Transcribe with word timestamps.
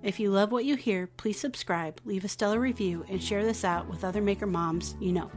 If 0.00 0.20
you 0.20 0.30
love 0.30 0.52
what 0.52 0.64
you 0.64 0.76
hear, 0.76 1.08
please 1.08 1.40
subscribe, 1.40 2.00
leave 2.04 2.24
a 2.24 2.28
stellar 2.28 2.60
review, 2.60 3.04
and 3.08 3.20
share 3.20 3.44
this 3.44 3.64
out 3.64 3.88
with 3.88 4.04
other 4.04 4.22
maker 4.22 4.46
moms 4.46 4.94
you 5.00 5.10
know. 5.10 5.28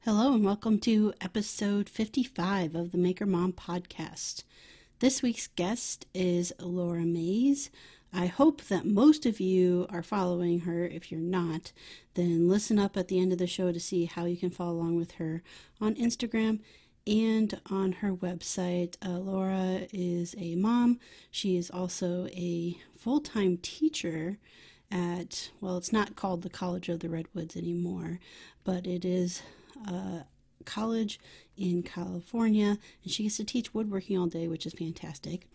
Hello, 0.00 0.34
and 0.34 0.44
welcome 0.44 0.78
to 0.80 1.14
episode 1.22 1.88
55 1.88 2.74
of 2.74 2.92
the 2.92 2.98
Maker 2.98 3.24
Mom 3.24 3.54
podcast. 3.54 4.44
This 4.98 5.22
week's 5.22 5.46
guest 5.46 6.06
is 6.12 6.52
Laura 6.60 7.06
Mays. 7.06 7.70
I 8.12 8.26
hope 8.26 8.62
that 8.64 8.84
most 8.84 9.24
of 9.24 9.40
you 9.40 9.86
are 9.88 10.02
following 10.02 10.60
her. 10.60 10.84
If 10.84 11.10
you're 11.10 11.20
not, 11.20 11.72
then 12.14 12.48
listen 12.48 12.78
up 12.78 12.96
at 12.96 13.08
the 13.08 13.18
end 13.18 13.32
of 13.32 13.38
the 13.38 13.46
show 13.46 13.72
to 13.72 13.80
see 13.80 14.04
how 14.04 14.26
you 14.26 14.36
can 14.36 14.50
follow 14.50 14.72
along 14.72 14.96
with 14.96 15.12
her 15.12 15.42
on 15.80 15.94
Instagram 15.94 16.60
and 17.06 17.58
on 17.70 17.92
her 17.92 18.12
website. 18.12 18.96
Uh, 19.04 19.18
Laura 19.18 19.86
is 19.92 20.34
a 20.38 20.54
mom. 20.56 21.00
She 21.30 21.56
is 21.56 21.70
also 21.70 22.26
a 22.28 22.76
full 22.98 23.20
time 23.20 23.56
teacher 23.56 24.38
at, 24.90 25.50
well, 25.60 25.78
it's 25.78 25.92
not 25.92 26.16
called 26.16 26.42
the 26.42 26.50
College 26.50 26.90
of 26.90 27.00
the 27.00 27.08
Redwoods 27.08 27.56
anymore, 27.56 28.20
but 28.62 28.86
it 28.86 29.06
is 29.06 29.42
a 29.88 30.24
college 30.64 31.18
in 31.56 31.82
California, 31.82 32.78
and 33.02 33.12
she 33.12 33.24
gets 33.24 33.38
to 33.38 33.44
teach 33.44 33.74
woodworking 33.74 34.18
all 34.18 34.26
day, 34.26 34.46
which 34.48 34.66
is 34.66 34.74
fantastic. 34.74 35.48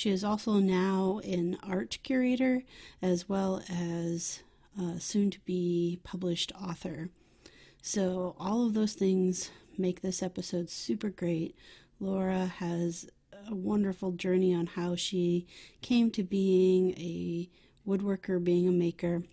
She 0.00 0.08
is 0.08 0.24
also 0.24 0.54
now 0.54 1.20
an 1.24 1.58
art 1.62 1.98
curator 2.02 2.62
as 3.02 3.28
well 3.28 3.62
as 3.68 4.42
soon 4.98 5.30
to 5.30 5.38
be 5.40 6.00
published 6.02 6.52
author. 6.58 7.10
So, 7.82 8.34
all 8.38 8.66
of 8.66 8.72
those 8.72 8.94
things 8.94 9.50
make 9.76 10.00
this 10.00 10.22
episode 10.22 10.70
super 10.70 11.10
great. 11.10 11.54
Laura 11.98 12.46
has 12.46 13.10
a 13.46 13.54
wonderful 13.54 14.12
journey 14.12 14.54
on 14.54 14.68
how 14.68 14.96
she 14.96 15.46
came 15.82 16.10
to 16.12 16.22
being 16.22 16.92
a 16.92 17.50
woodworker, 17.86 18.42
being 18.42 18.66
a 18.66 18.72
maker, 18.72 19.24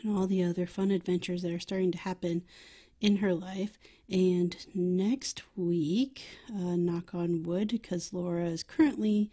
and 0.00 0.16
all 0.16 0.26
the 0.26 0.42
other 0.42 0.66
fun 0.66 0.90
adventures 0.90 1.42
that 1.42 1.52
are 1.52 1.60
starting 1.60 1.92
to 1.92 1.98
happen 1.98 2.44
in 3.02 3.16
her 3.18 3.34
life. 3.34 3.76
And 4.08 4.56
next 4.74 5.42
week, 5.54 6.22
uh, 6.48 6.76
knock 6.76 7.14
on 7.14 7.42
wood, 7.42 7.68
because 7.68 8.14
Laura 8.14 8.46
is 8.46 8.62
currently 8.62 9.30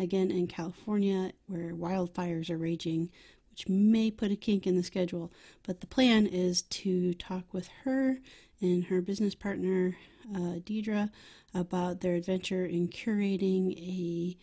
again 0.00 0.30
in 0.30 0.46
California 0.46 1.32
where 1.46 1.74
wildfires 1.74 2.50
are 2.50 2.58
raging, 2.58 3.10
which 3.50 3.68
may 3.68 4.10
put 4.10 4.30
a 4.30 4.36
kink 4.36 4.66
in 4.66 4.76
the 4.76 4.82
schedule. 4.82 5.32
But 5.62 5.80
the 5.80 5.86
plan 5.86 6.26
is 6.26 6.62
to 6.62 7.14
talk 7.14 7.52
with 7.52 7.68
her 7.84 8.18
and 8.60 8.84
her 8.84 9.00
business 9.00 9.34
partner, 9.34 9.96
uh, 10.34 10.56
Deirdre, 10.64 11.10
about 11.54 12.00
their 12.00 12.14
adventure 12.14 12.64
in 12.64 12.88
curating 12.88 13.76
a 13.78 14.36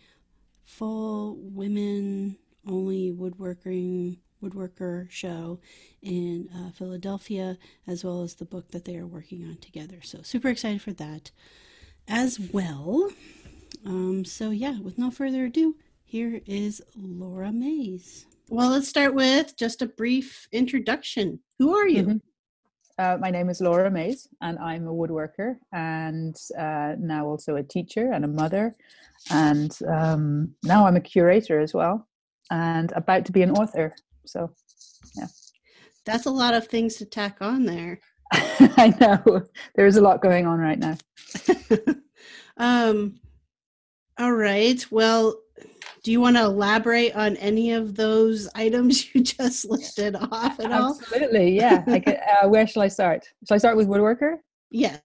full 0.63 1.37
women 1.39 2.37
only 2.67 3.11
woodworking 3.11 4.17
woodworker 4.43 5.09
show 5.09 5.59
in 6.01 6.49
uh, 6.55 6.71
Philadelphia, 6.71 7.57
as 7.87 8.03
well 8.03 8.21
as 8.23 8.35
the 8.35 8.45
book 8.45 8.71
that 8.71 8.85
they 8.85 8.95
are 8.95 9.07
working 9.07 9.43
on 9.43 9.57
together. 9.57 9.99
So, 10.03 10.21
super 10.21 10.49
excited 10.49 10.81
for 10.81 10.93
that 10.93 11.31
as 12.07 12.39
well. 12.39 13.09
Um, 13.87 14.25
so, 14.25 14.49
yeah, 14.49 14.77
with 14.81 14.97
no 14.97 15.09
further 15.09 15.45
ado, 15.45 15.77
here 16.03 16.41
is 16.45 16.81
Laura 16.97 17.53
Mays. 17.53 18.25
Well, 18.49 18.71
let's 18.71 18.89
start 18.89 19.15
with 19.15 19.55
just 19.55 19.81
a 19.81 19.85
brief 19.85 20.49
introduction. 20.51 21.39
Who 21.57 21.73
are 21.73 21.87
you? 21.87 22.03
Mm-hmm. 22.03 22.17
Uh, 22.99 23.17
my 23.21 23.31
name 23.31 23.49
is 23.49 23.61
Laura 23.61 23.89
Mays, 23.89 24.27
and 24.41 24.59
I'm 24.59 24.87
a 24.87 24.93
woodworker 24.93 25.55
and 25.71 26.35
uh, 26.59 26.95
now 26.99 27.27
also 27.27 27.55
a 27.55 27.63
teacher 27.63 28.11
and 28.11 28.25
a 28.25 28.27
mother. 28.27 28.75
And 29.31 29.77
um, 29.87 30.53
now 30.63 30.85
I'm 30.85 30.97
a 30.97 31.01
curator 31.01 31.61
as 31.61 31.73
well, 31.73 32.09
and 32.51 32.91
about 32.91 33.23
to 33.27 33.31
be 33.31 33.41
an 33.41 33.51
author. 33.51 33.95
So, 34.25 34.51
yeah. 35.15 35.27
That's 36.03 36.25
a 36.25 36.31
lot 36.31 36.53
of 36.53 36.67
things 36.67 36.95
to 36.95 37.05
tack 37.05 37.37
on 37.39 37.63
there. 37.63 38.01
I 38.33 38.93
know. 38.99 39.43
There's 39.75 39.95
a 39.95 40.01
lot 40.01 40.21
going 40.21 40.45
on 40.45 40.59
right 40.59 40.77
now. 40.77 40.97
um, 42.57 43.21
all 44.19 44.33
right. 44.33 44.83
Well, 44.91 45.39
do 46.03 46.11
you 46.11 46.21
want 46.21 46.37
to 46.37 46.43
elaborate 46.43 47.15
on 47.15 47.35
any 47.37 47.73
of 47.73 47.95
those 47.95 48.49
items 48.55 49.13
you 49.13 49.21
just 49.21 49.69
listed 49.69 50.15
off 50.15 50.59
at 50.59 50.71
all? 50.71 50.97
Absolutely. 50.99 51.55
Yeah. 51.55 51.83
Could, 51.83 52.07
uh, 52.07 52.47
where 52.47 52.67
shall 52.67 52.83
I 52.83 52.87
start? 52.87 53.27
Shall 53.47 53.55
I 53.55 53.57
start 53.57 53.77
with 53.77 53.87
woodworker? 53.87 54.37
Yeah. 54.71 54.97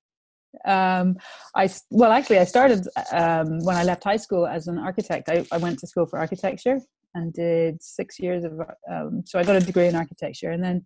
Um, 0.66 1.16
I 1.56 1.70
well, 1.90 2.12
actually, 2.12 2.38
I 2.38 2.44
started 2.44 2.86
um, 3.10 3.58
when 3.64 3.74
I 3.74 3.84
left 3.84 4.04
high 4.04 4.18
school 4.18 4.46
as 4.46 4.68
an 4.68 4.78
architect. 4.78 5.30
I, 5.30 5.46
I 5.50 5.56
went 5.56 5.78
to 5.78 5.86
school 5.86 6.04
for 6.04 6.18
architecture, 6.18 6.78
and 7.14 7.32
did 7.32 7.82
six 7.82 8.18
years 8.18 8.44
of 8.44 8.60
um, 8.90 9.22
so 9.26 9.38
i 9.38 9.44
got 9.44 9.56
a 9.56 9.60
degree 9.60 9.86
in 9.86 9.94
architecture 9.94 10.50
and 10.50 10.62
then 10.62 10.84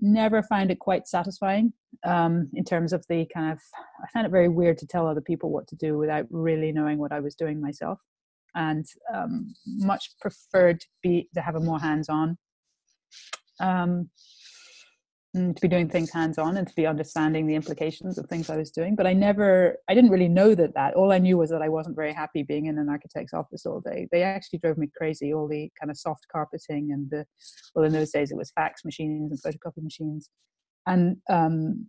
never 0.00 0.42
found 0.42 0.70
it 0.70 0.78
quite 0.78 1.06
satisfying 1.06 1.72
um, 2.04 2.50
in 2.54 2.64
terms 2.64 2.92
of 2.92 3.04
the 3.08 3.26
kind 3.32 3.52
of 3.52 3.60
i 4.02 4.06
found 4.12 4.26
it 4.26 4.30
very 4.30 4.48
weird 4.48 4.76
to 4.76 4.86
tell 4.86 5.06
other 5.06 5.20
people 5.20 5.50
what 5.50 5.66
to 5.68 5.76
do 5.76 5.96
without 5.96 6.26
really 6.30 6.72
knowing 6.72 6.98
what 6.98 7.12
i 7.12 7.20
was 7.20 7.34
doing 7.34 7.60
myself. 7.60 7.98
And 8.54 8.86
um, 9.12 9.52
much 9.66 10.10
preferred 10.20 10.80
to 10.80 10.86
be 11.02 11.28
to 11.34 11.40
have 11.40 11.56
a 11.56 11.60
more 11.60 11.80
hands-on. 11.80 12.38
Um, 13.60 14.10
to 15.34 15.60
be 15.60 15.66
doing 15.66 15.88
things 15.88 16.12
hands 16.12 16.38
on 16.38 16.56
and 16.56 16.68
to 16.68 16.74
be 16.76 16.86
understanding 16.86 17.46
the 17.46 17.56
implications 17.56 18.18
of 18.18 18.26
things 18.26 18.48
I 18.48 18.56
was 18.56 18.70
doing. 18.70 18.94
But 18.94 19.08
I 19.08 19.12
never, 19.12 19.78
I 19.88 19.94
didn't 19.94 20.10
really 20.10 20.28
know 20.28 20.54
that 20.54 20.74
that. 20.74 20.94
All 20.94 21.10
I 21.10 21.18
knew 21.18 21.36
was 21.36 21.50
that 21.50 21.60
I 21.60 21.68
wasn't 21.68 21.96
very 21.96 22.12
happy 22.12 22.44
being 22.44 22.66
in 22.66 22.78
an 22.78 22.88
architect's 22.88 23.34
office 23.34 23.66
all 23.66 23.80
day. 23.80 24.06
They 24.12 24.22
actually 24.22 24.60
drove 24.60 24.78
me 24.78 24.88
crazy, 24.96 25.34
all 25.34 25.48
the 25.48 25.70
kind 25.80 25.90
of 25.90 25.98
soft 25.98 26.26
carpeting 26.30 26.92
and 26.92 27.10
the, 27.10 27.26
well, 27.74 27.84
in 27.84 27.92
those 27.92 28.12
days 28.12 28.30
it 28.30 28.36
was 28.36 28.52
fax 28.52 28.84
machines 28.84 29.32
and 29.32 29.42
photocopy 29.42 29.82
machines. 29.82 30.30
And 30.86 31.16
um, 31.28 31.88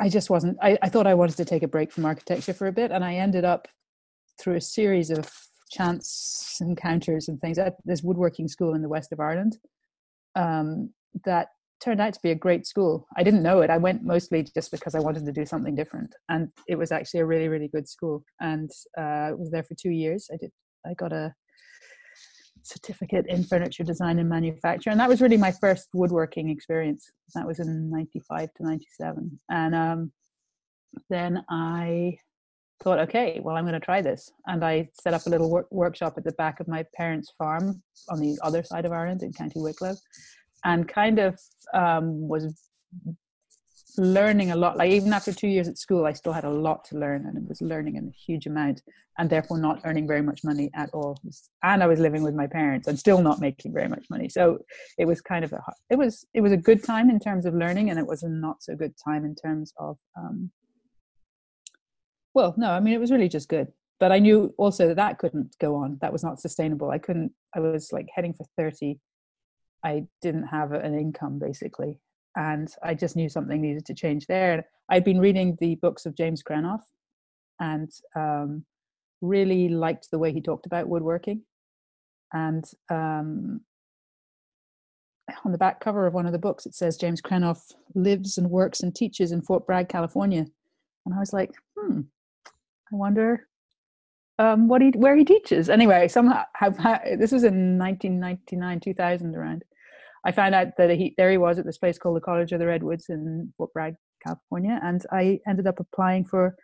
I 0.00 0.08
just 0.08 0.30
wasn't, 0.30 0.58
I, 0.60 0.78
I 0.82 0.88
thought 0.88 1.06
I 1.06 1.14
wanted 1.14 1.36
to 1.36 1.44
take 1.44 1.62
a 1.62 1.68
break 1.68 1.92
from 1.92 2.06
architecture 2.06 2.54
for 2.54 2.66
a 2.66 2.72
bit. 2.72 2.90
And 2.90 3.04
I 3.04 3.14
ended 3.14 3.44
up 3.44 3.68
through 4.40 4.56
a 4.56 4.60
series 4.60 5.10
of 5.10 5.30
chance 5.70 6.58
encounters 6.60 7.28
and 7.28 7.40
things 7.40 7.56
at 7.56 7.76
this 7.84 8.02
woodworking 8.02 8.48
school 8.48 8.74
in 8.74 8.82
the 8.82 8.88
west 8.88 9.12
of 9.12 9.20
Ireland. 9.20 9.58
Um, 10.34 10.90
that 11.24 11.48
turned 11.80 12.00
out 12.00 12.12
to 12.12 12.20
be 12.22 12.30
a 12.30 12.34
great 12.34 12.66
school. 12.66 13.06
I 13.16 13.22
didn't 13.22 13.42
know 13.42 13.62
it. 13.62 13.70
I 13.70 13.78
went 13.78 14.04
mostly 14.04 14.46
just 14.54 14.70
because 14.70 14.94
I 14.94 15.00
wanted 15.00 15.24
to 15.26 15.32
do 15.32 15.46
something 15.46 15.74
different, 15.74 16.14
and 16.28 16.48
it 16.68 16.76
was 16.76 16.92
actually 16.92 17.20
a 17.20 17.26
really, 17.26 17.48
really 17.48 17.68
good 17.68 17.88
school. 17.88 18.22
And 18.40 18.70
uh, 18.98 19.00
I 19.00 19.32
was 19.32 19.50
there 19.50 19.62
for 19.62 19.74
two 19.74 19.90
years. 19.90 20.28
I 20.32 20.36
did. 20.36 20.52
I 20.86 20.94
got 20.94 21.12
a 21.12 21.34
certificate 22.62 23.26
in 23.28 23.42
furniture 23.42 23.84
design 23.84 24.18
and 24.18 24.28
manufacture, 24.28 24.90
and 24.90 25.00
that 25.00 25.08
was 25.08 25.22
really 25.22 25.38
my 25.38 25.52
first 25.52 25.88
woodworking 25.94 26.50
experience. 26.50 27.10
That 27.34 27.46
was 27.46 27.60
in 27.60 27.90
'95 27.90 28.52
to 28.54 28.62
'97, 28.62 29.40
and 29.50 29.74
um, 29.74 30.12
then 31.08 31.44
I 31.48 32.18
thought, 32.82 32.98
okay, 32.98 33.40
well, 33.42 33.56
I'm 33.56 33.64
going 33.64 33.74
to 33.74 33.80
try 33.80 34.00
this, 34.00 34.30
and 34.46 34.64
I 34.64 34.88
set 35.02 35.14
up 35.14 35.26
a 35.26 35.30
little 35.30 35.50
work- 35.50 35.70
workshop 35.70 36.14
at 36.16 36.24
the 36.24 36.32
back 36.32 36.60
of 36.60 36.68
my 36.68 36.84
parents' 36.94 37.32
farm 37.36 37.82
on 38.08 38.20
the 38.20 38.38
other 38.42 38.62
side 38.62 38.86
of 38.86 38.92
Ireland 38.92 39.22
in 39.22 39.32
County 39.32 39.60
Wicklow 39.60 39.94
and 40.64 40.88
kind 40.88 41.18
of 41.18 41.38
um, 41.74 42.28
was 42.28 42.70
learning 43.96 44.50
a 44.50 44.56
lot. 44.56 44.76
Like 44.76 44.90
even 44.90 45.12
after 45.12 45.32
two 45.32 45.48
years 45.48 45.68
at 45.68 45.78
school, 45.78 46.06
I 46.06 46.12
still 46.12 46.32
had 46.32 46.44
a 46.44 46.50
lot 46.50 46.84
to 46.86 46.98
learn, 46.98 47.26
and 47.26 47.36
it 47.36 47.48
was 47.48 47.60
learning 47.60 47.96
in 47.96 48.08
a 48.08 48.10
huge 48.10 48.46
amount, 48.46 48.82
and 49.18 49.28
therefore 49.28 49.58
not 49.58 49.80
earning 49.84 50.06
very 50.06 50.22
much 50.22 50.44
money 50.44 50.70
at 50.74 50.90
all. 50.92 51.18
And 51.62 51.82
I 51.82 51.86
was 51.86 52.00
living 52.00 52.22
with 52.22 52.34
my 52.34 52.46
parents 52.46 52.88
and 52.88 52.98
still 52.98 53.22
not 53.22 53.40
making 53.40 53.72
very 53.72 53.88
much 53.88 54.06
money. 54.10 54.28
So 54.28 54.58
it 54.98 55.04
was 55.04 55.20
kind 55.20 55.44
of 55.44 55.52
a 55.52 55.60
it 55.90 55.98
was 55.98 56.26
it 56.34 56.40
was 56.40 56.52
a 56.52 56.56
good 56.56 56.82
time 56.84 57.10
in 57.10 57.18
terms 57.18 57.46
of 57.46 57.54
learning, 57.54 57.90
and 57.90 57.98
it 57.98 58.06
was 58.06 58.22
a 58.22 58.28
not 58.28 58.62
so 58.62 58.74
good 58.74 58.94
time 59.02 59.24
in 59.24 59.34
terms 59.34 59.72
of. 59.78 59.96
Um, 60.16 60.50
well, 62.32 62.54
no, 62.56 62.70
I 62.70 62.80
mean 62.80 62.94
it 62.94 63.00
was 63.00 63.10
really 63.10 63.28
just 63.28 63.48
good. 63.48 63.68
But 63.98 64.12
I 64.12 64.18
knew 64.18 64.54
also 64.56 64.88
that 64.88 64.96
that 64.96 65.18
couldn't 65.18 65.56
go 65.60 65.74
on. 65.74 65.98
That 66.00 66.12
was 66.12 66.24
not 66.24 66.40
sustainable. 66.40 66.90
I 66.90 66.98
couldn't. 66.98 67.32
I 67.54 67.60
was 67.60 67.92
like 67.92 68.08
heading 68.14 68.32
for 68.32 68.46
thirty 68.56 68.98
I 69.84 70.06
didn't 70.22 70.46
have 70.48 70.72
an 70.72 70.94
income 70.94 71.38
basically. 71.38 71.98
and 72.36 72.72
I 72.82 72.94
just 72.94 73.16
knew 73.16 73.28
something 73.28 73.60
needed 73.60 73.86
to 73.86 73.94
change 73.94 74.26
there. 74.26 74.66
I'd 74.88 75.04
been 75.04 75.20
reading 75.20 75.56
the 75.60 75.76
books 75.76 76.06
of 76.06 76.16
James 76.16 76.42
Krenov, 76.42 76.80
and 77.60 77.90
um, 78.16 78.64
really 79.20 79.68
liked 79.68 80.10
the 80.10 80.18
way 80.18 80.32
he 80.32 80.40
talked 80.40 80.66
about 80.66 80.88
woodworking. 80.88 81.42
And 82.32 82.64
um, 82.90 83.60
on 85.44 85.52
the 85.52 85.58
back 85.58 85.80
cover 85.80 86.06
of 86.06 86.14
one 86.14 86.26
of 86.26 86.32
the 86.32 86.38
books, 86.38 86.66
it 86.66 86.74
says 86.74 86.96
James 86.96 87.20
Krenov 87.20 87.58
lives 87.94 88.38
and 88.38 88.50
works 88.50 88.80
and 88.80 88.94
teaches 88.94 89.32
in 89.32 89.42
Fort 89.42 89.66
Bragg, 89.66 89.88
California. 89.88 90.46
And 91.06 91.14
I 91.14 91.18
was 91.18 91.32
like, 91.32 91.50
hmm, 91.76 92.00
I 92.92 92.96
wonder 92.96 93.46
um, 94.38 94.68
what 94.68 94.80
he 94.80 94.90
where 94.90 95.16
he 95.16 95.24
teaches. 95.24 95.68
Anyway, 95.68 96.08
somehow 96.08 96.44
this 97.18 97.32
was 97.32 97.44
in 97.44 97.78
1999, 97.78 98.80
2000 98.80 99.36
around. 99.36 99.64
I 100.24 100.32
found 100.32 100.54
out 100.54 100.68
that 100.76 100.90
he 100.90 101.14
there 101.16 101.30
he 101.30 101.38
was 101.38 101.58
at 101.58 101.64
this 101.64 101.78
place 101.78 101.98
called 101.98 102.16
the 102.16 102.20
College 102.20 102.52
of 102.52 102.58
the 102.58 102.66
Redwoods 102.66 103.06
in 103.08 103.52
Fort 103.56 103.72
Bragg, 103.72 103.94
California, 104.24 104.78
and 104.82 105.04
I 105.12 105.40
ended 105.46 105.66
up 105.66 105.80
applying 105.80 106.24
for 106.24 106.56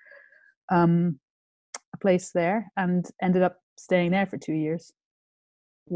um, 0.70 1.18
a 1.94 1.98
place 1.98 2.30
there 2.32 2.70
and 2.76 3.06
ended 3.22 3.42
up 3.42 3.56
staying 3.78 4.10
there 4.10 4.26
for 4.26 4.36
two 4.36 4.52
years. 4.52 4.92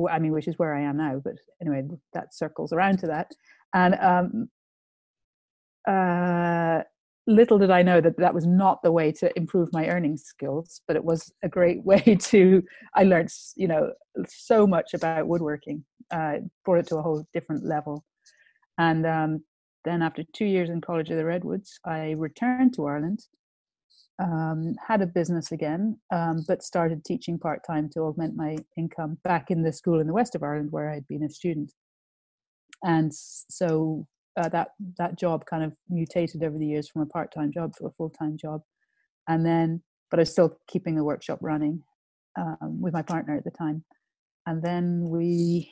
I 0.08 0.18
mean, 0.18 0.32
which 0.32 0.48
is 0.48 0.58
where 0.58 0.74
I 0.74 0.82
am 0.82 0.96
now, 0.96 1.20
but 1.22 1.34
anyway, 1.60 1.82
that 2.14 2.34
circles 2.34 2.72
around 2.72 3.00
to 3.00 3.08
that. 3.08 3.32
And 3.74 3.94
um, 3.96 4.48
uh, 5.86 6.82
little 7.30 7.58
did 7.58 7.70
I 7.70 7.82
know 7.82 8.00
that 8.00 8.16
that 8.18 8.34
was 8.34 8.46
not 8.46 8.82
the 8.82 8.92
way 8.92 9.12
to 9.12 9.30
improve 9.36 9.72
my 9.72 9.88
earning 9.88 10.16
skills, 10.16 10.82
but 10.86 10.96
it 10.96 11.04
was 11.04 11.32
a 11.42 11.48
great 11.48 11.84
way 11.84 12.18
to. 12.20 12.62
I 12.94 13.04
learned, 13.04 13.30
you 13.56 13.68
know, 13.68 13.92
so 14.26 14.66
much 14.66 14.94
about 14.94 15.28
woodworking, 15.28 15.84
uh, 16.10 16.38
brought 16.64 16.80
it 16.80 16.86
to 16.88 16.98
a 16.98 17.02
whole 17.02 17.24
different 17.32 17.64
level. 17.64 18.04
And 18.78 19.06
um, 19.06 19.44
then, 19.84 20.02
after 20.02 20.22
two 20.34 20.44
years 20.44 20.70
in 20.70 20.80
College 20.80 21.10
of 21.10 21.16
the 21.16 21.24
Redwoods, 21.24 21.78
I 21.84 22.12
returned 22.12 22.74
to 22.74 22.86
Ireland, 22.86 23.20
um, 24.20 24.74
had 24.86 25.00
a 25.00 25.06
business 25.06 25.52
again, 25.52 25.98
um, 26.12 26.44
but 26.46 26.62
started 26.62 27.04
teaching 27.04 27.38
part 27.38 27.60
time 27.66 27.88
to 27.90 28.00
augment 28.00 28.36
my 28.36 28.56
income 28.76 29.18
back 29.24 29.50
in 29.50 29.62
the 29.62 29.72
school 29.72 30.00
in 30.00 30.06
the 30.06 30.12
west 30.12 30.34
of 30.34 30.42
Ireland 30.42 30.72
where 30.72 30.90
I'd 30.90 31.08
been 31.08 31.22
a 31.22 31.30
student. 31.30 31.72
And 32.82 33.12
so 33.14 34.06
uh, 34.40 34.48
that 34.48 34.68
that 34.98 35.18
job 35.18 35.44
kind 35.46 35.62
of 35.62 35.72
mutated 35.88 36.42
over 36.42 36.58
the 36.58 36.66
years 36.66 36.88
from 36.88 37.02
a 37.02 37.06
part-time 37.06 37.52
job 37.52 37.74
to 37.76 37.86
a 37.86 37.90
full-time 37.90 38.36
job. 38.36 38.62
And 39.28 39.44
then 39.44 39.82
but 40.10 40.18
i 40.18 40.22
was 40.22 40.32
still 40.32 40.58
keeping 40.66 40.96
the 40.96 41.04
workshop 41.04 41.38
running 41.40 41.82
um, 42.38 42.80
with 42.80 42.92
my 42.92 43.02
partner 43.02 43.36
at 43.36 43.44
the 43.44 43.50
time. 43.50 43.84
And 44.46 44.62
then 44.62 45.08
we 45.08 45.70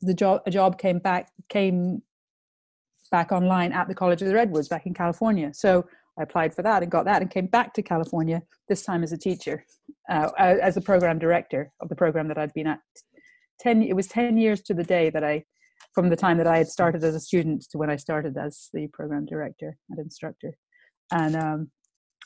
the 0.00 0.14
job 0.14 0.42
a 0.46 0.50
job 0.50 0.78
came 0.78 0.98
back 0.98 1.30
came 1.48 2.02
back 3.10 3.32
online 3.32 3.72
at 3.72 3.88
the 3.88 3.94
college 3.94 4.22
of 4.22 4.28
the 4.28 4.34
redwoods 4.34 4.68
back 4.68 4.86
in 4.86 4.94
california. 4.94 5.50
So 5.54 5.84
i 6.18 6.22
applied 6.22 6.54
for 6.54 6.62
that 6.62 6.82
and 6.82 6.90
got 6.90 7.04
that 7.04 7.22
and 7.22 7.30
came 7.30 7.46
back 7.46 7.74
to 7.74 7.82
california 7.82 8.40
this 8.68 8.82
time 8.84 9.02
as 9.02 9.12
a 9.12 9.18
teacher 9.18 9.64
uh, 10.08 10.30
as 10.38 10.76
a 10.76 10.80
program 10.80 11.18
director 11.18 11.72
of 11.80 11.88
the 11.88 11.96
program 11.96 12.28
that 12.28 12.38
i'd 12.38 12.54
been 12.54 12.66
at. 12.66 12.80
10 13.60 13.82
it 13.82 13.94
was 13.94 14.06
10 14.08 14.36
years 14.36 14.60
to 14.62 14.74
the 14.74 14.84
day 14.84 15.10
that 15.10 15.24
i 15.24 15.44
from 15.94 16.08
the 16.08 16.16
time 16.16 16.38
that 16.38 16.46
I 16.46 16.58
had 16.58 16.68
started 16.68 17.04
as 17.04 17.14
a 17.14 17.20
student 17.20 17.66
to 17.70 17.78
when 17.78 17.90
I 17.90 17.96
started 17.96 18.36
as 18.36 18.68
the 18.72 18.88
program 18.88 19.26
director 19.26 19.76
and 19.90 19.98
instructor, 19.98 20.56
and 21.12 21.36
um, 21.36 21.70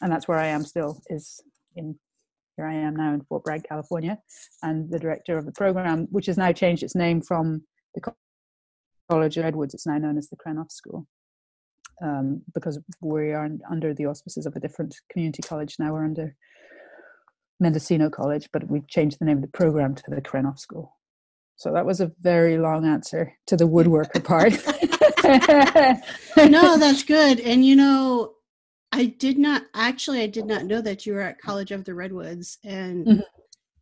and 0.00 0.12
that's 0.12 0.28
where 0.28 0.38
I 0.38 0.46
am 0.46 0.64
still. 0.64 1.00
Is 1.08 1.40
in 1.76 1.98
here 2.56 2.66
I 2.66 2.74
am 2.74 2.96
now 2.96 3.14
in 3.14 3.20
Fort 3.22 3.44
Bragg, 3.44 3.64
California, 3.68 4.18
and 4.62 4.90
the 4.90 4.98
director 4.98 5.38
of 5.38 5.46
the 5.46 5.52
program, 5.52 6.08
which 6.10 6.26
has 6.26 6.36
now 6.36 6.50
changed 6.50 6.82
its 6.82 6.96
name 6.96 7.22
from 7.22 7.62
the 7.94 8.12
College 9.08 9.36
of 9.36 9.44
Redwoods. 9.44 9.74
It's 9.74 9.86
now 9.86 9.98
known 9.98 10.18
as 10.18 10.28
the 10.28 10.36
Krenov 10.36 10.72
School. 10.72 11.06
Um, 12.02 12.42
because 12.54 12.78
we 13.00 13.32
are 13.32 13.48
under 13.68 13.92
the 13.92 14.06
auspices 14.06 14.46
of 14.46 14.54
a 14.54 14.60
different 14.60 14.94
community 15.10 15.42
college 15.42 15.76
now. 15.80 15.92
We're 15.92 16.04
under 16.04 16.34
Mendocino 17.60 18.08
College, 18.08 18.48
but 18.52 18.68
we've 18.68 18.86
changed 18.88 19.18
the 19.18 19.24
name 19.24 19.38
of 19.38 19.42
the 19.42 19.48
program 19.48 19.94
to 19.96 20.02
the 20.08 20.20
Krenov 20.20 20.58
School. 20.58 20.97
So 21.58 21.72
that 21.72 21.84
was 21.84 22.00
a 22.00 22.12
very 22.20 22.56
long 22.56 22.86
answer 22.86 23.34
to 23.48 23.56
the 23.56 23.68
woodworker 23.68 24.22
part. 24.22 24.52
no, 26.50 26.78
that's 26.78 27.02
good. 27.02 27.40
And 27.40 27.66
you 27.66 27.74
know, 27.74 28.34
I 28.92 29.06
did 29.06 29.38
not 29.38 29.64
actually 29.74 30.22
I 30.22 30.28
did 30.28 30.46
not 30.46 30.64
know 30.64 30.80
that 30.80 31.04
you 31.04 31.14
were 31.14 31.20
at 31.20 31.40
College 31.40 31.72
of 31.72 31.84
the 31.84 31.94
Redwoods 31.94 32.58
and 32.64 33.06
mm-hmm. 33.06 33.20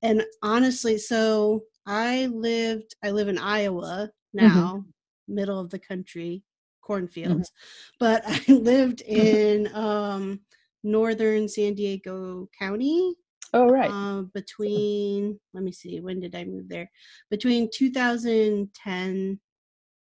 and 0.02 0.24
honestly, 0.42 0.96
so 0.96 1.64
I 1.86 2.26
lived 2.26 2.96
I 3.04 3.10
live 3.10 3.28
in 3.28 3.38
Iowa 3.38 4.10
mm-hmm. 4.36 4.46
now, 4.46 4.76
mm-hmm. 4.78 5.34
middle 5.34 5.60
of 5.60 5.68
the 5.68 5.78
country, 5.78 6.42
cornfields. 6.80 7.50
Mm-hmm. 7.50 7.96
But 8.00 8.22
I 8.26 8.52
lived 8.52 9.02
in 9.02 9.68
um 9.74 10.40
northern 10.82 11.46
San 11.46 11.74
Diego 11.74 12.48
County 12.58 13.14
Oh, 13.56 13.68
right. 13.70 13.90
Uh, 13.90 14.22
between, 14.34 15.40
let 15.54 15.64
me 15.64 15.72
see, 15.72 16.00
when 16.00 16.20
did 16.20 16.34
I 16.34 16.44
move 16.44 16.68
there? 16.68 16.90
Between 17.30 17.70
2010 17.72 19.40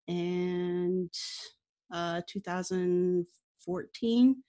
and 0.08 1.14
uh, 1.92 2.22
2014. 2.26 4.42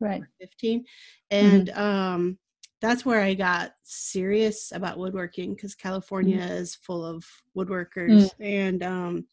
Right. 0.00 0.22
15. 0.40 0.80
Mm-hmm. 0.80 0.84
And 1.30 1.68
mm-hmm. 1.68 1.80
um, 1.80 2.38
that's 2.80 3.04
where 3.04 3.20
I 3.22 3.34
got 3.34 3.72
serious 3.82 4.70
about 4.72 4.98
woodworking 4.98 5.54
because 5.54 5.74
California 5.74 6.38
mm-hmm. 6.38 6.52
is 6.52 6.76
full 6.76 7.04
of 7.04 7.26
woodworkers. 7.56 8.30
Mm-hmm. 8.30 8.42
And 8.42 8.82
um, 8.84 9.26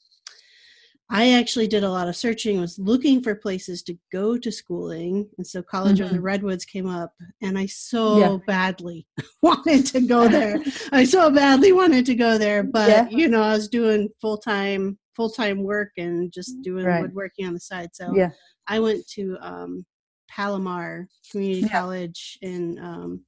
I 1.13 1.33
actually 1.33 1.67
did 1.67 1.83
a 1.83 1.91
lot 1.91 2.07
of 2.07 2.15
searching, 2.15 2.61
was 2.61 2.79
looking 2.79 3.21
for 3.21 3.35
places 3.35 3.83
to 3.83 3.97
go 4.13 4.37
to 4.37 4.51
schooling. 4.51 5.29
And 5.37 5.45
so 5.45 5.61
College 5.61 5.95
mm-hmm. 5.95 6.03
of 6.03 6.09
the 6.09 6.15
mm-hmm. 6.15 6.25
Redwoods 6.25 6.63
came 6.63 6.87
up, 6.87 7.13
and 7.41 7.57
I 7.57 7.65
so 7.65 8.17
yeah. 8.17 8.37
badly 8.47 9.05
wanted 9.41 9.85
to 9.87 9.99
go 10.01 10.29
there. 10.29 10.63
I 10.93 11.03
so 11.03 11.29
badly 11.29 11.73
wanted 11.73 12.05
to 12.05 12.15
go 12.15 12.37
there, 12.37 12.63
but 12.63 12.89
yeah. 12.89 13.07
you 13.09 13.27
know, 13.27 13.41
I 13.41 13.53
was 13.53 13.67
doing 13.67 14.07
full 14.21 14.37
time 14.37 14.97
full 15.15 15.29
time 15.29 15.63
work 15.63 15.91
and 15.97 16.31
just 16.31 16.61
doing 16.61 16.85
right. 16.85 17.01
woodworking 17.01 17.45
on 17.45 17.53
the 17.53 17.59
side. 17.59 17.89
So 17.93 18.15
yeah. 18.15 18.29
I 18.67 18.79
went 18.79 19.05
to 19.09 19.37
um, 19.41 19.85
Palomar 20.29 21.07
Community. 21.29 21.67
College 21.67 22.37
in 22.41 22.79
um, 22.79 23.25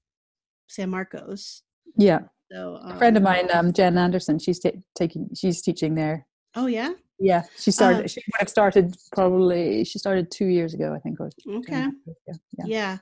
San 0.68 0.90
Marcos. 0.90 1.64
Yeah. 1.98 2.20
So 2.52 2.80
um, 2.82 2.92
a 2.92 2.98
friend 2.98 3.18
of 3.18 3.24
mine, 3.24 3.50
um, 3.54 3.74
Jen 3.74 3.98
Anderson, 3.98 4.40
she's 4.40 4.60
t- 4.60 4.84
taking 4.96 5.30
she's 5.36 5.62
teaching 5.62 5.96
there. 5.96 6.26
Oh 6.56 6.68
yeah. 6.68 6.92
Yeah, 7.24 7.44
she 7.58 7.72
started. 7.72 8.04
Uh, 8.04 8.08
she 8.08 8.22
would 8.28 8.40
have 8.40 8.50
started 8.50 8.98
probably. 9.14 9.86
She 9.86 9.98
started 9.98 10.30
two 10.30 10.48
years 10.48 10.74
ago, 10.74 10.94
I 10.94 11.00
think. 11.00 11.22
okay. 11.22 11.88
Yeah. 12.28 12.34
yeah. 12.58 12.66
yeah. 12.66 12.98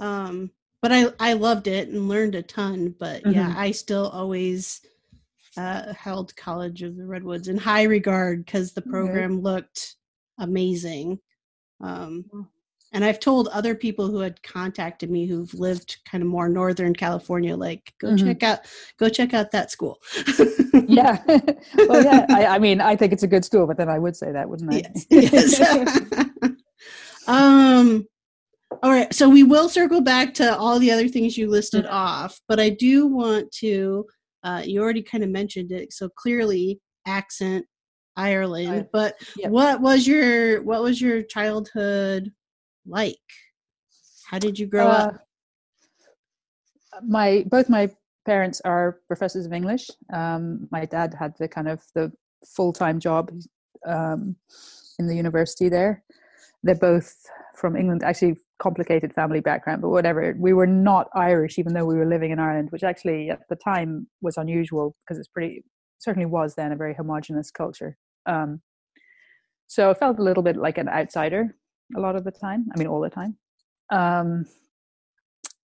Um, 0.00 0.50
but 0.80 0.90
I 0.90 1.06
I 1.20 1.34
loved 1.34 1.68
it 1.68 1.88
and 1.88 2.08
learned 2.08 2.34
a 2.34 2.42
ton. 2.42 2.94
But 2.98 3.22
mm-hmm. 3.22 3.34
yeah, 3.34 3.54
I 3.56 3.70
still 3.70 4.08
always 4.08 4.80
uh, 5.56 5.92
held 5.94 6.34
College 6.34 6.82
of 6.82 6.96
the 6.96 7.06
Redwoods 7.06 7.46
in 7.46 7.56
high 7.56 7.84
regard 7.84 8.44
because 8.44 8.72
the 8.72 8.82
program 8.82 9.34
okay. 9.34 9.42
looked 9.42 9.96
amazing. 10.38 11.20
Um, 11.80 12.48
and 12.92 13.04
i've 13.04 13.20
told 13.20 13.48
other 13.48 13.74
people 13.74 14.08
who 14.08 14.18
had 14.18 14.42
contacted 14.42 15.10
me 15.10 15.26
who've 15.26 15.52
lived 15.54 15.98
kind 16.10 16.22
of 16.22 16.28
more 16.28 16.48
northern 16.48 16.94
california 16.94 17.56
like 17.56 17.92
go 18.00 18.08
mm-hmm. 18.08 18.26
check 18.26 18.42
out 18.42 18.60
go 18.98 19.08
check 19.08 19.34
out 19.34 19.50
that 19.50 19.70
school 19.70 19.98
yeah 20.86 21.22
well 21.88 22.04
yeah 22.04 22.26
I, 22.28 22.46
I, 22.46 22.58
mean 22.58 22.80
i 22.80 22.96
think 22.96 23.12
it's 23.12 23.22
a 23.22 23.28
good 23.28 23.44
school 23.44 23.66
but 23.66 23.76
then 23.76 23.88
i 23.88 23.98
would 23.98 24.16
say 24.16 24.32
that 24.32 24.48
wouldn't 24.48 24.72
i 24.72 24.82
yes, 25.10 25.58
yes. 25.58 26.00
um 27.26 28.06
all 28.82 28.90
right 28.90 29.12
so 29.12 29.28
we 29.28 29.42
will 29.42 29.68
circle 29.68 30.00
back 30.00 30.34
to 30.34 30.56
all 30.56 30.78
the 30.78 30.90
other 30.90 31.08
things 31.08 31.36
you 31.36 31.48
listed 31.48 31.84
mm-hmm. 31.84 31.94
off 31.94 32.40
but 32.48 32.60
i 32.60 32.68
do 32.68 33.06
want 33.06 33.50
to 33.52 34.04
uh, 34.44 34.60
you 34.64 34.82
already 34.82 35.02
kind 35.02 35.22
of 35.22 35.30
mentioned 35.30 35.70
it 35.70 35.92
so 35.92 36.08
clearly 36.16 36.80
accent 37.06 37.64
Ireland. 38.16 38.88
But 38.92 39.14
yep. 39.36 39.50
what 39.50 39.80
was 39.80 40.06
your 40.06 40.62
what 40.62 40.82
was 40.82 41.00
your 41.00 41.22
childhood 41.22 42.30
like? 42.86 43.16
How 44.26 44.38
did 44.38 44.58
you 44.58 44.66
grow 44.66 44.88
uh, 44.88 44.90
up? 44.90 45.26
My 47.06 47.44
both 47.48 47.68
my 47.68 47.90
parents 48.24 48.60
are 48.64 49.00
professors 49.06 49.46
of 49.46 49.52
English. 49.52 49.90
Um, 50.12 50.68
my 50.70 50.84
dad 50.84 51.14
had 51.18 51.34
the 51.38 51.48
kind 51.48 51.68
of 51.68 51.82
the 51.94 52.12
full 52.56 52.72
time 52.72 52.98
job 52.98 53.30
um, 53.86 54.36
in 54.98 55.06
the 55.06 55.14
university 55.14 55.68
there. 55.68 56.02
They're 56.62 56.74
both 56.74 57.14
from 57.56 57.76
England. 57.76 58.02
Actually, 58.02 58.36
complicated 58.62 59.12
family 59.12 59.40
background, 59.40 59.82
but 59.82 59.90
whatever. 59.90 60.34
We 60.38 60.52
were 60.52 60.66
not 60.66 61.08
Irish, 61.14 61.58
even 61.58 61.74
though 61.74 61.84
we 61.84 61.96
were 61.96 62.06
living 62.06 62.30
in 62.30 62.38
Ireland, 62.38 62.70
which 62.70 62.84
actually 62.84 63.30
at 63.30 63.40
the 63.48 63.56
time 63.56 64.06
was 64.20 64.36
unusual 64.36 64.94
because 65.02 65.18
it's 65.18 65.28
pretty 65.28 65.64
certainly 65.98 66.26
was 66.26 66.54
then 66.54 66.72
a 66.72 66.76
very 66.76 66.94
homogenous 66.94 67.50
culture. 67.50 67.96
Um, 68.26 68.60
so 69.66 69.90
I 69.90 69.94
felt 69.94 70.18
a 70.18 70.22
little 70.22 70.42
bit 70.42 70.56
like 70.56 70.78
an 70.78 70.88
outsider 70.88 71.56
a 71.96 72.00
lot 72.00 72.16
of 72.16 72.24
the 72.24 72.30
time. 72.30 72.66
I 72.74 72.78
mean, 72.78 72.88
all 72.88 73.00
the 73.00 73.10
time. 73.10 73.36
Um, 73.90 74.46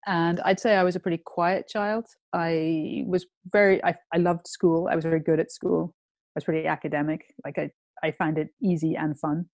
and 0.06 0.40
I'd 0.42 0.60
say 0.60 0.76
I 0.76 0.84
was 0.84 0.96
a 0.96 1.00
pretty 1.00 1.22
quiet 1.26 1.68
child. 1.68 2.06
I 2.34 3.04
was 3.08 3.26
very, 3.52 3.84
I, 3.84 3.96
I 4.14 4.18
loved 4.18 4.48
school. 4.48 4.88
I 4.90 4.96
was 4.96 5.04
very 5.04 5.20
good 5.20 5.40
at 5.40 5.52
school. 5.52 5.94
I 6.36 6.36
was 6.36 6.44
pretty 6.46 6.68
academic. 6.68 7.34
Like 7.44 7.58
I, 7.58 7.72
I 8.04 8.12
found 8.12 8.38
it 8.38 8.50
easy 8.62 8.96
and 8.96 9.20
fun. 9.20 9.48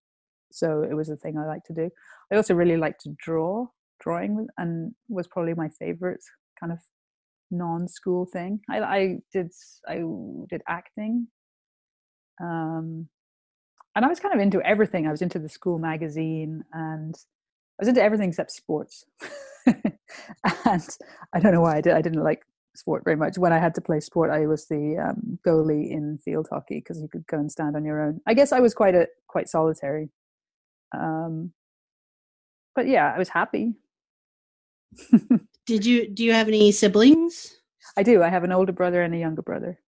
so 0.52 0.82
it 0.82 0.94
was 0.94 1.08
a 1.08 1.16
thing 1.16 1.38
I 1.38 1.46
liked 1.46 1.66
to 1.66 1.74
do. 1.74 1.90
I 2.32 2.36
also 2.36 2.54
really 2.54 2.76
liked 2.76 3.00
to 3.02 3.14
draw, 3.18 3.66
drawing, 4.00 4.46
and 4.58 4.92
was 5.08 5.28
probably 5.28 5.54
my 5.54 5.68
favorite 5.68 6.22
kind 6.58 6.72
of 6.72 6.78
non-school 7.50 8.26
thing. 8.26 8.60
I, 8.70 8.80
I 8.80 9.16
did 9.32 9.50
I 9.88 10.02
did 10.48 10.62
acting, 10.68 11.28
um, 12.42 13.08
and 13.94 14.04
I 14.04 14.09
was 14.09 14.20
kind 14.20 14.35
of 14.35 14.40
into 14.40 14.61
everything. 14.62 15.06
I 15.06 15.11
was 15.11 15.23
into 15.23 15.38
the 15.38 15.49
school 15.49 15.78
magazine, 15.78 16.64
and 16.73 17.14
I 17.14 17.82
was 17.82 17.88
into 17.88 18.02
everything 18.02 18.28
except 18.28 18.52
sports. 18.52 19.04
and 19.66 20.88
I 21.32 21.40
don't 21.40 21.52
know 21.52 21.61
why 21.61 21.76
I 21.76 21.80
did. 21.80 21.94
I 21.94 22.02
didn't 22.02 22.23
like 22.23 22.42
sport 22.76 23.04
very 23.04 23.16
much. 23.16 23.38
When 23.38 23.52
I 23.52 23.59
had 23.59 23.75
to 23.76 23.80
play 23.80 24.00
sport, 24.00 24.30
I 24.30 24.47
was 24.47 24.66
the 24.66 24.99
um, 24.99 25.38
goalie 25.47 25.90
in 25.90 26.18
field 26.18 26.49
hockey 26.50 26.76
because 26.76 27.00
you 27.00 27.09
could 27.09 27.26
go 27.26 27.38
and 27.38 27.50
stand 27.50 27.76
on 27.76 27.85
your 27.85 28.00
own. 28.00 28.20
I 28.26 28.35
guess 28.35 28.52
I 28.52 28.61
was 28.61 28.75
quite 28.75 28.94
a 28.94 29.06
quite 29.28 29.49
solitary. 29.49 30.11
Um, 30.97 31.52
but 32.75 32.87
yeah, 32.87 33.12
I 33.14 33.18
was 33.18 33.28
happy. 33.28 33.75
Did 35.66 35.87
you 35.87 36.09
do 36.09 36.25
you 36.25 36.32
have 36.32 36.49
any 36.49 36.73
siblings? 36.73 37.61
I 37.97 38.02
do. 38.02 38.23
I 38.23 38.28
have 38.28 38.44
an 38.44 38.52
older 38.52 38.73
brother 38.73 39.02
and 39.02 39.14
a 39.14 39.18
younger 39.18 39.42
brother. 39.42 39.78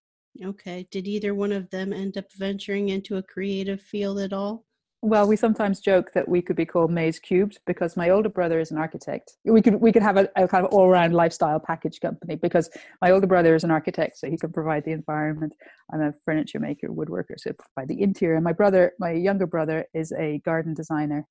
Okay. 0.44 0.86
Did 0.90 1.06
either 1.06 1.34
one 1.34 1.52
of 1.52 1.70
them 1.70 1.92
end 1.92 2.16
up 2.16 2.32
venturing 2.32 2.88
into 2.88 3.16
a 3.16 3.22
creative 3.22 3.80
field 3.80 4.18
at 4.18 4.32
all? 4.32 4.64
Well, 5.04 5.26
we 5.26 5.34
sometimes 5.34 5.80
joke 5.80 6.12
that 6.14 6.28
we 6.28 6.40
could 6.40 6.54
be 6.54 6.64
called 6.64 6.92
Mays 6.92 7.18
Cubed 7.18 7.58
because 7.66 7.96
my 7.96 8.10
older 8.10 8.28
brother 8.28 8.60
is 8.60 8.70
an 8.70 8.78
architect. 8.78 9.32
We 9.44 9.60
could 9.60 9.74
we 9.74 9.90
could 9.90 10.02
have 10.02 10.16
a, 10.16 10.28
a 10.36 10.46
kind 10.46 10.64
of 10.64 10.72
all 10.72 10.88
round 10.88 11.12
lifestyle 11.12 11.58
package 11.58 11.98
company 11.98 12.36
because 12.36 12.70
my 13.00 13.10
older 13.10 13.26
brother 13.26 13.56
is 13.56 13.64
an 13.64 13.72
architect, 13.72 14.16
so 14.16 14.30
he 14.30 14.38
can 14.38 14.52
provide 14.52 14.84
the 14.84 14.92
environment. 14.92 15.54
I'm 15.92 16.00
a 16.00 16.14
furniture 16.24 16.60
maker, 16.60 16.86
woodworker, 16.86 17.34
so 17.36 17.50
provide 17.52 17.88
the 17.88 18.00
interior. 18.00 18.40
My 18.40 18.52
brother, 18.52 18.92
my 19.00 19.10
younger 19.10 19.46
brother, 19.46 19.86
is 19.92 20.12
a 20.12 20.38
garden 20.44 20.72
designer, 20.72 21.26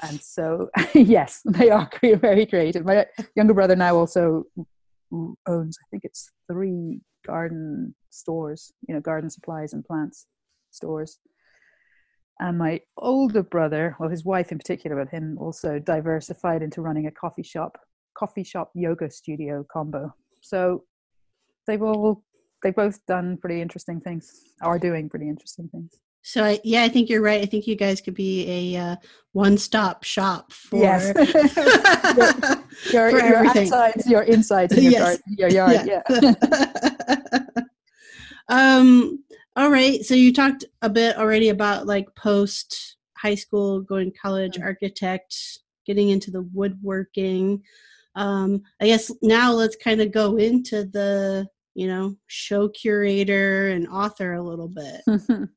and 0.00 0.18
so 0.22 0.70
yes, 0.94 1.42
they 1.44 1.68
are 1.68 1.90
very 2.02 2.46
creative. 2.46 2.86
My 2.86 3.04
younger 3.36 3.52
brother 3.52 3.76
now 3.76 3.96
also 3.96 4.44
owns, 5.46 5.78
I 5.78 5.86
think 5.90 6.04
it's 6.04 6.30
three 6.50 7.02
garden 7.28 7.94
stores, 8.08 8.72
you 8.88 8.94
know, 8.94 9.00
garden 9.00 9.28
supplies 9.28 9.74
and 9.74 9.84
plants 9.84 10.26
stores. 10.70 11.18
And 12.40 12.56
my 12.56 12.80
older 12.96 13.42
brother, 13.42 13.96
well, 14.00 14.08
his 14.08 14.24
wife 14.24 14.50
in 14.50 14.58
particular, 14.58 14.96
but 14.96 15.12
him 15.12 15.36
also 15.38 15.78
diversified 15.78 16.62
into 16.62 16.80
running 16.80 17.06
a 17.06 17.10
coffee 17.10 17.42
shop, 17.42 17.78
coffee 18.16 18.44
shop 18.44 18.70
yoga 18.74 19.10
studio 19.10 19.66
combo. 19.70 20.14
So 20.40 20.84
they've 21.66 21.82
all, 21.82 22.24
they've 22.62 22.74
both 22.74 23.04
done 23.06 23.36
pretty 23.36 23.60
interesting 23.60 24.00
things, 24.00 24.32
are 24.62 24.78
doing 24.78 25.10
pretty 25.10 25.28
interesting 25.28 25.68
things. 25.68 25.98
So 26.22 26.44
I, 26.44 26.60
yeah, 26.62 26.82
I 26.82 26.88
think 26.88 27.08
you're 27.08 27.22
right. 27.22 27.42
I 27.42 27.46
think 27.46 27.66
you 27.66 27.76
guys 27.76 28.00
could 28.00 28.14
be 28.14 28.74
a 28.74 28.80
uh, 28.80 28.96
one-stop 29.32 30.04
shop 30.04 30.52
for 30.52 30.78
yes. 30.78 31.12
your, 32.92 33.10
your, 33.10 33.26
your 33.26 33.46
outsides, 33.46 34.06
your 34.06 34.22
insides, 34.22 34.72
and 34.74 34.82
your, 34.82 34.92
yes. 34.92 35.02
garden, 35.02 35.22
your 35.38 35.50
yard. 35.50 35.80
Yeah. 35.86 36.02
yeah. 36.08 36.90
um. 38.48 39.22
All 39.56 39.70
right. 39.70 40.04
So 40.04 40.14
you 40.14 40.32
talked 40.32 40.64
a 40.82 40.88
bit 40.88 41.16
already 41.16 41.48
about 41.48 41.86
like 41.86 42.14
post 42.14 42.96
high 43.16 43.34
school, 43.34 43.80
going 43.80 44.12
college, 44.20 44.54
mm-hmm. 44.54 44.64
architect, 44.64 45.36
getting 45.86 46.10
into 46.10 46.30
the 46.30 46.42
woodworking. 46.54 47.62
Um, 48.14 48.62
I 48.80 48.86
guess 48.86 49.10
now 49.22 49.52
let's 49.52 49.76
kind 49.76 50.00
of 50.00 50.12
go 50.12 50.36
into 50.36 50.84
the 50.84 51.48
you 51.74 51.86
know 51.86 52.16
show 52.26 52.68
curator 52.68 53.68
and 53.68 53.88
author 53.88 54.34
a 54.34 54.42
little 54.42 54.68
bit. 54.68 55.02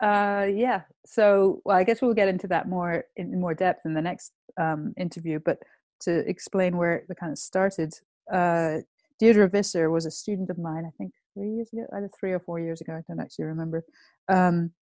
Uh, 0.00 0.46
yeah. 0.54 0.82
So, 1.06 1.60
well, 1.64 1.76
I 1.76 1.84
guess 1.84 2.00
we'll 2.00 2.14
get 2.14 2.28
into 2.28 2.46
that 2.48 2.68
more 2.68 3.04
in 3.16 3.40
more 3.40 3.54
depth 3.54 3.84
in 3.84 3.94
the 3.94 4.02
next 4.02 4.32
um, 4.56 4.94
interview. 4.96 5.40
But 5.44 5.58
to 6.02 6.28
explain 6.28 6.76
where 6.76 6.96
it 6.96 7.16
kind 7.18 7.32
of 7.32 7.38
started, 7.38 7.92
uh, 8.32 8.78
Deirdre 9.18 9.48
Visser 9.48 9.90
was 9.90 10.06
a 10.06 10.10
student 10.10 10.50
of 10.50 10.58
mine. 10.58 10.84
I 10.86 10.92
think 10.96 11.12
three 11.34 11.50
years 11.50 11.70
ago, 11.72 11.86
either 11.96 12.10
three 12.18 12.32
or 12.32 12.40
four 12.40 12.60
years 12.60 12.80
ago. 12.80 12.94
I 12.94 13.02
don't 13.08 13.20
actually 13.20 13.46
remember. 13.46 13.84
Um, 14.28 14.72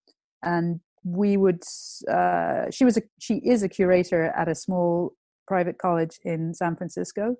and 0.43 0.81
we 1.05 1.37
would. 1.37 1.63
Uh, 2.11 2.71
she 2.71 2.85
was 2.85 2.97
a. 2.97 3.03
She 3.19 3.37
is 3.37 3.63
a 3.63 3.69
curator 3.69 4.33
at 4.37 4.49
a 4.49 4.55
small 4.55 5.13
private 5.47 5.79
college 5.79 6.19
in 6.25 6.53
San 6.55 6.77
Francisco, 6.77 7.37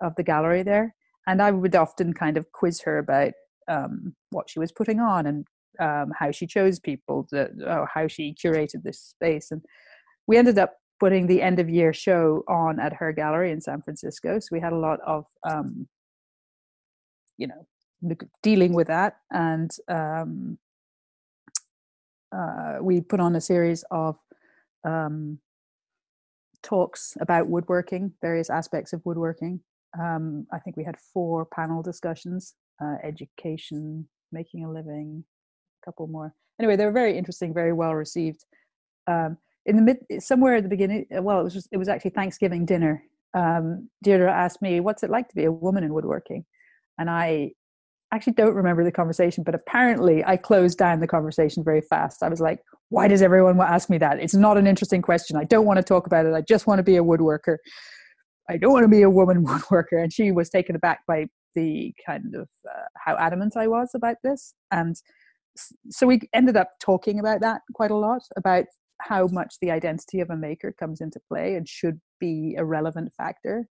of 0.00 0.14
the 0.16 0.22
gallery 0.22 0.62
there. 0.62 0.94
And 1.26 1.42
I 1.42 1.50
would 1.50 1.76
often 1.76 2.12
kind 2.12 2.36
of 2.36 2.50
quiz 2.52 2.80
her 2.82 2.98
about 2.98 3.32
um, 3.68 4.14
what 4.30 4.48
she 4.48 4.58
was 4.58 4.72
putting 4.72 5.00
on 5.00 5.26
and 5.26 5.46
um, 5.78 6.12
how 6.18 6.30
she 6.30 6.46
chose 6.46 6.80
people, 6.80 7.26
to, 7.30 7.50
oh, 7.66 7.86
how 7.92 8.08
she 8.08 8.34
curated 8.42 8.82
this 8.82 9.00
space. 9.00 9.50
And 9.50 9.62
we 10.26 10.36
ended 10.36 10.58
up 10.58 10.74
putting 10.98 11.26
the 11.26 11.42
end 11.42 11.60
of 11.60 11.68
year 11.68 11.92
show 11.92 12.42
on 12.48 12.80
at 12.80 12.94
her 12.94 13.12
gallery 13.12 13.52
in 13.52 13.60
San 13.60 13.82
Francisco. 13.82 14.38
So 14.38 14.48
we 14.50 14.60
had 14.60 14.72
a 14.72 14.78
lot 14.78 14.98
of, 15.06 15.24
um, 15.48 15.86
you 17.40 17.46
know, 17.48 18.14
dealing 18.42 18.74
with 18.74 18.88
that. 18.88 19.16
And 19.30 19.70
um, 19.88 20.58
uh, 22.36 22.76
we 22.80 23.00
put 23.00 23.18
on 23.18 23.34
a 23.34 23.40
series 23.40 23.82
of 23.90 24.16
um, 24.84 25.38
talks 26.62 27.16
about 27.20 27.48
woodworking, 27.48 28.12
various 28.20 28.50
aspects 28.50 28.92
of 28.92 29.00
woodworking. 29.04 29.60
Um, 29.98 30.46
I 30.52 30.58
think 30.58 30.76
we 30.76 30.84
had 30.84 30.96
four 31.12 31.46
panel 31.46 31.82
discussions 31.82 32.54
uh, 32.82 32.96
education, 33.02 34.08
making 34.30 34.64
a 34.64 34.70
living, 34.70 35.24
a 35.82 35.84
couple 35.84 36.06
more. 36.06 36.34
Anyway, 36.60 36.76
they 36.76 36.84
were 36.84 36.92
very 36.92 37.16
interesting, 37.16 37.54
very 37.54 37.72
well 37.72 37.94
received. 37.94 38.44
Um, 39.06 39.38
in 39.64 39.76
the 39.76 39.82
mid, 39.82 40.22
somewhere 40.22 40.56
at 40.56 40.62
the 40.62 40.68
beginning, 40.68 41.06
uh, 41.16 41.22
well, 41.22 41.40
it 41.40 41.44
was 41.44 41.54
just, 41.54 41.68
it 41.72 41.78
was 41.78 41.88
actually 41.88 42.12
Thanksgiving 42.12 42.66
dinner. 42.66 43.02
Um, 43.34 43.88
Deirdre 44.02 44.30
asked 44.30 44.60
me, 44.62 44.80
"What's 44.80 45.02
it 45.02 45.10
like 45.10 45.28
to 45.28 45.36
be 45.36 45.44
a 45.44 45.52
woman 45.52 45.84
in 45.84 45.94
woodworking?" 45.94 46.44
And 47.00 47.10
I 47.10 47.52
actually 48.12 48.34
don't 48.34 48.54
remember 48.54 48.84
the 48.84 48.92
conversation, 48.92 49.42
but 49.42 49.54
apparently 49.54 50.24
I 50.24 50.36
closed 50.36 50.78
down 50.78 51.00
the 51.00 51.06
conversation 51.06 51.64
very 51.64 51.80
fast. 51.80 52.22
I 52.22 52.28
was 52.28 52.40
like, 52.40 52.60
"Why 52.90 53.08
does 53.08 53.22
everyone 53.22 53.58
ask 53.60 53.88
me 53.88 53.98
that? 53.98 54.20
It's 54.20 54.34
not 54.34 54.58
an 54.58 54.66
interesting 54.66 55.00
question. 55.00 55.36
I 55.36 55.44
don't 55.44 55.64
want 55.64 55.78
to 55.78 55.82
talk 55.82 56.06
about 56.06 56.26
it. 56.26 56.34
I 56.34 56.42
just 56.42 56.66
want 56.66 56.78
to 56.78 56.82
be 56.82 56.96
a 56.96 57.02
woodworker. 57.02 57.56
I 58.48 58.58
don't 58.58 58.72
want 58.72 58.84
to 58.84 58.88
be 58.88 59.02
a 59.02 59.10
woman 59.10 59.44
woodworker." 59.46 60.02
And 60.02 60.12
she 60.12 60.30
was 60.30 60.50
taken 60.50 60.76
aback 60.76 61.00
by 61.08 61.26
the 61.54 61.92
kind 62.06 62.34
of 62.34 62.48
uh, 62.68 62.84
how 62.96 63.16
adamant 63.16 63.56
I 63.56 63.66
was 63.66 63.90
about 63.94 64.16
this, 64.22 64.54
and 64.70 64.94
so 65.90 66.06
we 66.06 66.20
ended 66.34 66.56
up 66.56 66.70
talking 66.80 67.18
about 67.18 67.40
that 67.40 67.62
quite 67.74 67.90
a 67.90 67.96
lot 67.96 68.22
about 68.36 68.66
how 69.00 69.26
much 69.28 69.54
the 69.60 69.70
identity 69.70 70.20
of 70.20 70.30
a 70.30 70.36
maker 70.36 70.74
comes 70.78 71.00
into 71.00 71.18
play 71.28 71.56
and 71.56 71.68
should 71.68 72.00
be 72.20 72.54
a 72.58 72.64
relevant 72.64 73.12
factor. 73.16 73.66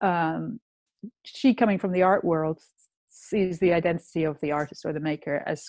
Um, 0.00 0.60
she, 1.24 1.54
coming 1.54 1.78
from 1.78 1.92
the 1.92 2.02
art 2.02 2.24
world, 2.24 2.60
sees 3.08 3.58
the 3.58 3.72
identity 3.72 4.24
of 4.24 4.40
the 4.40 4.52
artist 4.52 4.84
or 4.84 4.92
the 4.92 5.00
maker 5.00 5.42
as 5.46 5.68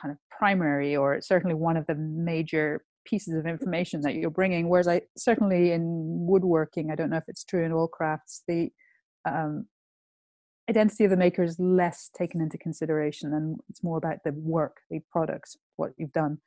kind 0.00 0.12
of 0.12 0.18
primary 0.30 0.96
or 0.96 1.20
certainly 1.20 1.54
one 1.54 1.76
of 1.76 1.86
the 1.86 1.94
major 1.94 2.84
pieces 3.04 3.34
of 3.34 3.46
information 3.46 4.00
that 4.00 4.14
you're 4.14 4.30
bringing. 4.30 4.68
Whereas 4.68 4.88
I 4.88 5.02
certainly 5.16 5.72
in 5.72 5.82
woodworking, 6.26 6.90
I 6.90 6.94
don't 6.94 7.10
know 7.10 7.16
if 7.16 7.28
it's 7.28 7.44
true 7.44 7.64
in 7.64 7.72
all 7.72 7.88
crafts, 7.88 8.42
the 8.48 8.70
um, 9.24 9.66
identity 10.68 11.04
of 11.04 11.10
the 11.10 11.16
maker 11.16 11.42
is 11.42 11.58
less 11.58 12.10
taken 12.16 12.40
into 12.40 12.58
consideration 12.58 13.32
and 13.34 13.58
it's 13.68 13.84
more 13.84 13.98
about 13.98 14.18
the 14.24 14.32
work 14.32 14.78
the 14.90 15.00
products 15.10 15.56
what 15.76 15.92
you've 15.96 16.12
done 16.12 16.38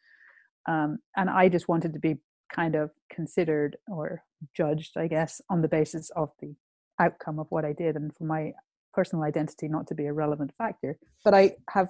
um, 0.68 1.00
and 1.16 1.30
i 1.30 1.48
just 1.48 1.68
wanted 1.68 1.94
to 1.94 2.00
be 2.00 2.18
kind 2.54 2.76
of 2.76 2.92
considered 3.12 3.78
or 3.88 4.22
judged 4.56 4.98
i 4.98 5.08
guess 5.08 5.42
on 5.50 5.62
the 5.62 5.68
basis 5.68 6.10
of 6.16 6.32
the 6.42 6.54
outcome 7.00 7.40
of 7.40 7.48
what 7.50 7.66
i 7.66 7.74
did 7.74 7.96
and 7.96 8.16
for 8.16 8.26
my 8.26 8.52
personal 8.94 9.24
identity 9.24 9.68
not 9.68 9.88
to 9.88 9.96
be 9.96 10.06
a 10.06 10.14
relevant 10.14 10.52
factor 10.58 10.98
but 11.24 11.34
i 11.34 11.56
have 11.70 11.90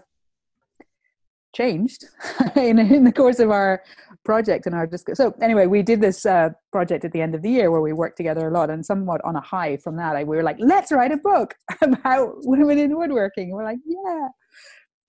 changed 1.55 2.05
in, 2.55 2.79
in 2.79 3.03
the 3.03 3.11
course 3.11 3.39
of 3.39 3.49
our 3.51 3.83
project 4.23 4.65
and 4.65 4.75
our 4.75 4.85
discussion. 4.85 5.15
So 5.15 5.33
anyway, 5.41 5.65
we 5.65 5.81
did 5.81 6.01
this 6.01 6.25
uh, 6.25 6.49
project 6.71 7.05
at 7.05 7.11
the 7.11 7.21
end 7.21 7.35
of 7.35 7.41
the 7.41 7.49
year 7.49 7.71
where 7.71 7.81
we 7.81 7.93
worked 7.93 8.17
together 8.17 8.47
a 8.47 8.51
lot, 8.51 8.69
and 8.69 8.85
somewhat 8.85 9.21
on 9.23 9.35
a 9.35 9.41
high 9.41 9.77
from 9.77 9.95
that, 9.97 10.15
I, 10.15 10.23
we 10.23 10.37
were 10.37 10.43
like, 10.43 10.57
let's 10.59 10.91
write 10.91 11.11
a 11.11 11.17
book 11.17 11.55
about 11.81 12.33
women 12.43 12.77
in 12.77 12.95
woodworking. 12.95 13.51
we're 13.51 13.63
like, 13.63 13.79
yeah, 13.85 14.27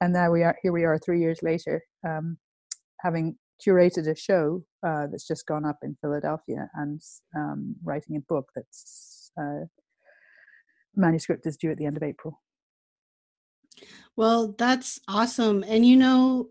and 0.01 0.13
now 0.13 0.31
we 0.31 0.43
are 0.43 0.57
here. 0.63 0.73
We 0.73 0.85
are 0.85 0.99
three 0.99 1.21
years 1.21 1.41
later, 1.43 1.83
um, 2.07 2.39
having 3.01 3.37
curated 3.65 4.09
a 4.09 4.17
show 4.17 4.65
uh, 4.87 5.07
that's 5.11 5.27
just 5.27 5.47
gone 5.47 5.67
up 5.67 5.79
in 5.83 5.97
Philadelphia 6.01 6.71
and 6.75 7.01
um, 7.37 7.77
writing 7.85 8.17
a 8.17 8.21
book 8.21 8.49
that's 8.55 9.31
uh, 9.39 9.67
manuscript 10.97 11.47
is 11.47 11.57
due 11.57 11.71
at 11.71 11.79
the 11.79 11.87
end 11.87 11.97
of 11.97 12.03
April. 12.03 12.41
Well, 14.17 14.55
that's 14.59 15.01
awesome. 15.09 15.65
And 15.67 15.87
you 15.87 15.97
know, 15.97 16.51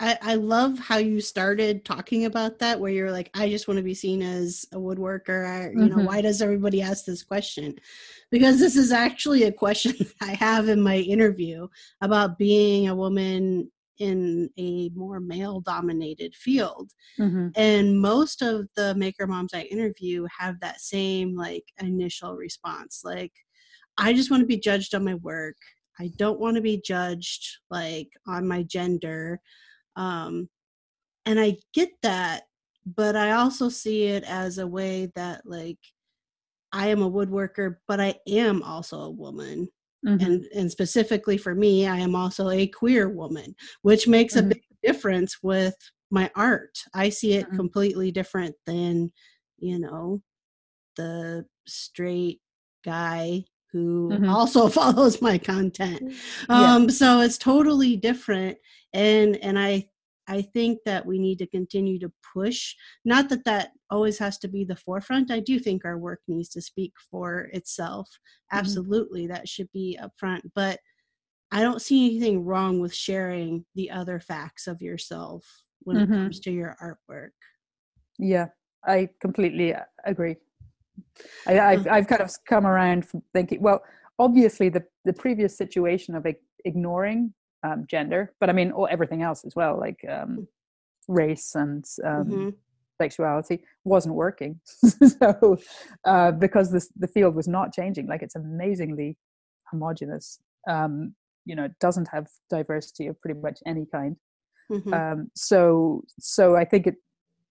I, 0.00 0.16
I 0.22 0.34
love 0.36 0.78
how 0.78 0.98
you 0.98 1.20
started 1.20 1.84
talking 1.84 2.24
about 2.24 2.60
that, 2.60 2.78
where 2.78 2.92
you're 2.92 3.10
like, 3.10 3.30
I 3.34 3.48
just 3.48 3.66
want 3.66 3.78
to 3.78 3.84
be 3.84 3.94
seen 3.94 4.22
as 4.22 4.64
a 4.72 4.76
woodworker. 4.76 5.46
I, 5.46 5.70
you 5.70 5.76
mm-hmm. 5.76 5.98
know, 5.98 6.04
why 6.04 6.20
does 6.20 6.40
everybody 6.40 6.80
ask 6.82 7.04
this 7.04 7.24
question? 7.24 7.74
Because 8.30 8.60
this 8.60 8.76
is 8.76 8.92
actually 8.92 9.44
a 9.44 9.52
question 9.52 9.94
I 10.22 10.34
have 10.34 10.68
in 10.68 10.80
my 10.80 10.98
interview 10.98 11.66
about 12.00 12.38
being 12.38 12.88
a 12.88 12.94
woman 12.94 13.70
in 13.98 14.48
a 14.56 14.90
more 14.90 15.18
male 15.18 15.60
dominated 15.60 16.32
field. 16.36 16.92
Mm-hmm. 17.18 17.48
And 17.56 18.00
most 18.00 18.40
of 18.42 18.68
the 18.76 18.94
maker 18.94 19.26
moms 19.26 19.52
I 19.52 19.62
interview 19.62 20.26
have 20.38 20.60
that 20.60 20.80
same 20.80 21.36
like 21.36 21.64
initial 21.80 22.36
response 22.36 23.00
like, 23.04 23.32
I 23.98 24.12
just 24.14 24.30
want 24.30 24.42
to 24.42 24.46
be 24.46 24.58
judged 24.58 24.94
on 24.94 25.04
my 25.04 25.14
work. 25.16 25.56
I 26.00 26.10
don't 26.16 26.40
want 26.40 26.56
to 26.56 26.62
be 26.62 26.80
judged 26.80 27.58
like 27.70 28.08
on 28.26 28.46
my 28.48 28.62
gender. 28.62 29.40
Um, 29.96 30.48
and 31.26 31.40
I 31.40 31.58
get 31.74 31.90
that, 32.02 32.44
but 32.86 33.16
I 33.16 33.32
also 33.32 33.68
see 33.68 34.04
it 34.06 34.24
as 34.24 34.58
a 34.58 34.66
way 34.66 35.10
that 35.16 35.42
like 35.46 35.78
I 36.72 36.88
am 36.88 37.02
a 37.02 37.10
woodworker, 37.10 37.76
but 37.88 38.00
I 38.00 38.16
am 38.28 38.62
also 38.62 39.00
a 39.00 39.10
woman. 39.10 39.68
Mm-hmm. 40.06 40.24
And 40.24 40.44
and 40.54 40.70
specifically 40.70 41.38
for 41.38 41.54
me, 41.54 41.86
I 41.86 41.98
am 41.98 42.14
also 42.14 42.50
a 42.50 42.66
queer 42.68 43.08
woman, 43.08 43.54
which 43.82 44.06
makes 44.08 44.34
Mhm. 44.34 44.40
a 44.40 44.42
big 44.44 44.62
difference 44.82 45.42
with 45.42 45.74
my 46.10 46.30
art. 46.36 46.78
I 46.94 47.08
see 47.10 47.34
it 47.34 47.50
Mhm. 47.50 47.56
completely 47.56 48.12
different 48.12 48.54
than, 48.66 49.12
you 49.58 49.78
know, 49.78 50.22
the 50.96 51.46
straight 51.66 52.40
guy 52.84 53.44
who 53.72 54.08
Mhm. 54.12 54.28
also 54.32 54.68
follows 54.80 55.20
my 55.22 55.38
content 55.38 56.02
Yeah. 56.50 56.74
um 56.74 56.88
so 56.90 57.20
it's 57.20 57.38
totally 57.38 57.96
different 57.96 58.56
and 58.94 59.36
and 59.36 59.58
i 59.58 59.86
i 60.28 60.40
think 60.42 60.78
that 60.84 61.04
we 61.04 61.18
need 61.18 61.38
to 61.38 61.46
continue 61.46 61.98
to 61.98 62.12
push 62.34 62.74
not 63.04 63.28
that 63.28 63.44
that 63.44 63.70
always 63.90 64.18
has 64.18 64.38
to 64.38 64.48
be 64.48 64.64
the 64.64 64.76
forefront 64.76 65.30
i 65.30 65.40
do 65.40 65.58
think 65.58 65.84
our 65.84 65.98
work 65.98 66.20
needs 66.28 66.48
to 66.50 66.60
speak 66.62 66.92
for 67.10 67.48
itself 67.52 68.08
Mhm. 68.08 68.58
absolutely 68.58 69.26
that 69.26 69.48
should 69.48 69.70
be 69.72 69.98
up 70.02 70.12
front 70.16 70.44
but 70.54 70.78
i 71.52 71.62
don't 71.62 71.82
see 71.82 72.06
anything 72.06 72.44
wrong 72.44 72.80
with 72.80 72.94
sharing 72.94 73.64
the 73.74 73.90
other 73.90 74.18
facts 74.20 74.66
of 74.66 74.80
yourself 74.82 75.44
when 75.80 75.96
Mhm. 75.98 76.02
it 76.04 76.08
comes 76.22 76.40
to 76.40 76.50
your 76.50 76.76
artwork 76.82 77.30
Yeah, 78.18 78.48
I 78.84 79.08
completely 79.20 79.74
agree. 80.04 80.36
I, 81.46 81.58
I've 81.60 81.86
I've 81.88 82.06
kind 82.06 82.20
of 82.22 82.30
come 82.46 82.66
around 82.66 83.06
from 83.06 83.22
thinking, 83.32 83.60
well, 83.62 83.82
obviously 84.18 84.68
the 84.68 84.84
the 85.04 85.12
previous 85.12 85.56
situation 85.56 86.14
of 86.14 86.26
ignoring 86.64 87.34
um, 87.64 87.86
gender, 87.88 88.34
but 88.40 88.50
I 88.50 88.52
mean, 88.52 88.70
all 88.72 88.88
everything 88.90 89.22
else 89.22 89.44
as 89.44 89.54
well, 89.56 89.78
like 89.78 89.98
um, 90.08 90.46
race 91.08 91.54
and 91.54 91.84
um, 92.04 92.26
Mhm. 92.28 92.54
sexuality, 93.00 93.64
wasn't 93.84 94.14
working. 94.14 94.60
so 94.74 95.58
uh, 96.04 96.32
because 96.32 96.70
this 96.72 96.90
the 96.96 97.08
field 97.08 97.34
was 97.34 97.48
not 97.48 97.72
changing, 97.72 98.06
like 98.08 98.22
it's 98.22 98.36
amazingly 98.36 99.16
homogenous. 99.70 100.40
Um, 100.68 101.14
you 101.44 101.56
know, 101.56 101.64
it 101.64 101.78
doesn't 101.80 102.08
have 102.12 102.28
diversity 102.50 103.06
of 103.06 103.20
pretty 103.20 103.40
much 103.40 103.60
any 103.66 103.86
kind 103.86 104.16
Mhm. 104.70 104.92
um, 104.94 105.30
so 105.34 106.02
so 106.18 106.56
i 106.56 106.64
think 106.64 106.86
it 106.86 106.96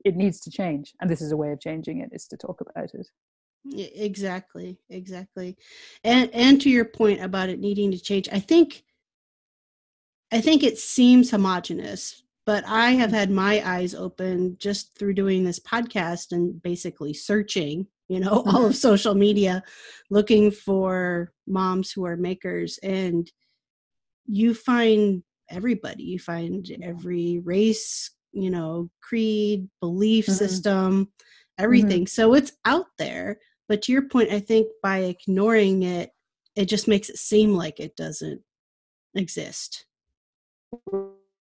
it 0.05 0.15
needs 0.15 0.39
to 0.39 0.51
change 0.51 0.93
and 1.01 1.09
this 1.09 1.21
is 1.21 1.31
a 1.31 1.37
way 1.37 1.51
of 1.51 1.59
changing 1.59 1.99
it 1.99 2.09
is 2.13 2.27
to 2.27 2.37
talk 2.37 2.61
about 2.61 2.89
it 2.93 3.07
exactly 3.75 4.77
exactly. 4.89 5.57
And 6.03 6.29
and 6.33 6.61
to 6.61 6.69
your 6.69 6.85
point 6.85 7.21
about 7.21 7.49
it 7.49 7.59
needing 7.59 7.91
to 7.91 7.99
change 7.99 8.29
i 8.31 8.39
think 8.39 8.83
i 10.31 10.41
think 10.41 10.63
it 10.63 10.77
seems 10.77 11.31
homogenous 11.31 12.23
but 12.45 12.63
i 12.67 12.91
have 12.91 13.11
had 13.11 13.29
my 13.31 13.61
eyes 13.67 13.93
open 13.95 14.55
just 14.59 14.97
through 14.97 15.13
doing 15.13 15.43
this 15.43 15.59
podcast 15.59 16.31
and 16.31 16.61
basically 16.61 17.13
searching 17.13 17.87
you 18.09 18.19
know 18.19 18.43
all 18.47 18.65
of 18.65 18.75
social 18.75 19.15
media 19.15 19.63
looking 20.09 20.51
for 20.51 21.31
moms 21.47 21.91
who 21.91 22.05
are 22.05 22.17
makers 22.17 22.79
and 22.83 23.31
you 24.27 24.53
find 24.53 25.23
everybody. 25.49 26.03
You 26.03 26.19
find 26.19 26.69
every 26.83 27.39
race 27.43 28.11
you 28.33 28.49
know 28.49 28.89
creed 29.01 29.67
belief 29.79 30.27
Mhm. 30.27 30.31
system 30.31 31.11
everything. 31.57 32.05
So 32.05 32.35
it's 32.35 32.51
out 32.65 32.85
there 32.99 33.39
but 33.67 33.81
to 33.81 33.91
your 33.91 34.03
point 34.03 34.31
i 34.31 34.39
think 34.39 34.67
by 34.81 34.99
ignoring 34.99 35.83
it 35.83 36.11
it 36.57 36.65
just 36.65 36.87
makes 36.87 37.07
it 37.09 37.17
seem 37.17 37.53
like 37.53 37.79
it 37.79 37.95
doesn't 37.95 38.41
exist. 39.15 39.85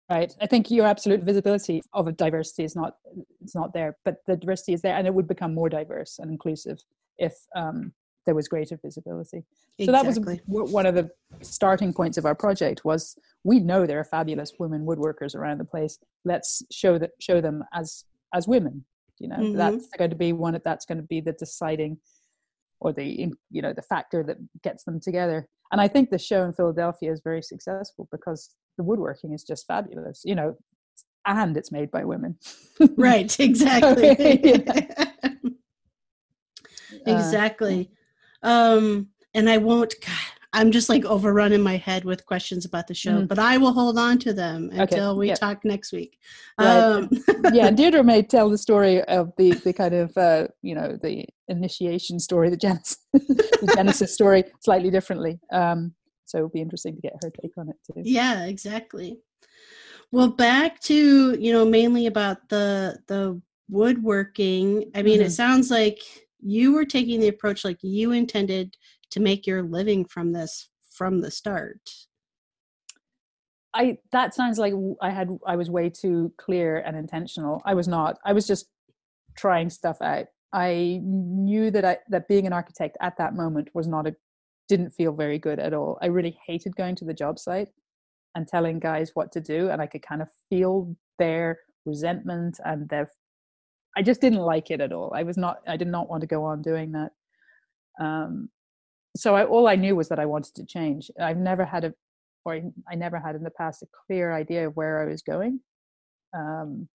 Right. 0.09 0.33
I 0.41 0.47
think 0.47 0.71
your 0.71 0.87
absolute 0.87 1.23
visibility 1.23 1.83
of 1.95 2.07
a 2.07 2.13
diversity 2.13 2.63
is 2.63 2.77
not 2.77 2.95
it's 3.41 3.57
not 3.57 3.73
there 3.75 3.97
but 4.05 4.19
the 4.29 4.37
diversity 4.37 4.75
is 4.75 4.83
there 4.83 4.95
and 4.95 5.07
it 5.07 5.15
would 5.15 5.27
become 5.27 5.53
more 5.53 5.69
diverse 5.69 6.21
and 6.21 6.31
inclusive 6.31 6.79
if 7.19 7.35
um, 7.57 7.93
there 8.25 8.35
was 8.35 8.47
greater 8.47 8.79
visibility. 8.85 9.45
So 9.85 9.91
that 9.91 10.05
was 10.07 10.21
one 10.47 10.87
of 10.87 10.95
the 10.95 11.11
starting 11.43 11.93
points 11.93 12.19
of 12.19 12.27
our 12.27 12.35
project 12.35 12.85
was 12.85 13.17
we 13.43 13.59
know 13.59 13.87
there 13.87 13.99
are 13.99 14.05
fabulous 14.05 14.53
women 14.59 14.87
woodworkers 14.87 15.35
around 15.35 15.59
the 15.59 15.65
place. 15.65 15.99
Let's 16.25 16.63
show 16.71 16.99
that 16.99 17.11
show 17.19 17.41
them 17.41 17.65
as 17.73 18.05
as 18.35 18.47
women 18.47 18.85
you 19.19 19.29
know? 19.29 19.37
Mhm. 19.37 19.57
that's 19.57 19.89
going 19.97 20.11
to 20.11 20.17
be 20.17 20.33
one 20.33 20.61
that's 20.65 20.85
going 20.85 20.99
to 20.99 21.05
be 21.05 21.21
the 21.21 21.33
deciding 21.33 21.99
or 22.81 22.93
the 22.93 23.31
you 23.51 23.63
know 23.63 23.73
the 23.73 23.83
factor 23.83 24.23
that 24.23 24.37
gets 24.63 24.85
them 24.85 25.01
together. 25.01 25.49
And 25.73 25.81
i 25.81 25.89
think 25.89 26.11
the 26.11 26.19
show 26.19 26.45
in 26.45 26.53
philadelphia 26.53 27.11
is 27.13 27.21
very 27.25 27.43
successful 27.43 28.09
because 28.13 28.55
the 28.79 28.85
woodworking 28.85 29.33
is 29.33 29.43
just 29.43 29.67
fabulous 29.67 30.23
you 30.25 30.35
know 30.37 30.57
and 31.27 31.57
it's 31.57 31.73
made 31.73 31.91
by 31.91 32.05
women. 32.05 32.39
Right 32.97 33.39
exactly. 33.41 34.17
Yeah. 37.05 37.13
Uh, 37.13 37.19
exactly 37.19 37.91
um 38.43 39.09
and 39.35 39.51
i 39.51 39.59
won't 39.59 39.95
God, 40.01 40.36
i'm 40.57 40.71
just 40.73 40.89
like 40.89 41.05
overrun 41.05 41.53
in 41.53 41.63
my 41.63 41.77
head 41.77 42.05
with 42.05 42.25
questions 42.33 42.65
about 42.65 42.87
the 42.87 42.95
show 42.95 43.17
Mhm. 43.23 43.29
but 43.29 43.39
i 43.39 43.57
will 43.59 43.73
hold 43.81 43.97
on 43.99 44.19
to 44.27 44.33
them 44.33 44.61
Okay, 44.73 44.81
until 44.83 45.17
we 45.17 45.29
yeah. 45.29 45.35
talk 45.35 45.65
next 45.65 45.93
week 45.93 46.19
Right. 46.59 46.79
um 46.83 47.11
yeah, 47.53 47.71
Deirdre 47.79 48.03
may 48.03 48.23
tell 48.23 48.49
the 48.51 48.59
story 48.69 49.03
of 49.05 49.25
the 49.39 49.49
the 49.67 49.73
kind 49.73 49.95
of 49.95 50.17
uh, 50.17 50.49
you 50.63 50.75
know 50.75 50.89
the 51.07 51.25
initiation 51.49 52.19
story, 52.19 52.49
the 52.51 52.57
genesis, 52.57 52.97
the 53.13 53.69
genesis 53.77 54.13
story, 54.15 54.43
slightly 54.61 54.91
differently. 54.91 55.39
Um, 55.53 55.95
so 56.25 56.39
it'll 56.39 56.49
be 56.49 56.61
interesting 56.67 56.97
to 56.97 57.01
get 57.03 57.13
her 57.23 57.31
take 57.41 57.53
on 57.59 57.69
it 57.69 57.77
too. 57.87 58.01
yeah 58.05 58.47
exactly 58.47 59.11
well 60.13 60.29
back 60.29 60.81
to 60.91 61.37
you 61.39 61.53
know 61.53 61.65
mainly 61.79 62.07
about 62.07 62.39
the 62.49 62.99
the 63.07 63.41
woodworking 63.69 64.91
i 64.95 65.03
mean 65.03 65.21
it 65.21 65.27
Mhm. 65.29 65.41
sounds 65.43 65.71
like 65.71 66.01
you 66.41 66.73
were 66.75 66.85
taking 66.85 67.21
the 67.21 67.29
approach 67.29 67.65
like 67.65 67.79
you 67.83 68.13
intended 68.13 68.77
to 69.11 69.21
make 69.21 69.47
your 69.47 69.63
living 69.63 70.05
from 70.05 70.33
this 70.33 70.69
from 70.91 71.21
the 71.21 71.31
start 71.31 71.81
I 73.77 73.99
that 74.11 74.35
sounds 74.35 74.59
like 74.59 74.73
i 75.03 75.11
had 75.11 75.29
I 75.47 75.55
was 75.57 75.71
way 75.71 75.91
too 75.91 76.33
clear 76.39 76.79
and 76.79 76.97
intentional. 76.97 77.61
I 77.65 77.75
was 77.75 77.87
not. 77.87 78.19
I 78.25 78.33
was 78.33 78.47
just 78.47 78.67
trying 79.37 79.71
stuff 79.71 80.01
out. 80.01 80.27
I 80.53 81.01
knew 81.03 81.71
that 81.71 81.85
I 81.85 81.99
that 82.09 82.27
being 82.27 82.47
an 82.47 82.55
architect 82.55 82.97
at 83.01 83.19
that 83.19 83.35
moment 83.35 83.69
was 83.75 83.87
not 83.87 84.07
a 84.07 84.17
didn't 84.69 84.91
feel 84.91 85.13
very 85.13 85.39
good 85.39 85.59
at 85.59 85.75
all. 85.75 85.99
I 86.03 86.07
really 86.07 86.37
hated 86.47 86.75
going 86.75 86.97
to 86.97 87.05
the 87.05 87.15
job 87.15 87.39
site 87.39 87.69
and 88.35 88.49
telling 88.49 88.79
guys 88.79 89.13
what 89.15 89.31
to 89.33 89.41
do 89.41 89.69
and 89.71 89.81
I 89.81 89.87
could 89.87 90.03
kind 90.03 90.23
of 90.23 90.29
feel 90.49 90.97
their 91.19 91.59
resentment 91.85 92.59
and 92.65 92.89
their 92.89 93.11
I 93.97 94.03
just 94.03 94.21
didn't 94.21 94.41
like 94.41 94.71
it 94.71 94.81
at 94.81 94.93
all. 94.93 95.13
I 95.15 95.23
was 95.23 95.37
not 95.37 95.59
I 95.69 95.77
did 95.77 95.89
not 95.89 96.09
want 96.09 96.23
to 96.23 96.27
go 96.27 96.45
on 96.45 96.63
doing 96.63 96.93
that. 96.93 97.13
Um 98.01 98.49
so 99.17 99.35
I, 99.35 99.45
all 99.45 99.69
I 99.69 99.77
knew 99.77 99.97
was 99.97 100.09
that 100.09 100.19
I 100.19 100.27
wanted 100.27 100.55
to 100.57 100.65
change. 100.67 101.11
I've 101.21 101.39
never 101.39 101.65
had 101.65 101.85
a 101.85 101.95
or 102.45 102.55
I- 102.55 102.73
I 102.89 102.95
never 102.95 103.19
had 103.19 103.35
in 103.35 103.43
the 103.43 103.51
past 103.51 103.83
a 103.83 103.89
clear 104.07 104.33
idea 104.33 104.69
of 104.69 104.77
where 104.77 105.03
I 105.03 105.07
was 105.07 105.23
going. 105.23 105.61
Um, 106.33 106.89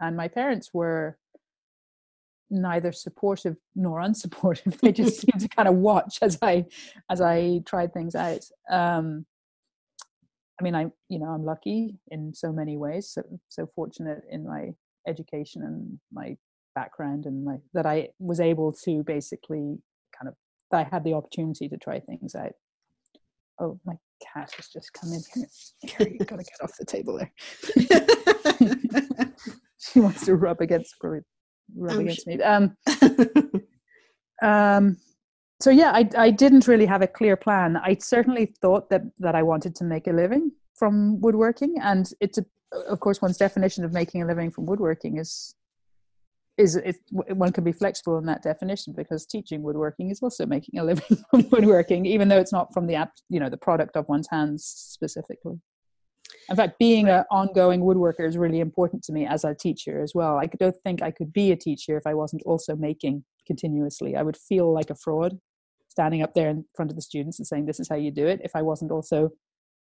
and 0.00 0.16
my 0.16 0.28
parents 0.28 0.70
were 0.74 1.18
neither 2.50 2.92
supportive 2.92 3.56
nor 3.76 4.00
unsupportive. 4.00 4.78
They 4.82 4.92
just 4.92 5.20
seemed 5.22 5.40
to 5.40 5.48
kind 5.48 5.68
of 5.68 5.76
watch 5.76 6.18
as 6.22 6.38
I 6.42 6.66
as 7.08 7.20
I 7.20 7.60
tried 7.66 7.92
things 7.92 8.14
out. 8.14 8.44
Um, 8.70 9.26
I 10.60 10.64
mean, 10.64 10.74
I 10.74 10.86
you 11.08 11.18
know 11.18 11.26
I'm 11.30 11.44
lucky 11.44 11.98
in 12.10 12.34
so 12.34 12.52
many 12.52 12.76
ways, 12.76 13.08
so 13.10 13.22
so 13.48 13.68
fortunate 13.74 14.22
in 14.30 14.46
my 14.46 14.70
education 15.06 15.62
and 15.62 15.98
my 16.12 16.36
background 16.74 17.26
and 17.26 17.44
my 17.44 17.56
that 17.72 17.86
I 17.86 18.08
was 18.18 18.40
able 18.40 18.72
to 18.84 19.02
basically 19.04 19.64
kind 19.64 19.74
of 19.74 19.78
that 19.78 19.89
I 20.72 20.84
had 20.84 21.04
the 21.04 21.14
opportunity 21.14 21.68
to 21.68 21.76
try 21.76 22.00
things 22.00 22.34
out. 22.34 22.52
Oh, 23.60 23.78
my 23.84 23.94
cat 24.20 24.52
has 24.56 24.68
just 24.68 24.92
come 24.92 25.12
in 25.12 25.20
here. 25.34 25.46
Carrie, 25.86 26.16
you 26.18 26.26
gotta 26.26 26.44
get 26.44 26.62
off 26.62 26.72
the 26.78 26.84
table 26.84 27.18
there. 27.18 27.32
she 29.78 30.00
wants 30.00 30.24
to 30.24 30.34
rub 30.34 30.60
against 30.60 30.94
rub 31.02 31.22
I'm 31.90 32.00
against 32.00 32.26
me. 32.26 32.40
Um, 32.42 32.76
um, 34.42 34.96
so 35.60 35.70
yeah, 35.70 35.92
I 35.92 36.08
I 36.16 36.30
didn't 36.30 36.66
really 36.66 36.86
have 36.86 37.02
a 37.02 37.06
clear 37.06 37.36
plan. 37.36 37.76
I 37.76 37.96
certainly 38.00 38.54
thought 38.60 38.88
that 38.90 39.02
that 39.18 39.34
I 39.34 39.42
wanted 39.42 39.74
to 39.76 39.84
make 39.84 40.06
a 40.06 40.12
living 40.12 40.52
from 40.74 41.20
woodworking, 41.20 41.76
and 41.82 42.10
it's 42.20 42.38
a, 42.38 42.44
of 42.88 43.00
course 43.00 43.20
one's 43.20 43.36
definition 43.36 43.84
of 43.84 43.92
making 43.92 44.22
a 44.22 44.26
living 44.26 44.50
from 44.50 44.66
woodworking 44.66 45.18
is 45.18 45.54
is 46.60 46.76
it, 46.76 46.96
one 47.10 47.52
can 47.52 47.64
be 47.64 47.72
flexible 47.72 48.18
in 48.18 48.26
that 48.26 48.42
definition 48.42 48.92
because 48.92 49.26
teaching 49.26 49.62
woodworking 49.62 50.10
is 50.10 50.20
also 50.22 50.44
making 50.46 50.78
a 50.78 50.84
living 50.84 51.18
from 51.30 51.48
woodworking, 51.50 52.04
even 52.06 52.28
though 52.28 52.38
it's 52.38 52.52
not 52.52 52.72
from 52.72 52.86
the 52.86 52.94
app, 52.94 53.12
you 53.28 53.40
know, 53.40 53.48
the 53.48 53.56
product 53.56 53.96
of 53.96 54.08
one's 54.08 54.28
hands 54.30 54.64
specifically. 54.64 55.58
In 56.48 56.56
fact, 56.56 56.78
being 56.78 57.08
an 57.08 57.24
ongoing 57.30 57.80
woodworker 57.80 58.26
is 58.26 58.36
really 58.36 58.60
important 58.60 59.02
to 59.04 59.12
me 59.12 59.26
as 59.26 59.44
a 59.44 59.54
teacher 59.54 60.02
as 60.02 60.12
well. 60.14 60.36
I 60.36 60.46
don't 60.46 60.76
think 60.84 61.02
I 61.02 61.10
could 61.10 61.32
be 61.32 61.50
a 61.50 61.56
teacher 61.56 61.96
if 61.96 62.06
I 62.06 62.14
wasn't 62.14 62.42
also 62.44 62.76
making 62.76 63.24
continuously. 63.46 64.14
I 64.16 64.22
would 64.22 64.36
feel 64.36 64.72
like 64.72 64.90
a 64.90 64.94
fraud 64.94 65.38
standing 65.88 66.22
up 66.22 66.34
there 66.34 66.50
in 66.50 66.64
front 66.76 66.90
of 66.90 66.96
the 66.96 67.02
students 67.02 67.38
and 67.38 67.46
saying, 67.46 67.66
This 67.66 67.80
is 67.80 67.88
how 67.88 67.96
you 67.96 68.10
do 68.10 68.26
it, 68.26 68.40
if 68.44 68.52
I 68.54 68.62
wasn't 68.62 68.92
also 68.92 69.30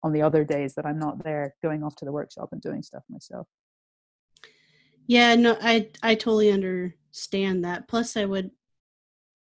on 0.03 0.13
the 0.13 0.21
other 0.21 0.45
days 0.45 0.75
that 0.75 0.85
I'm 0.85 0.99
not 0.99 1.23
there 1.23 1.55
going 1.63 1.83
off 1.83 1.95
to 1.97 2.05
the 2.05 2.11
workshop 2.11 2.49
and 2.51 2.61
doing 2.61 2.83
stuff 2.83 3.03
myself. 3.09 3.47
Yeah, 5.07 5.35
no, 5.35 5.57
I 5.61 5.89
I 6.03 6.15
totally 6.15 6.51
understand 6.51 7.63
that. 7.65 7.87
Plus 7.87 8.17
I 8.17 8.25
would 8.25 8.51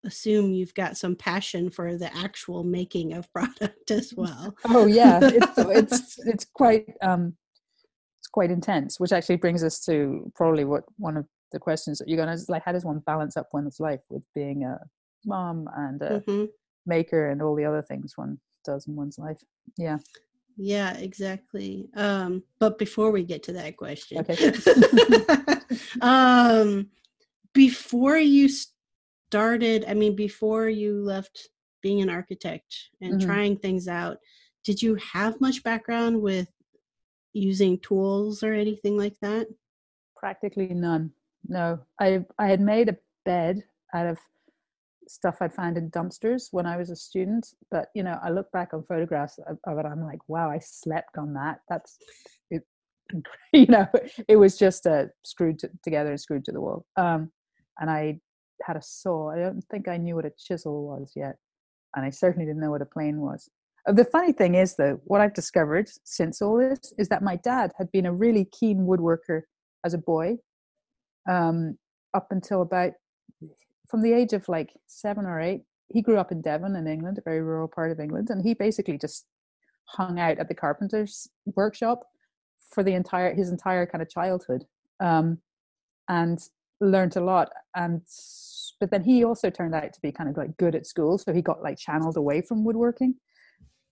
assume 0.05 0.53
you've 0.53 0.73
got 0.73 0.97
some 0.97 1.15
passion 1.15 1.69
for 1.69 1.97
the 1.97 2.15
actual 2.15 2.63
making 2.63 3.13
of 3.13 3.31
product 3.33 3.91
as 3.91 4.13
well. 4.15 4.55
oh 4.65 4.85
yeah, 4.85 5.19
it's 5.23 5.57
it's 5.57 6.19
it's 6.27 6.45
quite 6.45 6.93
um 7.01 7.35
it's 8.19 8.27
quite 8.27 8.51
intense, 8.51 8.99
which 8.99 9.11
actually 9.11 9.37
brings 9.37 9.63
us 9.63 9.79
to 9.85 10.31
probably 10.35 10.65
what 10.65 10.83
one 10.97 11.17
of 11.17 11.25
the 11.51 11.59
questions 11.59 11.99
that 11.99 12.07
you're 12.07 12.17
gonna 12.17 12.37
like 12.49 12.63
how 12.65 12.71
does 12.71 12.85
one 12.85 12.99
balance 12.99 13.37
up 13.37 13.47
one's 13.53 13.79
life 13.79 14.01
with 14.09 14.23
being 14.33 14.63
a 14.63 14.77
mom 15.25 15.69
and 15.77 16.01
a 16.01 16.19
mm-hmm. 16.21 16.45
maker 16.85 17.29
and 17.29 17.41
all 17.41 17.55
the 17.55 17.65
other 17.65 17.81
things 17.81 18.13
one 18.15 18.37
does 18.63 18.87
in 18.87 18.95
one's 18.95 19.19
life. 19.19 19.37
Yeah. 19.77 19.97
Yeah, 20.57 20.95
exactly. 20.97 21.89
Um, 21.95 22.43
but 22.59 22.77
before 22.77 23.11
we 23.11 23.23
get 23.23 23.43
to 23.43 23.53
that 23.53 23.77
question, 23.77 24.19
okay. 24.19 24.53
um, 26.01 26.89
before 27.53 28.17
you 28.17 28.49
started, 28.49 29.85
I 29.87 29.93
mean, 29.93 30.15
before 30.15 30.69
you 30.69 31.03
left 31.03 31.49
being 31.81 32.01
an 32.01 32.09
architect 32.09 32.75
and 33.01 33.15
mm-hmm. 33.15 33.27
trying 33.27 33.57
things 33.57 33.87
out, 33.87 34.17
did 34.63 34.81
you 34.81 34.95
have 34.95 35.41
much 35.41 35.63
background 35.63 36.21
with 36.21 36.49
using 37.33 37.79
tools 37.79 38.43
or 38.43 38.53
anything 38.53 38.97
like 38.97 39.15
that? 39.21 39.47
Practically 40.15 40.67
none. 40.67 41.11
No, 41.47 41.79
I 41.99 42.25
I 42.39 42.47
had 42.47 42.61
made 42.61 42.89
a 42.89 42.97
bed 43.25 43.63
out 43.93 44.07
of 44.07 44.17
stuff 45.07 45.37
I'd 45.41 45.53
found 45.53 45.77
in 45.77 45.89
dumpsters 45.91 46.47
when 46.51 46.65
I 46.65 46.77
was 46.77 46.89
a 46.89 46.95
student. 46.95 47.47
But 47.71 47.87
you 47.95 48.03
know, 48.03 48.19
I 48.23 48.29
look 48.29 48.51
back 48.51 48.73
on 48.73 48.83
photographs 48.83 49.39
of, 49.47 49.57
of 49.65 49.77
it. 49.77 49.85
I'm 49.85 50.03
like, 50.03 50.19
wow, 50.27 50.49
I 50.49 50.59
slept 50.59 51.17
on 51.17 51.33
that. 51.33 51.59
That's 51.69 51.97
it. 52.49 52.63
You 53.51 53.67
know, 53.67 53.87
it 54.27 54.37
was 54.37 54.57
just 54.57 54.87
uh, 54.87 55.05
screwed 55.23 55.59
to, 55.59 55.69
together 55.83 56.09
and 56.09 56.19
screwed 56.19 56.45
to 56.45 56.51
the 56.51 56.61
wall. 56.61 56.85
Um, 56.97 57.31
and 57.79 57.89
I 57.89 58.19
had 58.63 58.77
a 58.77 58.81
saw. 58.81 59.31
I 59.31 59.37
don't 59.37 59.63
think 59.69 59.87
I 59.87 59.97
knew 59.97 60.15
what 60.15 60.25
a 60.25 60.31
chisel 60.37 60.87
was 60.87 61.11
yet, 61.15 61.35
and 61.95 62.05
I 62.05 62.09
certainly 62.09 62.45
didn't 62.45 62.61
know 62.61 62.71
what 62.71 62.81
a 62.81 62.85
plane 62.85 63.19
was. 63.19 63.49
Uh, 63.87 63.91
the 63.91 64.05
funny 64.05 64.31
thing 64.31 64.55
is, 64.55 64.75
though, 64.75 64.99
what 65.03 65.21
I've 65.21 65.33
discovered 65.33 65.89
since 66.03 66.41
all 66.41 66.57
this 66.57 66.93
is 66.97 67.09
that 67.09 67.21
my 67.21 67.35
dad 67.37 67.71
had 67.77 67.91
been 67.91 68.05
a 68.05 68.13
really 68.13 68.45
keen 68.45 68.87
woodworker 68.87 69.41
as 69.85 69.93
a 69.93 69.97
boy, 69.97 70.37
um, 71.29 71.77
up 72.13 72.27
until 72.31 72.61
about 72.61 72.93
from 73.87 74.01
the 74.01 74.13
age 74.13 74.33
of 74.33 74.47
like 74.49 74.73
seven 74.87 75.25
or 75.25 75.39
eight, 75.39 75.63
he 75.89 76.01
grew 76.01 76.17
up 76.17 76.31
in 76.31 76.41
Devon 76.41 76.75
in 76.75 76.87
England, 76.87 77.17
a 77.17 77.21
very 77.21 77.41
rural 77.41 77.67
part 77.67 77.91
of 77.91 77.99
England, 77.99 78.29
and 78.29 78.43
he 78.43 78.53
basically 78.53 78.97
just 78.97 79.25
hung 79.85 80.19
out 80.19 80.39
at 80.39 80.47
the 80.47 80.55
carpenter's 80.55 81.27
workshop 81.55 82.03
for 82.71 82.83
the 82.83 82.93
entire 82.93 83.33
his 83.33 83.49
entire 83.49 83.85
kind 83.85 84.01
of 84.01 84.09
childhood, 84.09 84.65
um, 84.99 85.37
and 86.09 86.39
learned 86.81 87.15
a 87.15 87.21
lot. 87.21 87.49
And 87.75 88.01
but 88.79 88.91
then 88.91 89.03
he 89.03 89.23
also 89.23 89.49
turned 89.49 89.75
out 89.75 89.93
to 89.93 90.01
be 90.01 90.11
kind 90.11 90.29
of 90.29 90.37
like 90.37 90.57
good 90.57 90.75
at 90.75 90.87
school, 90.87 91.17
so 91.17 91.33
he 91.33 91.41
got 91.41 91.61
like 91.61 91.77
channeled 91.77 92.17
away 92.17 92.41
from 92.41 92.63
woodworking. 92.63 93.15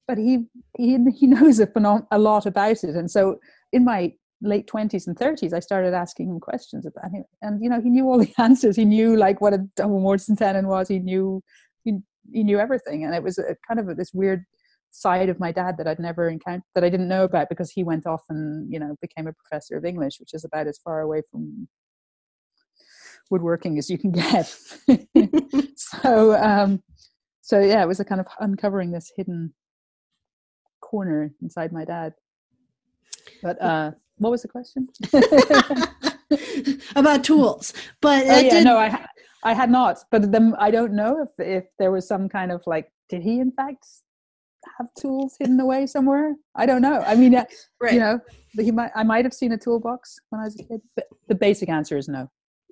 But 0.08 0.18
he 0.18 0.48
he 0.78 0.98
he 1.12 1.28
knows 1.36 1.60
a, 1.60 1.68
phenom- 1.68 2.08
a 2.12 2.18
lot 2.18 2.46
about 2.46 2.84
it, 2.84 2.96
and 2.96 3.10
so 3.10 3.40
in 3.72 3.86
my 3.86 4.14
late 4.42 4.68
20s 4.68 5.08
and 5.08 5.16
30s 5.16 5.54
i 5.54 5.60
started 5.60 5.94
asking 5.94 6.28
him 6.28 6.40
questions 6.40 6.86
about 6.86 7.12
him 7.12 7.24
and 7.42 7.64
you 7.64 7.70
know 7.70 7.80
he 7.80 7.90
knew 7.90 8.08
all 8.08 8.18
the 8.18 8.34
answers. 8.38 8.76
He 8.76 8.86
knew 8.86 9.16
like 9.16 9.42
what 9.42 9.54
a 9.54 9.60
double 9.76 10.00
mortise 10.00 10.36
tenon 10.38 10.68
was. 10.68 10.88
He 10.88 11.00
knew 11.00 11.42
he, 11.84 11.98
he 12.32 12.44
knew 12.44 12.60
everything. 12.60 13.04
And 13.04 13.14
it 13.14 13.24
was 13.24 13.38
a, 13.38 13.56
kind 13.68 13.80
of 13.80 13.90
a, 13.90 13.96
this 13.96 14.14
weird 14.14 14.44
side 14.92 15.30
of 15.30 15.40
my 15.40 15.54
dad 15.54 15.78
that 15.78 15.88
i'd 15.88 16.00
never 16.00 16.28
encountered 16.28 16.64
that 16.76 16.84
i 16.84 16.90
didn't 16.90 17.08
know 17.08 17.24
about 17.24 17.48
because 17.48 17.72
he 17.72 17.82
went 17.82 18.06
off 18.06 18.24
and 18.28 18.70
you 18.70 18.78
know 18.78 18.94
became 19.00 19.26
a 19.26 19.32
professor 19.32 19.78
of 19.78 19.86
english 19.86 20.20
which 20.20 20.34
is 20.34 20.44
about 20.44 20.68
as 20.68 20.78
far 20.84 21.00
away 21.00 21.22
from 21.32 21.66
woodworking 23.32 23.78
as 23.80 23.90
you 23.90 23.98
can 23.98 24.12
get. 24.12 24.56
So 25.78 26.36
um 26.36 26.84
so 27.42 27.60
yeah 27.60 27.82
it 27.82 27.88
was 27.88 28.00
a 28.00 28.06
kind 28.06 28.22
of 28.22 28.28
uncovering 28.40 28.92
this 28.92 29.12
hidden 29.16 29.54
corner 30.80 31.34
inside 31.42 31.72
my 31.72 31.86
dad. 31.86 32.14
But 33.42 33.62
uh 33.62 33.92
what 34.22 34.32
was 34.32 34.44
the 34.44 34.48
question? 34.48 34.88
About 36.96 37.24
tools, 37.24 37.74
but 38.02 38.24
oh, 38.24 38.40
yeah, 38.40 38.50
did... 38.50 38.64
no, 38.64 38.78
I 38.78 39.06
I 39.44 39.54
had 39.54 39.72
not, 39.72 40.04
but 40.12 40.32
then 40.32 40.56
I 40.60 40.72
don't 40.72 40.94
know 40.94 41.26
if 41.26 41.46
if 41.46 41.66
there 41.80 41.92
was 41.92 42.08
some 42.08 42.30
kind 42.30 42.52
of 42.52 42.62
like, 42.68 42.92
did 43.10 43.24
he 43.24 43.40
in 43.40 43.52
fact 43.52 43.86
have 44.78 44.88
tools 44.98 45.36
hidden 45.40 45.60
away 45.60 45.88
somewhere? 45.88 46.36
I 46.56 46.66
don't 46.66 46.82
know. 46.82 47.04
I 47.06 47.16
mean, 47.16 47.36
uh, 47.36 47.46
right. 47.82 47.94
you 47.94 48.00
know, 48.00 48.20
he 48.54 48.72
might 48.72 48.92
I 48.96 49.04
might 49.04 49.26
have 49.26 49.34
seen 49.34 49.52
a 49.54 49.58
toolbox 49.58 50.20
when 50.30 50.42
I 50.42 50.46
was 50.46 50.60
a 50.60 50.64
kid, 50.64 50.82
but 50.96 51.06
the 51.28 51.36
basic 51.36 51.70
answer 51.70 51.98
is 51.98 52.08
no. 52.08 52.30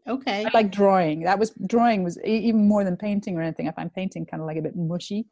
Okay. 0.07 0.45
I 0.45 0.49
like 0.53 0.71
drawing. 0.71 1.23
That 1.23 1.39
was 1.39 1.51
drawing 1.67 2.03
was 2.03 2.19
even 2.23 2.67
more 2.67 2.83
than 2.83 2.97
painting 2.97 3.37
or 3.37 3.41
anything. 3.41 3.67
I 3.67 3.71
find 3.71 3.93
painting 3.93 4.25
kind 4.25 4.41
of 4.41 4.47
like 4.47 4.57
a 4.57 4.61
bit 4.61 4.75
mushy. 4.75 5.25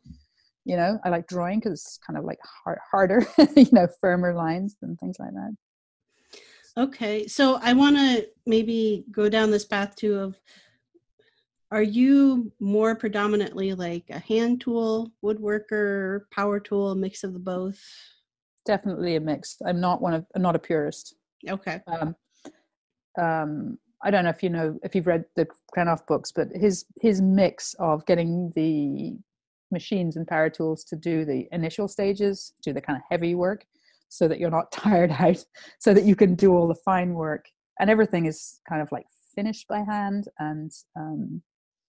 You 0.66 0.76
know, 0.76 1.00
I 1.06 1.10
like 1.10 1.28
drawing 1.28 1.60
because 1.60 1.74
it's 1.74 2.00
kind 2.06 2.20
of 2.20 2.26
like 2.26 2.40
hard, 2.44 2.80
harder, 2.92 3.26
you 3.56 3.68
know, 3.72 3.88
firmer 4.02 4.34
lines 4.34 4.76
and 4.82 5.00
things 5.00 5.16
like 5.20 5.32
that. 5.32 5.56
Okay, 6.78 7.26
so 7.28 7.60
I 7.64 7.74
want 7.74 7.96
to 7.96 8.28
maybe 8.46 9.04
go 9.10 9.30
down 9.30 9.50
this 9.50 9.66
path 9.66 9.96
too 9.96 10.16
of 10.20 10.40
are 11.72 11.82
you 11.82 12.52
more 12.60 12.96
predominantly 12.96 13.74
like 13.74 14.06
a 14.12 14.20
hand 14.20 14.62
tool, 14.62 15.12
woodworker, 15.24 16.22
power 16.32 16.60
tool, 16.60 16.94
mix 16.94 17.24
of 17.24 17.34
the 17.34 17.40
both? 17.40 17.82
Definitely 18.66 19.16
a 19.16 19.20
mix. 19.20 19.58
I'm 19.66 19.82
not 19.82 20.02
one 20.02 20.14
of 20.14 20.26
I'm 20.36 20.44
not 20.44 20.56
a 20.56 20.60
purist. 20.60 21.16
Okay. 21.50 21.82
Um, 21.88 22.16
um, 23.20 23.80
I 24.04 24.12
don't 24.12 24.24
know 24.24 24.30
if 24.30 24.44
you 24.44 24.50
know 24.50 24.78
if 24.84 24.94
you've 24.94 25.08
read 25.08 25.26
the 25.36 25.48
Krenov 25.76 26.06
books, 26.06 26.32
but 26.32 26.50
his 26.54 26.86
his 27.02 27.22
mix 27.22 27.74
of 27.80 28.06
getting 28.06 28.54
the 28.56 29.18
machines 29.72 30.16
and 30.16 30.28
power 30.28 30.50
tools 30.50 30.84
to 30.86 30.96
do 30.96 31.26
the 31.26 31.48
initial 31.52 31.88
stages, 31.88 32.54
do 32.62 32.72
the 32.72 32.82
kind 32.82 32.98
of 32.98 33.04
heavy 33.10 33.34
work, 33.34 33.66
so 34.10 34.28
that 34.28 34.40
you're 34.40 34.50
not 34.50 34.72
tired 34.72 35.12
out, 35.12 35.44
so 35.80 35.94
that 35.94 36.06
you 36.06 36.16
can 36.16 36.36
do 36.36 36.54
all 36.54 36.68
the 36.68 36.76
fine 36.76 37.14
work. 37.14 37.46
And 37.80 37.90
everything 37.90 38.26
is 38.26 38.60
kind 38.68 38.82
of 38.82 38.92
like 38.92 39.06
finished 39.36 39.68
by 39.68 39.80
hand, 39.80 40.28
and 40.40 40.72
um, 40.96 41.42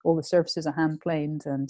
all 0.05 0.17
the 0.17 0.23
surfaces 0.23 0.67
are 0.67 0.75
hand 0.75 1.01
planed, 1.01 1.43
and 1.47 1.69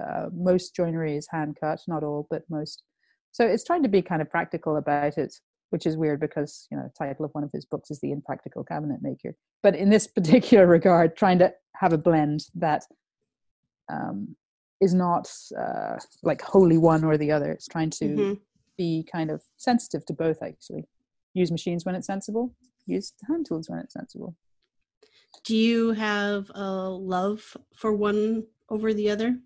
uh, 0.00 0.26
most 0.32 0.74
joinery 0.74 1.16
is 1.16 1.28
hand 1.30 1.56
cut, 1.60 1.80
not 1.86 2.02
all, 2.02 2.26
but 2.30 2.42
most. 2.50 2.82
So 3.30 3.46
it's 3.46 3.64
trying 3.64 3.82
to 3.84 3.88
be 3.88 4.02
kind 4.02 4.20
of 4.20 4.30
practical 4.30 4.76
about 4.76 5.16
it, 5.16 5.34
which 5.70 5.86
is 5.86 5.96
weird 5.96 6.20
because 6.20 6.66
you 6.70 6.76
know 6.76 6.84
the 6.84 7.04
title 7.06 7.24
of 7.24 7.30
one 7.32 7.44
of 7.44 7.52
his 7.52 7.64
books 7.64 7.90
is 7.90 8.00
the 8.00 8.12
Impractical 8.12 8.64
Cabinet 8.64 8.98
Maker. 9.00 9.34
But 9.62 9.76
in 9.76 9.90
this 9.90 10.06
particular 10.16 10.66
regard, 10.66 11.16
trying 11.16 11.38
to 11.38 11.52
have 11.76 11.92
a 11.92 11.98
blend 11.98 12.46
that 12.56 12.84
um, 13.90 14.36
is 14.80 14.92
not 14.92 15.30
uh, 15.56 15.96
like 16.22 16.42
wholly 16.42 16.78
one 16.78 17.04
or 17.04 17.16
the 17.16 17.30
other. 17.30 17.52
It's 17.52 17.68
trying 17.68 17.90
to 17.90 18.04
mm-hmm 18.04 18.32
be 18.76 19.06
kind 19.10 19.30
of 19.30 19.42
sensitive 19.56 20.04
to 20.06 20.12
both 20.12 20.42
actually. 20.42 20.84
Use 21.34 21.50
machines 21.50 21.84
when 21.84 21.94
it's 21.94 22.06
sensible 22.06 22.54
use 22.86 23.12
hand 23.28 23.46
tools 23.46 23.68
when 23.68 23.78
it's 23.78 23.94
sensible. 23.94 24.36
Do 25.44 25.56
you 25.56 25.92
have 25.92 26.50
a 26.54 26.68
love 26.88 27.56
for 27.74 27.92
one 27.92 28.44
over 28.68 28.92
the 28.92 29.10
other? 29.10 29.38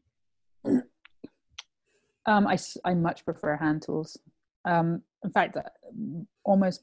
Um, 0.65 2.47
I, 2.47 2.59
I 2.85 2.95
much 2.95 3.25
prefer 3.25 3.57
hand 3.57 3.83
tools. 3.83 4.19
Um, 4.65 5.03
in 5.23 5.31
fact 5.31 5.57
uh, 5.57 5.62
almost 6.45 6.83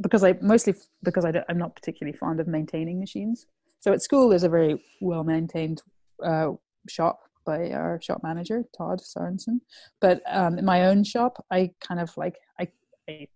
because 0.00 0.22
i 0.22 0.34
mostly 0.40 0.74
because 1.02 1.24
I 1.24 1.32
i'm 1.48 1.58
not 1.58 1.74
particularly 1.74 2.16
fond 2.16 2.40
of 2.40 2.46
maintaining 2.46 3.00
machines. 3.00 3.46
So 3.80 3.92
at 3.92 4.02
school 4.02 4.28
there's 4.28 4.42
a 4.44 4.48
very 4.48 4.82
well 5.00 5.24
maintained 5.24 5.82
uh, 6.24 6.50
shop 6.88 7.20
by 7.44 7.70
our 7.70 8.00
shop 8.00 8.22
manager 8.22 8.64
Todd 8.76 9.00
Sorensen. 9.00 9.60
But 10.00 10.22
um, 10.26 10.58
in 10.58 10.64
my 10.64 10.86
own 10.86 11.04
shop, 11.04 11.44
I 11.50 11.72
kind 11.80 12.00
of 12.00 12.16
like 12.16 12.36
I, 12.60 12.68
I 13.08 13.28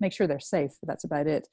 make 0.00 0.12
sure 0.12 0.26
they're 0.26 0.40
safe, 0.40 0.72
but 0.80 0.88
that's 0.88 1.04
about 1.04 1.26
it. 1.26 1.48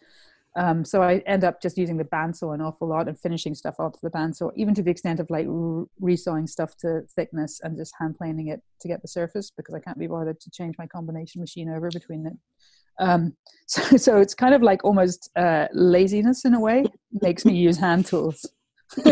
Um, 0.56 0.86
so 0.86 1.02
I 1.02 1.18
end 1.26 1.44
up 1.44 1.62
just 1.62 1.78
using 1.78 1.98
the 1.98 2.04
bandsaw 2.04 2.54
an 2.54 2.62
awful 2.62 2.88
lot 2.88 3.08
and 3.08 3.20
finishing 3.20 3.56
stuff 3.56 3.76
off 3.80 4.00
the 4.02 4.12
bandsaw, 4.12 4.52
even 4.56 4.76
to 4.76 4.84
the 4.84 4.92
extent 4.92 5.20
of 5.20 5.30
like 5.30 5.48
resawing 5.48 6.48
stuff 6.48 6.76
to 6.78 7.02
thickness 7.16 7.60
and 7.64 7.76
just 7.76 7.94
hand 8.00 8.18
planing 8.18 8.50
it 8.50 8.62
to 8.82 8.88
get 8.88 9.02
the 9.02 9.08
surface 9.08 9.52
because 9.56 9.74
I 9.74 9.80
can't 9.80 9.98
be 9.98 10.08
bothered 10.08 10.40
to 10.42 10.52
change 10.52 10.76
my 10.78 10.86
combination 10.86 11.42
machine 11.42 11.70
over 11.70 11.90
between 11.90 12.28
it. 12.28 12.34
Um, 13.00 13.36
so, 13.68 13.98
so 13.98 14.18
it's 14.18 14.36
kind 14.36 14.54
of 14.54 14.62
like 14.62 14.84
almost 14.84 15.32
uh, 15.36 15.68
laziness 15.74 16.46
in 16.46 16.54
a 16.54 16.60
way 16.60 16.86
makes 17.22 17.46
me 17.46 17.56
use 17.56 17.78
hand 17.78 18.06
tools. 18.06 18.46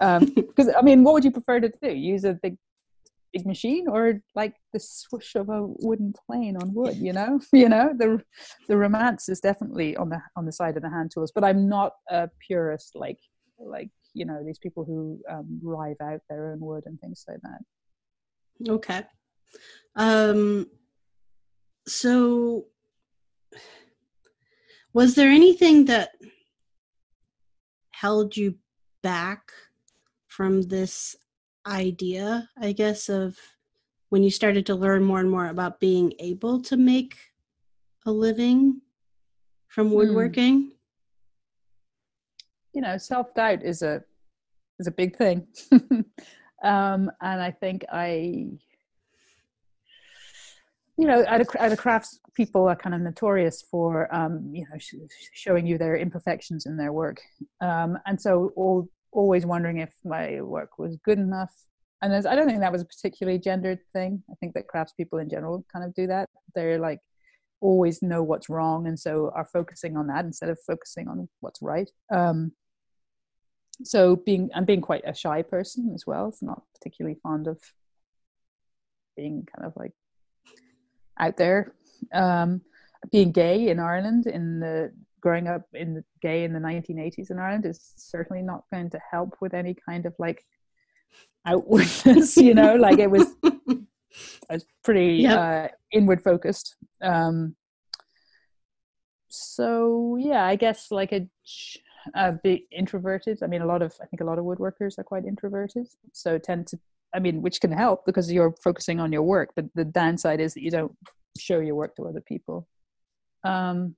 because 0.00 0.68
um, 0.68 0.74
I 0.78 0.82
mean, 0.82 1.04
what 1.04 1.14
would 1.14 1.24
you 1.24 1.30
prefer 1.30 1.60
to 1.60 1.72
do? 1.82 1.92
Use 1.92 2.24
a 2.24 2.38
big 2.42 2.56
big 3.32 3.46
machine 3.46 3.86
or 3.86 4.20
like 4.34 4.54
the 4.72 4.80
swoosh 4.80 5.36
of 5.36 5.48
a 5.50 5.64
wooden 5.64 6.12
plane 6.26 6.56
on 6.56 6.74
wood 6.74 6.96
you 6.96 7.12
know? 7.12 7.38
You 7.52 7.68
know? 7.68 7.92
The 7.96 8.20
the 8.66 8.76
romance 8.76 9.28
is 9.28 9.38
definitely 9.38 9.96
on 9.96 10.08
the 10.08 10.20
on 10.36 10.46
the 10.46 10.52
side 10.52 10.76
of 10.76 10.82
the 10.82 10.90
hand 10.90 11.12
tools 11.14 11.30
but 11.32 11.44
i'm 11.44 11.68
not 11.68 11.92
a 12.10 12.28
purist 12.44 12.96
like 12.96 13.18
like 13.60 13.90
you 14.14 14.24
know 14.24 14.42
these 14.44 14.58
people 14.58 14.84
who 14.84 15.20
um, 15.30 15.60
rive 15.62 15.96
out 16.02 16.20
their 16.28 16.52
own 16.52 16.60
wood 16.60 16.84
and 16.86 17.00
things 17.00 17.24
like 17.28 17.38
that. 17.42 18.72
Okay. 18.72 19.02
Um 19.96 20.66
so 21.86 22.66
was 24.92 25.14
there 25.14 25.30
anything 25.30 25.86
that 25.86 26.10
held 27.92 28.36
you 28.36 28.56
back 29.02 29.52
from 30.40 30.62
this 30.62 31.16
idea, 31.66 32.48
I 32.58 32.72
guess, 32.72 33.10
of 33.10 33.36
when 34.08 34.22
you 34.22 34.30
started 34.30 34.64
to 34.64 34.74
learn 34.74 35.04
more 35.04 35.20
and 35.20 35.30
more 35.30 35.48
about 35.48 35.80
being 35.80 36.14
able 36.18 36.62
to 36.62 36.78
make 36.78 37.14
a 38.06 38.10
living 38.10 38.80
from 39.68 39.88
hmm. 39.88 39.96
woodworking? 39.96 40.62
Mm. 40.62 40.70
You 42.72 42.80
know, 42.80 42.96
self 42.96 43.34
doubt 43.34 43.62
is 43.62 43.82
a 43.82 44.02
is 44.78 44.86
a 44.86 44.90
big 44.90 45.14
thing, 45.14 45.46
um, 46.64 47.10
and 47.20 47.42
I 47.42 47.50
think 47.50 47.84
I, 47.92 48.46
you 50.96 51.06
know, 51.06 51.22
at 51.24 51.42
a, 51.42 51.62
at 51.62 51.72
a 51.72 51.76
crafts 51.76 52.18
people 52.34 52.66
are 52.66 52.76
kind 52.76 52.94
of 52.94 53.02
notorious 53.02 53.60
for, 53.70 54.08
um, 54.14 54.48
you 54.54 54.62
know, 54.62 54.78
sh- 54.78 54.94
showing 55.34 55.66
you 55.66 55.76
their 55.76 55.96
imperfections 55.98 56.64
in 56.64 56.78
their 56.78 56.94
work, 56.94 57.20
um, 57.60 57.98
and 58.06 58.18
so 58.18 58.54
all 58.56 58.88
always 59.12 59.46
wondering 59.46 59.78
if 59.78 59.92
my 60.04 60.40
work 60.40 60.78
was 60.78 60.96
good 61.04 61.18
enough. 61.18 61.54
And 62.02 62.14
I 62.14 62.34
don't 62.34 62.46
think 62.46 62.60
that 62.60 62.72
was 62.72 62.82
a 62.82 62.86
particularly 62.86 63.38
gendered 63.38 63.80
thing. 63.92 64.22
I 64.30 64.34
think 64.40 64.54
that 64.54 64.66
craftspeople 64.66 65.20
in 65.20 65.28
general 65.28 65.64
kind 65.70 65.84
of 65.84 65.94
do 65.94 66.06
that. 66.06 66.28
They're 66.54 66.78
like 66.78 67.00
always 67.60 68.00
know 68.00 68.22
what's 68.22 68.48
wrong, 68.48 68.86
and 68.86 68.98
so 68.98 69.30
are 69.34 69.44
focusing 69.44 69.96
on 69.96 70.06
that 70.06 70.24
instead 70.24 70.48
of 70.48 70.58
focusing 70.66 71.08
on 71.08 71.28
what's 71.40 71.60
right. 71.60 71.90
Um, 72.10 72.52
so 73.82 74.16
being 74.16 74.50
I'm 74.54 74.64
being 74.64 74.80
quite 74.80 75.02
a 75.06 75.14
shy 75.14 75.42
person 75.42 75.92
as 75.94 76.06
well. 76.06 76.28
It's 76.28 76.42
not 76.42 76.62
particularly 76.74 77.18
fond 77.22 77.46
of 77.46 77.60
being 79.16 79.46
kind 79.54 79.66
of 79.66 79.74
like 79.76 79.92
out 81.18 81.36
there. 81.36 81.74
Um, 82.14 82.62
being 83.12 83.32
gay 83.32 83.68
in 83.68 83.78
Ireland 83.78 84.26
in 84.26 84.60
the 84.60 84.92
growing 85.20 85.46
up 85.46 85.62
in 85.74 85.94
the 85.94 86.04
gay 86.20 86.44
in 86.44 86.52
the 86.52 86.58
1980s 86.58 87.30
in 87.30 87.38
Ireland 87.38 87.66
is 87.66 87.92
certainly 87.96 88.42
not 88.42 88.64
going 88.72 88.90
to 88.90 89.00
help 89.10 89.36
with 89.40 89.54
any 89.54 89.74
kind 89.74 90.06
of 90.06 90.14
like 90.18 90.44
outwardness, 91.46 92.36
you 92.36 92.54
know, 92.54 92.74
like 92.76 92.98
it 92.98 93.10
was, 93.10 93.26
it 93.42 93.78
was 94.50 94.64
pretty 94.84 95.16
yep. 95.22 95.38
uh, 95.38 95.68
inward 95.92 96.22
focused. 96.22 96.76
Um, 97.02 97.54
so 99.28 100.16
yeah, 100.20 100.44
I 100.44 100.56
guess 100.56 100.90
like 100.90 101.12
a, 101.12 101.26
a 102.14 102.32
bit 102.32 102.62
introverted. 102.72 103.42
I 103.42 103.46
mean, 103.46 103.62
a 103.62 103.66
lot 103.66 103.82
of, 103.82 103.94
I 104.02 104.06
think 104.06 104.20
a 104.20 104.24
lot 104.24 104.38
of 104.38 104.44
woodworkers 104.44 104.98
are 104.98 105.04
quite 105.04 105.24
introverted. 105.24 105.88
So 106.12 106.38
tend 106.38 106.66
to, 106.68 106.78
I 107.14 107.18
mean, 107.18 107.42
which 107.42 107.60
can 107.60 107.72
help 107.72 108.06
because 108.06 108.30
you're 108.32 108.54
focusing 108.62 109.00
on 109.00 109.12
your 109.12 109.22
work, 109.22 109.50
but 109.56 109.66
the 109.74 109.84
downside 109.84 110.40
is 110.40 110.54
that 110.54 110.62
you 110.62 110.70
don't 110.70 110.96
show 111.38 111.60
your 111.60 111.74
work 111.74 111.96
to 111.96 112.06
other 112.06 112.20
people. 112.20 112.68
Um, 113.44 113.96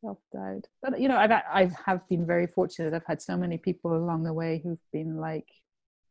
self 0.00 0.18
doubt. 0.32 0.66
But 0.82 1.00
you 1.00 1.08
know, 1.08 1.16
I've 1.16 1.30
I 1.30 1.70
have 1.86 2.06
been 2.08 2.26
very 2.26 2.46
fortunate. 2.46 2.94
I've 2.94 3.06
had 3.06 3.22
so 3.22 3.36
many 3.36 3.58
people 3.58 3.94
along 3.94 4.24
the 4.24 4.32
way 4.32 4.60
who've 4.62 4.78
been 4.92 5.16
like, 5.16 5.46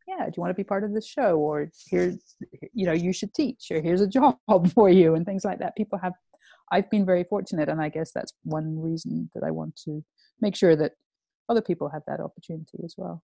"Yeah, 0.07 0.25
do 0.25 0.33
you 0.35 0.41
want 0.41 0.51
to 0.51 0.55
be 0.55 0.63
part 0.63 0.83
of 0.83 0.93
the 0.93 1.01
show?" 1.01 1.37
Or 1.37 1.69
here's, 1.89 2.35
you 2.73 2.85
know, 2.85 2.93
you 2.93 3.13
should 3.13 3.33
teach, 3.33 3.67
or 3.71 3.81
here's 3.81 4.01
a 4.01 4.07
job 4.07 4.37
for 4.73 4.89
you, 4.89 5.15
and 5.15 5.25
things 5.25 5.45
like 5.45 5.59
that. 5.59 5.75
People 5.75 5.99
have. 5.99 6.13
I've 6.71 6.89
been 6.91 7.05
very 7.05 7.23
fortunate, 7.23 7.67
and 7.67 7.81
I 7.81 7.89
guess 7.89 8.11
that's 8.11 8.33
one 8.43 8.79
reason 8.79 9.29
that 9.33 9.43
I 9.43 9.49
want 9.49 9.75
to 9.85 10.03
make 10.39 10.55
sure 10.55 10.75
that 10.75 10.93
other 11.49 11.61
people 11.61 11.89
have 11.89 12.03
that 12.05 12.19
opportunity 12.19 12.79
as 12.83 12.93
well. 12.95 13.23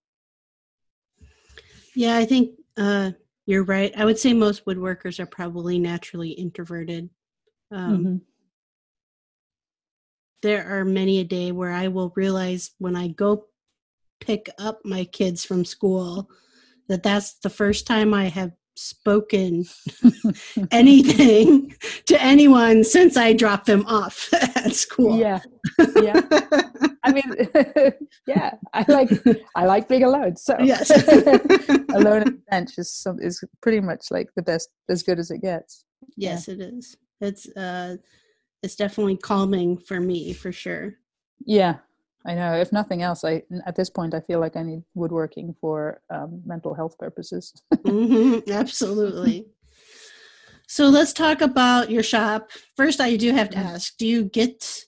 Yeah, 1.93 2.17
I 2.17 2.25
think 2.25 2.59
uh, 2.75 3.11
you're 3.45 3.63
right. 3.63 3.93
I 3.95 4.03
would 4.03 4.17
say 4.17 4.33
most 4.33 4.65
woodworkers 4.65 5.19
are 5.19 5.27
probably 5.27 5.77
naturally 5.77 6.31
introverted. 6.31 7.09
Um, 7.71 7.97
mm-hmm 7.97 8.15
there 10.45 10.63
are 10.69 10.85
many 10.85 11.19
a 11.21 11.23
day 11.23 11.51
where 11.51 11.71
I 11.71 11.87
will 11.87 12.13
realize 12.15 12.69
when 12.77 12.95
I 12.95 13.07
go 13.07 13.47
pick 14.19 14.47
up 14.59 14.79
my 14.85 15.03
kids 15.05 15.43
from 15.43 15.65
school 15.65 16.29
that 16.87 17.01
that's 17.01 17.39
the 17.39 17.49
first 17.49 17.87
time 17.87 18.13
I 18.13 18.25
have 18.25 18.51
spoken 18.75 19.65
anything 20.71 21.73
to 22.05 22.21
anyone 22.21 22.83
since 22.83 23.17
I 23.17 23.33
dropped 23.33 23.65
them 23.65 23.87
off 23.87 24.29
at 24.33 24.75
school. 24.75 25.17
Yeah. 25.17 25.39
Yeah. 25.99 26.21
I 27.03 27.11
mean 27.11 27.33
yeah, 28.27 28.53
I 28.71 28.85
like 28.87 29.09
I 29.55 29.65
like 29.65 29.89
being 29.89 30.03
alone. 30.03 30.35
So 30.35 30.55
yes. 30.59 30.91
alone 31.89 32.21
at 32.21 32.25
the 32.27 32.41
bench 32.51 32.73
is 32.77 32.91
some 32.91 33.19
is 33.19 33.43
pretty 33.63 33.79
much 33.79 34.11
like 34.11 34.29
the 34.35 34.43
best 34.43 34.69
as 34.89 35.01
good 35.01 35.17
as 35.17 35.31
it 35.31 35.41
gets. 35.41 35.85
Yes, 36.15 36.47
yeah. 36.47 36.53
it 36.53 36.59
is. 36.59 36.95
It's 37.19 37.47
uh 37.57 37.95
it's 38.65 38.75
definitely 38.75 39.15
calming 39.15 39.77
for 39.77 40.01
me 40.01 40.33
for 40.33 40.51
sure. 40.51 40.95
Yeah, 41.45 41.75
I 42.25 42.33
know. 42.33 42.53
If 42.55 42.73
nothing 42.73 43.03
else, 43.03 43.23
I 43.23 43.43
at 43.67 43.75
this 43.75 43.91
point 43.91 44.15
I 44.15 44.21
feel 44.21 44.39
like 44.39 44.57
I 44.57 44.63
need 44.63 44.83
woodworking 44.95 45.55
for 45.61 46.01
um, 46.09 46.41
mental 46.45 46.73
health 46.73 46.97
purposes. 46.97 47.53
mm-hmm, 47.73 48.51
absolutely. 48.51 49.45
So 50.67 50.87
let's 50.87 51.13
talk 51.13 51.41
about 51.41 51.91
your 51.91 52.01
shop. 52.01 52.49
First, 52.75 52.99
I 52.99 53.15
do 53.15 53.31
have 53.31 53.51
to 53.51 53.57
mm-hmm. 53.57 53.75
ask: 53.75 53.95
Do 53.97 54.07
you 54.07 54.23
get 54.23 54.83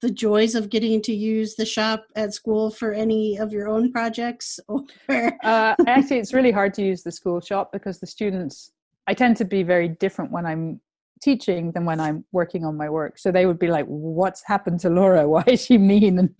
the 0.00 0.10
joys 0.10 0.54
of 0.54 0.70
getting 0.70 1.02
to 1.02 1.12
use 1.12 1.56
the 1.56 1.66
shop 1.66 2.06
at 2.14 2.34
school 2.34 2.70
for 2.70 2.92
any 2.92 3.36
of 3.36 3.52
your 3.52 3.68
own 3.68 3.90
projects? 3.90 4.60
Or 4.68 5.32
uh, 5.42 5.74
actually, 5.88 6.20
it's 6.20 6.32
really 6.32 6.52
hard 6.52 6.72
to 6.74 6.82
use 6.82 7.02
the 7.02 7.12
school 7.12 7.40
shop 7.40 7.72
because 7.72 7.98
the 7.98 8.06
students. 8.06 8.70
I 9.08 9.14
tend 9.14 9.36
to 9.38 9.44
be 9.44 9.64
very 9.64 9.88
different 9.88 10.30
when 10.30 10.46
I'm 10.46 10.80
teaching 11.22 11.72
than 11.72 11.84
when 11.84 12.00
I'm 12.00 12.24
working 12.32 12.64
on 12.64 12.76
my 12.76 12.88
work. 12.88 13.18
So 13.18 13.30
they 13.30 13.46
would 13.46 13.58
be 13.58 13.68
like, 13.68 13.86
"What's 13.86 14.42
happened 14.44 14.80
to 14.80 14.90
Laura? 14.90 15.28
Why 15.34 15.44
is 15.46 15.64
she 15.64 15.78
mean 15.78 16.18
and 16.18 16.34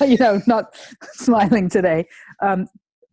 you 0.00 0.16
know 0.18 0.40
not 0.46 0.74
smiling 1.12 1.68
today?" 1.68 2.06
Um, 2.42 2.66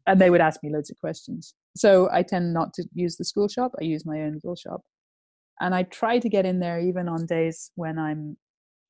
and 0.08 0.20
they 0.20 0.30
would 0.30 0.42
ask 0.42 0.64
me 0.64 0.72
loads 0.72 0.90
of 0.90 0.98
questions. 0.98 1.54
So 1.76 2.10
I 2.12 2.24
tend 2.24 2.54
not 2.54 2.74
to 2.76 2.86
use 2.94 3.18
the 3.18 3.26
school 3.26 3.48
shop. 3.48 3.74
I 3.80 3.84
use 3.84 4.06
my 4.06 4.22
own 4.22 4.34
little 4.36 4.56
shop, 4.56 4.82
and 5.60 5.76
I 5.76 5.84
try 5.84 6.20
to 6.20 6.30
get 6.30 6.46
in 6.46 6.60
there 6.60 6.80
even 6.80 7.08
on 7.08 7.26
days 7.26 7.72
when 7.76 8.00
I'm, 8.00 8.38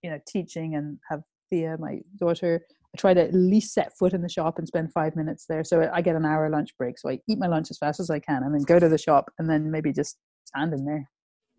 you 0.04 0.10
know, 0.10 0.20
teaching 0.28 0.76
and 0.76 0.98
have 1.10 1.22
Thea, 1.50 1.78
my 1.80 2.00
daughter. 2.20 2.62
I 2.96 2.98
try 2.98 3.13
to 3.13 3.22
at 3.22 3.36
least 3.36 3.76
set 3.76 3.96
foot 4.00 4.13
in 4.13 4.24
the 4.24 4.30
shop 4.30 4.58
and 4.58 4.68
spend 4.68 4.92
five 4.92 5.15
minutes 5.15 5.46
there. 5.48 5.63
So 5.63 5.92
I 5.94 6.02
get 6.02 6.15
an 6.15 6.26
hour 6.26 6.50
lunch 6.50 6.76
break. 6.76 6.98
So 6.98 7.08
I 7.10 7.20
eat 7.30 7.38
my 7.38 7.46
lunch 7.46 7.68
as 7.70 7.78
fast 7.78 8.00
as 8.00 8.10
I 8.10 8.18
can 8.18 8.42
and 8.42 8.52
then 8.52 8.63
go 8.63 8.80
to 8.80 8.89
the 8.89 8.98
shop 8.98 9.30
and 9.38 9.48
then 9.48 9.70
maybe 9.70 9.94
just 9.94 10.18
stand 10.48 10.74
in 10.74 10.86
there 10.86 11.08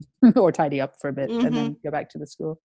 or 0.37 0.53
tidy 0.53 0.81
up 0.81 0.95
for 1.01 1.09
a 1.09 1.13
bit 1.13 1.31
mm-hmm. 1.31 1.47
and 1.47 1.57
then 1.57 1.77
go 1.85 1.91
back 1.91 2.11
to 2.11 2.19
the 2.19 2.27
school. 2.27 2.61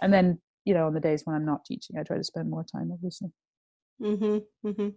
And 0.00 0.12
then, 0.12 0.38
you 0.64 0.74
know, 0.74 0.86
on 0.86 0.94
the 0.94 1.00
days 1.00 1.22
when 1.24 1.36
I'm 1.36 1.44
not 1.44 1.64
teaching, 1.64 1.98
I 1.98 2.02
try 2.02 2.16
to 2.16 2.24
spend 2.24 2.50
more 2.50 2.64
time, 2.64 2.90
obviously. 2.92 3.30
Mm-hmm. 4.00 4.68
Mm-hmm. 4.68 4.88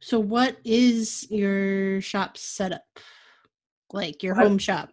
So, 0.00 0.18
what 0.18 0.56
is 0.64 1.26
your 1.30 2.00
shop 2.00 2.36
setup? 2.36 2.84
Like 3.92 4.22
your 4.22 4.34
home 4.34 4.54
I, 4.54 4.58
shop? 4.58 4.90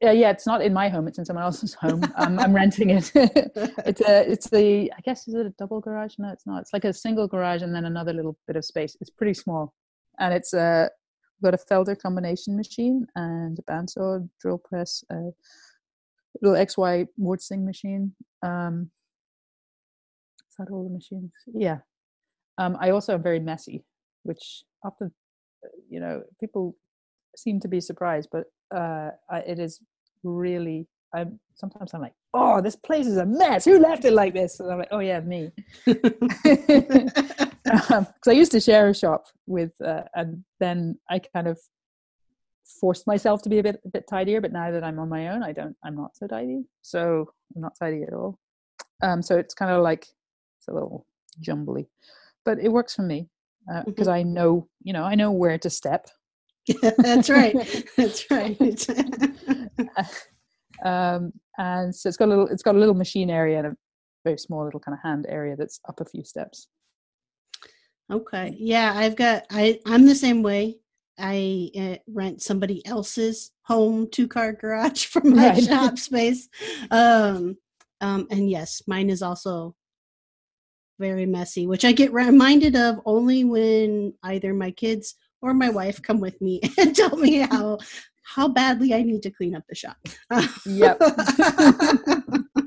Yeah, 0.00 0.12
yeah. 0.12 0.30
It's 0.30 0.46
not 0.46 0.62
in 0.62 0.72
my 0.72 0.88
home; 0.88 1.08
it's 1.08 1.18
in 1.18 1.24
someone 1.24 1.44
else's 1.44 1.74
home. 1.80 2.02
Um, 2.16 2.38
I'm 2.38 2.54
renting 2.54 2.90
it. 2.90 3.10
it's 3.14 4.00
a, 4.00 4.30
it's 4.30 4.48
the, 4.48 4.92
I 4.96 5.00
guess, 5.02 5.28
is 5.28 5.34
it 5.34 5.46
a 5.46 5.50
double 5.58 5.80
garage? 5.80 6.14
No, 6.18 6.30
it's 6.30 6.46
not. 6.46 6.62
It's 6.62 6.72
like 6.72 6.84
a 6.84 6.92
single 6.92 7.26
garage 7.26 7.62
and 7.62 7.74
then 7.74 7.84
another 7.84 8.12
little 8.12 8.36
bit 8.46 8.56
of 8.56 8.64
space. 8.64 8.96
It's 9.00 9.10
pretty 9.10 9.34
small, 9.34 9.74
and 10.18 10.32
it's 10.32 10.54
a 10.54 10.90
got 11.42 11.54
a 11.54 11.58
Felder 11.58 11.98
combination 11.98 12.56
machine 12.56 13.06
and 13.16 13.58
a 13.58 13.62
bandsaw, 13.62 14.28
drill 14.40 14.58
press, 14.58 15.04
a 15.10 15.30
little 16.40 16.56
XY 16.56 17.08
mortising 17.18 17.64
machine. 17.64 18.14
Um, 18.42 18.90
is 20.48 20.56
that 20.58 20.72
all 20.72 20.84
the 20.84 20.90
machines? 20.90 21.32
Yeah. 21.52 21.78
Um, 22.58 22.76
I 22.80 22.90
also 22.90 23.14
am 23.14 23.22
very 23.22 23.40
messy, 23.40 23.84
which 24.22 24.62
often, 24.84 25.12
you 25.88 26.00
know, 26.00 26.22
people 26.38 26.76
seem 27.36 27.60
to 27.60 27.68
be 27.68 27.80
surprised, 27.80 28.28
but 28.30 28.44
uh, 28.74 29.10
I, 29.30 29.38
it 29.40 29.58
is 29.58 29.80
really. 30.22 30.86
I'm 31.14 31.38
sometimes 31.54 31.94
I'm 31.94 32.00
like, 32.00 32.14
oh, 32.34 32.60
this 32.60 32.76
place 32.76 33.06
is 33.06 33.16
a 33.16 33.26
mess. 33.26 33.64
Who 33.64 33.78
left 33.78 34.04
it 34.04 34.12
like 34.12 34.34
this? 34.34 34.60
And 34.60 34.70
I'm 34.70 34.78
like, 34.78 34.88
oh 34.90 34.98
yeah, 35.00 35.20
me. 35.20 35.50
because 35.84 36.10
um, 37.90 38.06
I 38.26 38.32
used 38.32 38.52
to 38.52 38.60
share 38.60 38.88
a 38.88 38.94
shop 38.94 39.26
with, 39.46 39.72
uh, 39.84 40.02
and 40.14 40.44
then 40.60 40.98
I 41.10 41.20
kind 41.20 41.48
of 41.48 41.58
forced 42.80 43.06
myself 43.06 43.42
to 43.42 43.48
be 43.48 43.58
a 43.58 43.62
bit 43.62 43.80
a 43.84 43.88
bit 43.88 44.04
tidier. 44.08 44.40
But 44.40 44.52
now 44.52 44.70
that 44.70 44.84
I'm 44.84 44.98
on 44.98 45.08
my 45.08 45.28
own, 45.28 45.42
I 45.42 45.52
don't. 45.52 45.76
I'm 45.84 45.96
not 45.96 46.16
so 46.16 46.26
tidy. 46.26 46.64
So 46.82 47.30
I'm 47.54 47.62
not 47.62 47.76
tidy 47.78 48.02
at 48.02 48.12
all. 48.12 48.38
Um, 49.02 49.22
so 49.22 49.36
it's 49.36 49.54
kind 49.54 49.70
of 49.70 49.82
like 49.82 50.02
it's 50.58 50.68
a 50.68 50.72
little 50.72 51.06
jumbly, 51.40 51.86
but 52.44 52.58
it 52.58 52.68
works 52.68 52.94
for 52.94 53.02
me 53.02 53.28
because 53.86 54.08
uh, 54.08 54.12
mm-hmm. 54.12 54.18
I 54.18 54.22
know, 54.22 54.68
you 54.82 54.92
know, 54.92 55.04
I 55.04 55.14
know 55.14 55.30
where 55.30 55.58
to 55.58 55.70
step. 55.70 56.08
That's 56.98 57.28
right. 57.28 57.54
That's 57.96 58.30
right. 58.30 58.86
Um, 60.84 61.32
and 61.58 61.94
so 61.94 62.08
it's 62.08 62.16
got 62.16 62.26
a 62.26 62.30
little 62.30 62.48
it's 62.48 62.62
got 62.62 62.74
a 62.74 62.78
little 62.78 62.94
machine 62.94 63.30
area 63.30 63.58
and 63.58 63.66
a 63.68 63.76
very 64.24 64.38
small 64.38 64.64
little 64.64 64.80
kind 64.80 64.94
of 64.94 65.02
hand 65.02 65.26
area 65.28 65.56
that's 65.56 65.80
up 65.88 66.00
a 66.00 66.04
few 66.04 66.24
steps. 66.24 66.68
Okay. 68.10 68.54
Yeah, 68.58 68.92
I've 68.94 69.16
got 69.16 69.44
I 69.50 69.80
I'm 69.86 70.06
the 70.06 70.14
same 70.14 70.42
way. 70.42 70.78
I 71.18 71.70
uh, 71.78 71.96
rent 72.06 72.42
somebody 72.42 72.84
else's 72.86 73.52
home 73.62 74.08
two 74.10 74.26
car 74.26 74.52
garage 74.52 75.06
for 75.12 75.22
my 75.24 75.50
right. 75.50 75.62
shop 75.62 75.98
space. 75.98 76.48
Um 76.90 77.56
um 78.00 78.26
and 78.30 78.50
yes, 78.50 78.82
mine 78.86 79.10
is 79.10 79.22
also 79.22 79.74
very 80.98 81.26
messy, 81.26 81.66
which 81.66 81.84
I 81.84 81.92
get 81.92 82.12
reminded 82.12 82.76
of 82.76 83.00
only 83.04 83.44
when 83.44 84.14
either 84.22 84.54
my 84.54 84.70
kids 84.70 85.14
or 85.40 85.52
my 85.52 85.70
wife 85.70 86.00
come 86.00 86.20
with 86.20 86.40
me 86.40 86.60
and 86.78 86.94
tell 86.94 87.16
me 87.16 87.38
how 87.38 87.78
how 88.22 88.48
badly 88.48 88.94
I 88.94 89.02
need 89.02 89.22
to 89.22 89.30
clean 89.30 89.54
up 89.54 89.64
the 89.68 89.74
shop. 89.74 89.96
Yep. 90.66 90.98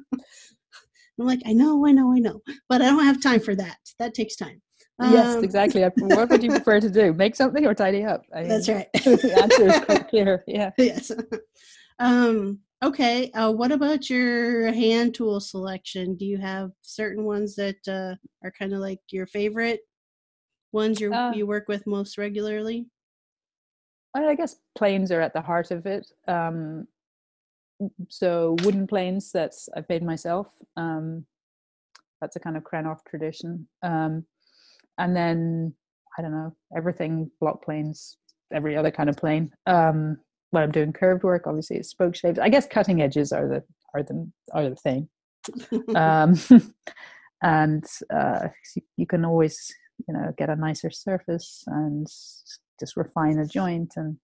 I'm 1.17 1.25
like, 1.25 1.41
I 1.45 1.53
know, 1.53 1.85
I 1.87 1.91
know, 1.91 2.11
I 2.11 2.19
know, 2.19 2.41
but 2.67 2.81
I 2.81 2.87
don't 2.87 3.05
have 3.05 3.21
time 3.21 3.39
for 3.39 3.55
that. 3.55 3.77
That 3.99 4.13
takes 4.13 4.35
time. 4.35 4.61
Yes, 5.01 5.35
um, 5.35 5.43
exactly. 5.43 5.81
what 5.97 6.29
would 6.29 6.43
you 6.43 6.51
prefer 6.51 6.79
to 6.79 6.89
do? 6.89 7.13
Make 7.13 7.35
something 7.35 7.65
or 7.65 7.73
tidy 7.73 8.03
up? 8.03 8.23
I 8.33 8.43
that's 8.43 8.69
right. 8.69 8.87
the 8.93 9.37
answer 9.41 9.67
is 9.67 9.79
quite 9.85 10.07
clear. 10.09 10.43
Yeah. 10.47 10.71
Yes. 10.77 11.11
Um, 11.99 12.59
okay. 12.83 13.31
Uh, 13.31 13.51
what 13.51 13.71
about 13.71 14.09
your 14.09 14.71
hand 14.71 15.13
tool 15.13 15.39
selection? 15.39 16.15
Do 16.15 16.25
you 16.25 16.37
have 16.37 16.71
certain 16.81 17.25
ones 17.25 17.55
that 17.55 17.87
uh, 17.87 18.15
are 18.43 18.51
kind 18.57 18.73
of 18.73 18.79
like 18.79 18.99
your 19.09 19.27
favorite 19.27 19.81
ones 20.71 20.99
you 20.99 21.13
uh, 21.13 21.31
you 21.33 21.45
work 21.45 21.67
with 21.67 21.85
most 21.87 22.17
regularly? 22.17 22.87
I 24.23 24.35
guess 24.35 24.55
planes 24.77 25.11
are 25.11 25.21
at 25.21 25.33
the 25.33 25.41
heart 25.41 25.71
of 25.71 25.85
it. 25.85 26.07
Um, 26.27 26.87
so 28.09 28.55
wooden 28.63 28.87
planes 28.87 29.31
that's 29.31 29.67
I've 29.75 29.89
made 29.89 30.03
myself. 30.03 30.47
Um, 30.77 31.25
that's 32.21 32.35
a 32.35 32.39
kind 32.39 32.55
of 32.55 32.63
Krenov 32.63 32.99
tradition. 33.07 33.67
Um, 33.83 34.25
and 34.97 35.15
then 35.15 35.73
I 36.17 36.21
don't 36.21 36.31
know 36.31 36.55
everything 36.75 37.29
block 37.41 37.63
planes, 37.63 38.17
every 38.53 38.77
other 38.77 38.91
kind 38.91 39.09
of 39.09 39.17
plane. 39.17 39.51
Um, 39.65 40.17
when 40.51 40.63
I'm 40.63 40.71
doing 40.71 40.93
curved 40.93 41.23
work, 41.23 41.47
obviously 41.47 41.77
it's 41.77 41.93
spokeshaves. 41.93 42.39
I 42.39 42.49
guess 42.49 42.65
cutting 42.65 43.01
edges 43.01 43.33
are 43.33 43.47
the 43.47 43.63
are 43.93 44.03
the 44.03 44.31
are 44.53 44.69
the 44.69 44.75
thing. 44.75 45.09
um, 45.95 46.35
and 47.43 47.85
uh, 48.13 48.47
you 48.95 49.05
can 49.05 49.25
always 49.25 49.73
you 50.07 50.13
know 50.13 50.33
get 50.37 50.49
a 50.49 50.55
nicer 50.55 50.89
surface 50.89 51.63
and 51.67 52.07
just 52.79 52.97
refine 52.97 53.39
a 53.39 53.45
joint 53.45 53.93
and 53.95 54.17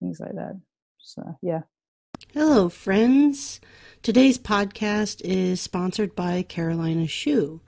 things 0.00 0.20
like 0.20 0.34
that. 0.34 0.60
So 0.98 1.36
yeah. 1.42 1.62
Hello, 2.32 2.68
friends. 2.68 3.60
Today's 4.02 4.38
podcast 4.38 5.20
is 5.24 5.60
sponsored 5.60 6.14
by 6.14 6.42
Carolina 6.42 7.06
Shoe. 7.06 7.60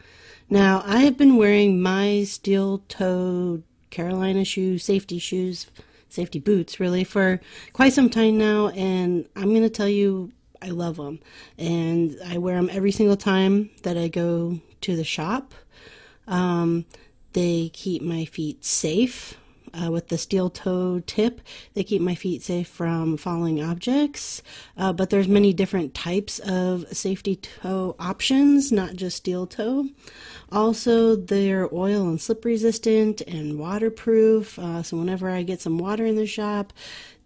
Now, 0.49 0.83
I 0.85 1.01
have 1.01 1.17
been 1.17 1.37
wearing 1.37 1.81
my 1.81 2.25
steel 2.25 2.83
toed 2.89 3.63
Carolina 3.91 4.45
shoe 4.45 4.79
safety 4.79 5.19
shoes, 5.19 5.67
safety 6.09 6.39
boots, 6.39 6.81
really, 6.81 7.05
for 7.05 7.41
quite 7.73 7.93
some 7.93 8.11
time 8.11 8.39
now, 8.39 8.69
and 8.69 9.29
I'm 9.37 9.51
going 9.51 9.63
to 9.63 9.71
tell 9.71 9.89
you, 9.89 10.33
I 10.63 10.69
love 10.69 10.97
them. 10.97 11.21
And 11.57 12.17
I 12.27 12.39
wear 12.39 12.57
them 12.57 12.71
every 12.73 12.93
single 12.93 13.17
time 13.17 13.71
that 13.83 13.97
I 13.97 14.09
go 14.09 14.61
to 14.83 14.97
the 14.97 15.05
shop. 15.05 15.55
Um, 16.27 16.85
they 17.33 17.71
keep 17.73 18.03
my 18.03 18.25
feet 18.25 18.65
safe 18.65 19.37
uh, 19.75 19.91
with 19.91 20.09
the 20.09 20.19
steel 20.19 20.51
toe 20.51 21.03
tip. 21.07 21.41
They 21.75 21.85
keep 21.85 22.03
my 22.03 22.15
feet 22.15 22.43
safe 22.43 22.69
from 22.69 23.17
falling 23.17 23.63
objects. 23.63 24.43
Uh, 24.77 24.93
but 24.93 25.11
there's 25.11 25.29
many 25.29 25.53
different 25.53 25.95
types 25.95 26.39
of 26.41 26.87
safety 26.97 27.37
toe 27.37 27.97
options, 27.99 28.73
not 28.73 28.97
just 28.97 29.17
steel 29.17 29.47
toe. 29.47 29.89
Also, 30.53 31.17
they're 31.17 31.73
oil 31.73 32.09
and 32.09 32.21
slip 32.21 32.45
resistant 32.45 33.21
and 33.23 33.59
waterproof. 33.59 34.59
Uh, 34.59 34.83
so 34.83 34.97
whenever 34.97 35.31
I 35.31 35.43
get 35.43 35.61
some 35.61 35.79
water 35.79 36.05
in 36.05 36.17
the 36.17 36.27
shop, 36.27 36.73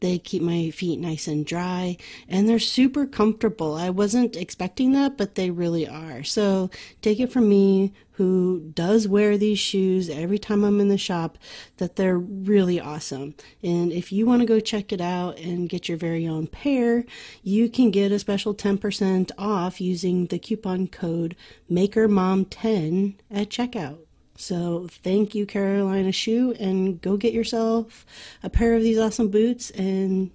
they 0.05 0.19
keep 0.19 0.43
my 0.43 0.69
feet 0.69 1.01
nice 1.01 1.27
and 1.27 1.47
dry 1.47 1.97
and 2.29 2.47
they're 2.47 2.59
super 2.59 3.07
comfortable. 3.07 3.75
I 3.75 3.89
wasn't 3.89 4.37
expecting 4.37 4.93
that, 4.93 5.17
but 5.17 5.35
they 5.35 5.51
really 5.51 5.89
are. 5.89 6.23
So 6.23 6.69
take 7.01 7.21
it 7.21 7.33
from 7.33 7.49
me, 7.49 7.95
who 8.13 8.71
does 8.75 9.09
wear 9.09 9.39
these 9.39 9.59
shoes 9.59 10.11
every 10.11 10.39
time 10.39 10.63
I'm 10.63 10.79
in 10.79 10.89
the 10.89 10.99
shop, 10.99 11.39
that 11.79 11.97
they're 11.97 12.19
really 12.19 12.79
awesome. 12.79 13.35
And 13.63 13.93
if 13.93 14.13
you 14.13 14.27
want 14.27 14.43
to 14.43 14.47
go 14.47 14.61
check 14.61 14.93
it 14.93 15.01
out 15.01 15.39
and 15.39 15.71
get 15.71 15.89
your 15.89 15.97
very 15.97 16.29
own 16.29 16.49
pair, 16.49 17.07
you 17.43 17.71
can 17.71 17.91
get 17.91 18.13
a 18.13 18.19
special 18.19 18.55
10% 18.55 19.31
off 19.39 19.81
using 19.81 20.27
the 20.27 20.39
coupon 20.39 20.87
code 20.87 21.35
MakerMom10 21.71 23.15
at 23.31 23.49
checkout. 23.49 24.01
So 24.37 24.89
thank 24.91 25.35
you, 25.35 25.47
Carolina 25.47 26.13
Shoe, 26.13 26.55
and 26.59 27.01
go 27.01 27.17
get 27.17 27.33
yourself 27.33 28.05
a 28.43 28.51
pair 28.51 28.75
of 28.75 28.83
these 28.83 28.99
awesome 28.99 29.29
boots 29.29 29.71
and 29.71 30.31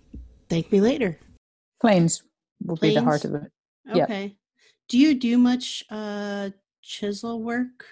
thank 0.49 0.71
me 0.71 0.81
later. 0.81 1.19
Planes 1.81 2.23
will 2.63 2.77
be 2.77 2.93
the 2.93 3.03
heart 3.03 3.25
of 3.25 3.35
it. 3.35 3.51
Okay. 3.89 4.23
Yep. 4.23 4.31
Do 4.87 4.97
you 4.97 5.15
do 5.15 5.37
much 5.37 5.83
uh, 5.89 6.49
chisel 6.81 7.41
work? 7.41 7.85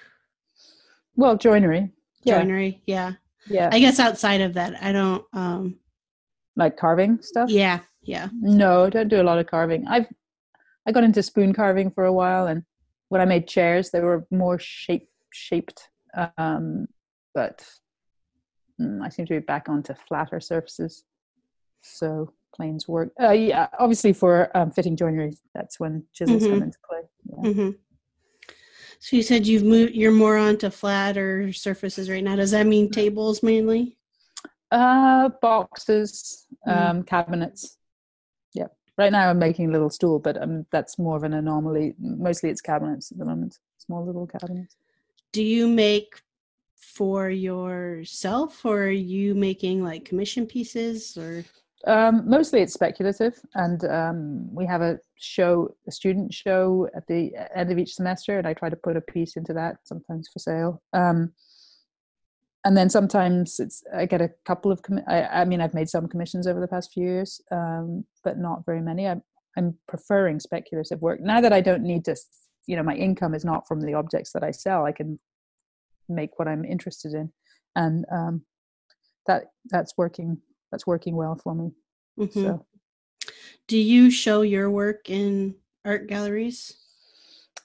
Well, 1.15 1.37
joinery. 1.37 1.91
Joinery, 2.25 2.81
yeah. 2.85 3.13
Yeah. 3.49 3.69
I 3.71 3.79
guess 3.79 3.99
outside 3.99 4.41
of 4.41 4.53
that, 4.55 4.81
I 4.81 4.91
don't 4.91 5.23
um 5.33 5.79
like 6.55 6.75
carving 6.77 7.21
stuff? 7.21 7.49
Yeah, 7.49 7.79
yeah. 8.01 8.29
No, 8.33 8.85
I 8.85 8.89
don't 8.89 9.07
do 9.07 9.21
a 9.21 9.23
lot 9.23 9.39
of 9.39 9.47
carving. 9.47 9.87
I've 9.87 10.07
I 10.85 10.91
got 10.91 11.03
into 11.03 11.23
spoon 11.23 11.53
carving 11.53 11.91
for 11.91 12.05
a 12.05 12.13
while 12.13 12.47
and 12.47 12.63
when 13.09 13.21
I 13.21 13.25
made 13.25 13.47
chairs 13.47 13.91
they 13.91 14.01
were 14.01 14.25
more 14.31 14.59
shape 14.59 15.09
shaped 15.31 15.89
um, 16.37 16.87
but 17.33 17.63
mm, 18.81 19.03
I 19.03 19.09
seem 19.09 19.25
to 19.27 19.33
be 19.33 19.39
back 19.39 19.69
onto 19.69 19.93
flatter 20.07 20.39
surfaces. 20.39 21.03
So 21.81 22.33
planes 22.55 22.87
work. 22.87 23.11
Uh, 23.21 23.31
yeah, 23.31 23.67
obviously 23.79 24.13
for 24.13 24.55
um, 24.57 24.71
fitting 24.71 24.95
joinery, 24.95 25.37
that's 25.53 25.79
when 25.79 26.03
chisels 26.13 26.43
mm-hmm. 26.43 26.53
come 26.53 26.63
into 26.63 26.77
play. 26.89 27.01
Yeah. 27.25 27.49
Mm-hmm. 27.49 27.69
So 28.99 29.15
you 29.15 29.21
said 29.21 29.45
you've 29.45 29.63
moved. 29.63 29.93
You're 29.93 30.11
more 30.11 30.37
onto 30.37 30.71
flatter 30.71 31.53
surfaces 31.53 32.09
right 32.09 32.23
now. 32.23 32.35
Does 32.35 32.51
that 32.51 32.65
mean 32.65 32.89
tables 32.89 33.43
mainly? 33.43 33.97
Uh, 34.71 35.29
boxes, 35.41 36.47
mm-hmm. 36.67 36.97
um, 36.97 37.03
cabinets. 37.03 37.77
Yeah. 38.53 38.67
Right 38.97 39.11
now, 39.11 39.29
I'm 39.29 39.37
making 39.37 39.69
a 39.69 39.71
little 39.71 39.91
stool, 39.91 40.17
but 40.17 40.41
um, 40.41 40.65
that's 40.71 40.97
more 40.97 41.15
of 41.15 41.23
an 41.23 41.33
anomaly. 41.33 41.93
Mostly, 41.99 42.49
it's 42.49 42.61
cabinets 42.61 43.11
at 43.11 43.19
the 43.19 43.25
moment. 43.25 43.59
Small 43.77 44.03
little 44.03 44.25
cabinets 44.25 44.75
do 45.31 45.43
you 45.43 45.67
make 45.67 46.21
for 46.75 47.29
yourself 47.29 48.65
or 48.65 48.83
are 48.83 48.89
you 48.89 49.35
making 49.35 49.83
like 49.83 50.05
commission 50.05 50.45
pieces 50.45 51.17
or? 51.17 51.45
Um, 51.85 52.27
mostly 52.27 52.61
it's 52.61 52.73
speculative 52.73 53.39
and 53.53 53.85
um, 53.85 54.53
we 54.53 54.65
have 54.65 54.81
a 54.81 54.99
show 55.15 55.75
a 55.87 55.91
student 55.91 56.33
show 56.33 56.89
at 56.95 57.05
the 57.07 57.31
end 57.55 57.71
of 57.71 57.77
each 57.77 57.93
semester 57.93 58.39
and 58.39 58.47
i 58.47 58.53
try 58.53 58.69
to 58.69 58.75
put 58.75 58.97
a 58.97 59.01
piece 59.01 59.37
into 59.37 59.53
that 59.53 59.77
sometimes 59.83 60.27
for 60.27 60.39
sale. 60.39 60.81
Um, 60.93 61.33
and 62.65 62.75
then 62.75 62.89
sometimes 62.89 63.59
it's 63.59 63.83
i 63.95 64.05
get 64.05 64.21
a 64.21 64.31
couple 64.45 64.71
of 64.71 64.81
I, 65.07 65.21
I, 65.21 65.45
mean 65.45 65.61
i've 65.61 65.75
made 65.75 65.89
some 65.89 66.07
commissions 66.07 66.47
over 66.47 66.59
the 66.59 66.67
past 66.67 66.91
few 66.93 67.03
years 67.03 67.41
um, 67.51 68.05
but 68.23 68.39
not 68.39 68.65
very 68.65 68.81
many. 68.81 69.07
I'm, 69.07 69.21
I'm 69.55 69.75
preferring 69.87 70.39
speculative 70.39 71.01
work. 71.01 71.19
Now 71.21 71.41
that 71.41 71.53
i 71.53 71.61
don't 71.61 71.83
need 71.83 72.05
to 72.05 72.15
you 72.67 72.75
know 72.75 72.83
my 72.83 72.95
income 72.95 73.33
is 73.33 73.45
not 73.45 73.67
from 73.67 73.81
the 73.81 73.93
objects 73.93 74.31
that 74.33 74.43
i 74.43 74.51
sell. 74.51 74.85
I 74.85 74.91
can 74.91 75.19
make 76.09 76.37
what 76.37 76.47
i'm 76.47 76.65
interested 76.65 77.13
in. 77.13 77.31
And 77.75 78.05
um, 78.11 78.41
that 79.25 79.45
that's 79.65 79.93
working 79.97 80.37
that's 80.71 80.87
working 80.87 81.15
well 81.15 81.39
for 81.41 81.55
me. 81.55 81.71
Mm-hmm. 82.19 82.41
so. 82.41 82.65
Do 83.67 83.77
you 83.77 84.09
show 84.09 84.41
your 84.41 84.69
work 84.69 85.09
in 85.09 85.55
art 85.85 86.07
galleries? 86.07 86.77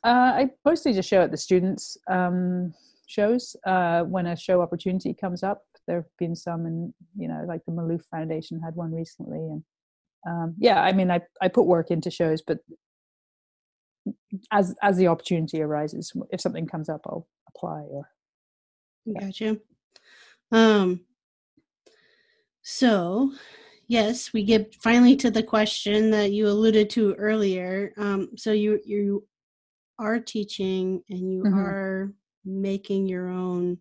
Uh, 0.04 0.32
i 0.34 0.50
mostly 0.64 0.92
just 0.92 1.08
show 1.08 1.22
at 1.22 1.30
the 1.30 1.36
students 1.36 1.96
um, 2.10 2.74
shows. 3.06 3.54
Uh, 3.66 4.02
when 4.02 4.26
a 4.26 4.36
show 4.36 4.60
opportunity 4.60 5.14
comes 5.14 5.42
up 5.42 5.62
there 5.86 5.96
have 5.96 6.16
been 6.18 6.34
some 6.34 6.66
and 6.66 6.94
you 7.16 7.28
know 7.28 7.44
like 7.46 7.64
the 7.66 7.72
maloof 7.72 8.02
foundation 8.10 8.60
had 8.60 8.74
one 8.74 8.92
recently 8.92 9.38
and 9.38 9.62
um, 10.28 10.54
yeah 10.58 10.82
i 10.82 10.92
mean 10.92 11.10
I, 11.10 11.20
I 11.40 11.48
put 11.48 11.66
work 11.66 11.90
into 11.90 12.10
shows 12.10 12.42
but 12.42 12.58
as 14.50 14.74
as 14.82 14.96
the 14.96 15.06
opportunity 15.06 15.60
arises 15.60 16.12
if 16.30 16.40
something 16.40 16.66
comes 16.66 16.88
up 16.88 17.00
i'll 17.06 17.26
apply 17.54 17.82
or 17.90 18.08
yeah. 19.04 19.20
gotcha 19.20 19.58
um 20.52 21.00
so 22.62 23.32
yes 23.88 24.32
we 24.32 24.42
get 24.44 24.74
finally 24.76 25.16
to 25.16 25.30
the 25.30 25.42
question 25.42 26.10
that 26.10 26.32
you 26.32 26.46
alluded 26.46 26.88
to 26.88 27.14
earlier 27.14 27.92
um 27.96 28.30
so 28.36 28.52
you 28.52 28.80
you 28.84 29.26
are 29.98 30.18
teaching 30.18 31.02
and 31.10 31.32
you 31.32 31.42
mm-hmm. 31.42 31.58
are 31.58 32.12
making 32.44 33.06
your 33.06 33.28
own 33.28 33.78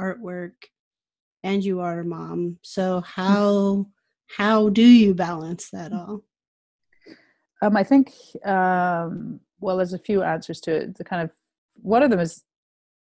artwork 0.00 0.52
and 1.42 1.64
you 1.64 1.80
are 1.80 2.00
a 2.00 2.04
mom. 2.04 2.58
So 2.62 3.00
how 3.00 3.86
how 4.36 4.68
do 4.70 4.82
you 4.82 5.14
balance 5.14 5.70
that 5.70 5.92
all? 5.92 6.24
Um, 7.62 7.76
I 7.76 7.84
think 7.84 8.12
um, 8.44 9.40
well, 9.64 9.78
there's 9.78 9.94
a 9.94 9.98
few 9.98 10.22
answers 10.22 10.60
to 10.60 10.74
it. 10.74 10.98
The 10.98 11.04
kind 11.04 11.22
of 11.22 11.30
one 11.76 12.02
of 12.02 12.10
them 12.10 12.20
is 12.20 12.42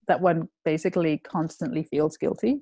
that 0.08 0.22
one 0.22 0.48
basically 0.64 1.18
constantly 1.18 1.84
feels 1.84 2.18
guilty 2.18 2.62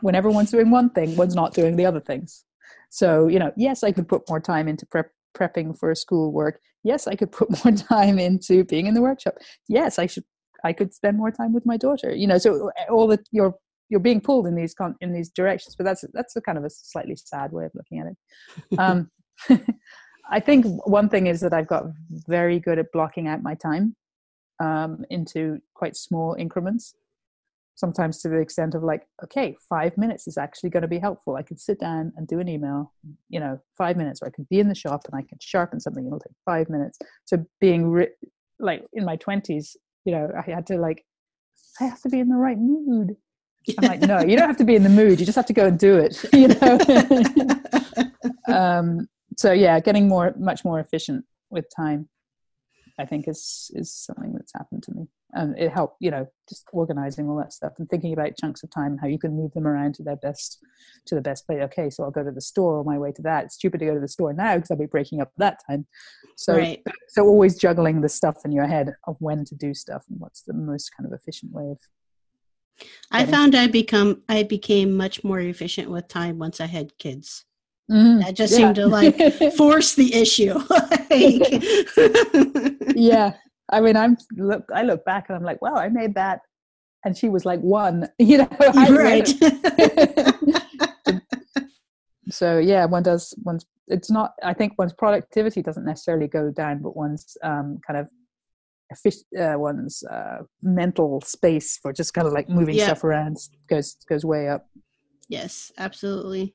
whenever 0.00 0.30
one's 0.30 0.50
doing 0.50 0.70
one 0.70 0.90
thing, 0.90 1.16
one's 1.16 1.34
not 1.34 1.54
doing 1.54 1.76
the 1.76 1.86
other 1.86 2.00
things. 2.00 2.44
So 2.90 3.28
you 3.28 3.38
know, 3.38 3.52
yes, 3.56 3.82
I 3.82 3.92
could 3.92 4.08
put 4.08 4.28
more 4.28 4.40
time 4.40 4.68
into 4.68 4.86
prep 4.86 5.10
prepping 5.36 5.78
for 5.78 5.94
school 5.94 6.32
work. 6.32 6.60
Yes, 6.82 7.06
I 7.06 7.14
could 7.14 7.32
put 7.40 7.64
more 7.64 7.74
time 7.74 8.18
into 8.18 8.64
being 8.64 8.86
in 8.86 8.94
the 8.94 9.02
workshop. 9.02 9.34
Yes, 9.68 9.98
I 9.98 10.06
should 10.06 10.24
I 10.64 10.72
could 10.72 10.92
spend 10.92 11.16
more 11.16 11.30
time 11.30 11.52
with 11.52 11.64
my 11.64 11.76
daughter. 11.76 12.14
You 12.14 12.26
know, 12.26 12.38
so 12.38 12.70
all 12.88 13.06
that 13.08 13.20
you're 13.30 13.54
you're 13.88 14.00
being 14.00 14.20
pulled 14.20 14.46
in 14.46 14.54
these 14.54 14.74
con- 14.74 14.96
in 15.00 15.12
these 15.12 15.30
directions. 15.30 15.74
But 15.76 15.84
that's 15.84 16.04
that's 16.12 16.36
a 16.36 16.40
kind 16.40 16.58
of 16.58 16.64
a 16.64 16.70
slightly 16.70 17.16
sad 17.16 17.52
way 17.52 17.64
of 17.64 17.72
looking 17.74 18.00
at 18.00 18.06
it. 18.06 18.78
Um, 18.78 19.10
I 20.30 20.40
think 20.40 20.86
one 20.86 21.08
thing 21.08 21.26
is 21.26 21.40
that 21.40 21.52
I've 21.52 21.66
got 21.66 21.84
very 22.10 22.60
good 22.60 22.78
at 22.78 22.92
blocking 22.92 23.26
out 23.26 23.42
my 23.42 23.54
time 23.54 23.96
um, 24.60 25.04
into 25.10 25.60
quite 25.74 25.96
small 25.96 26.34
increments. 26.34 26.94
Sometimes 27.74 28.20
to 28.22 28.28
the 28.28 28.36
extent 28.36 28.74
of 28.74 28.84
like, 28.84 29.06
okay, 29.24 29.56
five 29.68 29.96
minutes 29.98 30.28
is 30.28 30.36
actually 30.38 30.70
going 30.70 30.82
to 30.82 30.88
be 30.88 30.98
helpful. 30.98 31.36
I 31.36 31.42
can 31.42 31.56
sit 31.56 31.80
down 31.80 32.12
and 32.16 32.28
do 32.28 32.38
an 32.38 32.48
email, 32.48 32.92
you 33.28 33.40
know, 33.40 33.58
five 33.76 33.96
minutes, 33.96 34.20
or 34.22 34.28
I 34.28 34.30
can 34.30 34.46
be 34.50 34.60
in 34.60 34.68
the 34.68 34.74
shop 34.74 35.02
and 35.10 35.18
I 35.18 35.26
can 35.26 35.38
sharpen 35.40 35.80
something. 35.80 36.06
It'll 36.06 36.20
take 36.20 36.32
five 36.44 36.68
minutes. 36.68 36.98
So 37.24 37.44
being 37.60 37.90
re- 37.90 38.08
like 38.58 38.84
in 38.92 39.04
my 39.04 39.16
twenties, 39.16 39.76
you 40.04 40.12
know, 40.12 40.30
I 40.36 40.48
had 40.48 40.66
to 40.66 40.76
like, 40.76 41.04
I 41.80 41.84
have 41.84 42.00
to 42.02 42.08
be 42.08 42.20
in 42.20 42.28
the 42.28 42.36
right 42.36 42.58
mood. 42.58 43.16
I'm 43.78 43.88
like, 43.88 44.00
no, 44.02 44.20
you 44.20 44.36
don't 44.36 44.48
have 44.48 44.58
to 44.58 44.64
be 44.64 44.76
in 44.76 44.82
the 44.82 44.88
mood. 44.88 45.18
You 45.18 45.26
just 45.26 45.36
have 45.36 45.46
to 45.46 45.52
go 45.52 45.66
and 45.66 45.78
do 45.78 45.96
it. 45.96 46.22
You 46.32 46.48
know. 46.48 46.78
um, 48.54 49.08
so 49.40 49.52
yeah, 49.52 49.80
getting 49.80 50.06
more, 50.06 50.34
much 50.38 50.66
more 50.66 50.80
efficient 50.80 51.24
with 51.48 51.64
time, 51.74 52.10
I 52.98 53.06
think 53.06 53.26
is 53.26 53.70
is 53.72 53.90
something 53.90 54.34
that's 54.34 54.52
happened 54.52 54.82
to 54.82 54.92
me, 54.92 55.08
and 55.32 55.58
it 55.58 55.72
helped. 55.72 55.96
You 56.00 56.10
know, 56.10 56.26
just 56.46 56.68
organizing 56.74 57.26
all 57.26 57.38
that 57.38 57.54
stuff 57.54 57.72
and 57.78 57.88
thinking 57.88 58.12
about 58.12 58.36
chunks 58.36 58.62
of 58.62 58.70
time, 58.70 58.92
and 58.92 59.00
how 59.00 59.06
you 59.06 59.18
can 59.18 59.34
move 59.34 59.54
them 59.54 59.66
around 59.66 59.94
to 59.94 60.02
their 60.02 60.16
best, 60.16 60.58
to 61.06 61.14
the 61.14 61.22
best 61.22 61.46
place. 61.46 61.62
Okay, 61.62 61.88
so 61.88 62.04
I'll 62.04 62.10
go 62.10 62.22
to 62.22 62.30
the 62.30 62.40
store 62.42 62.80
on 62.80 62.84
my 62.84 62.98
way 62.98 63.12
to 63.12 63.22
that. 63.22 63.46
It's 63.46 63.54
stupid 63.54 63.80
to 63.80 63.86
go 63.86 63.94
to 63.94 64.00
the 64.00 64.08
store 64.08 64.34
now 64.34 64.56
because 64.56 64.70
I'll 64.70 64.76
be 64.76 64.84
breaking 64.84 65.22
up 65.22 65.32
that 65.38 65.60
time. 65.66 65.86
So, 66.36 66.58
right. 66.58 66.82
so 67.08 67.24
always 67.24 67.56
juggling 67.56 68.02
the 68.02 68.10
stuff 68.10 68.36
in 68.44 68.52
your 68.52 68.66
head 68.66 68.94
of 69.06 69.16
when 69.20 69.46
to 69.46 69.54
do 69.54 69.72
stuff 69.72 70.04
and 70.10 70.20
what's 70.20 70.42
the 70.42 70.52
most 70.52 70.90
kind 70.94 71.06
of 71.06 71.18
efficient 71.18 71.50
way 71.52 71.70
of 71.70 71.78
I 73.10 73.24
found 73.24 73.54
I 73.54 73.68
become 73.68 74.22
I 74.28 74.42
became 74.42 74.96
much 74.96 75.24
more 75.24 75.40
efficient 75.40 75.90
with 75.90 76.08
time 76.08 76.38
once 76.38 76.60
I 76.60 76.66
had 76.66 76.96
kids. 76.98 77.44
Mm, 77.90 78.20
that 78.20 78.34
just 78.34 78.52
yeah. 78.52 78.58
seemed 78.58 78.76
to 78.76 78.86
like 78.86 79.16
force 79.56 79.94
the 79.94 80.14
issue. 80.14 80.54
yeah, 82.94 83.32
I 83.70 83.80
mean, 83.80 83.96
I'm 83.96 84.16
look. 84.36 84.64
I 84.72 84.82
look 84.82 85.04
back 85.04 85.26
and 85.28 85.36
I'm 85.36 85.42
like, 85.42 85.60
wow, 85.60 85.74
I 85.74 85.88
made 85.88 86.14
that, 86.14 86.40
and 87.04 87.16
she 87.16 87.28
was 87.28 87.44
like 87.44 87.60
one. 87.60 88.08
You 88.18 88.38
know, 88.38 88.48
right? 88.90 89.28
so 92.30 92.58
yeah, 92.58 92.84
one 92.84 93.02
does. 93.02 93.34
One's 93.42 93.66
it's 93.88 94.10
not. 94.10 94.34
I 94.44 94.54
think 94.54 94.74
one's 94.78 94.92
productivity 94.92 95.60
doesn't 95.60 95.84
necessarily 95.84 96.28
go 96.28 96.52
down, 96.52 96.82
but 96.82 96.96
one's 96.96 97.36
um, 97.42 97.80
kind 97.84 97.98
of 97.98 98.08
uh, 99.38 99.58
one's 99.58 100.04
uh, 100.04 100.38
mental 100.62 101.20
space 101.22 101.78
for 101.82 101.92
just 101.92 102.14
kind 102.14 102.26
of 102.26 102.32
like 102.32 102.48
moving 102.48 102.76
yeah. 102.76 102.86
stuff 102.86 103.02
around 103.02 103.36
goes 103.68 103.96
goes 104.08 104.24
way 104.24 104.48
up. 104.48 104.68
Yes, 105.28 105.72
absolutely. 105.78 106.54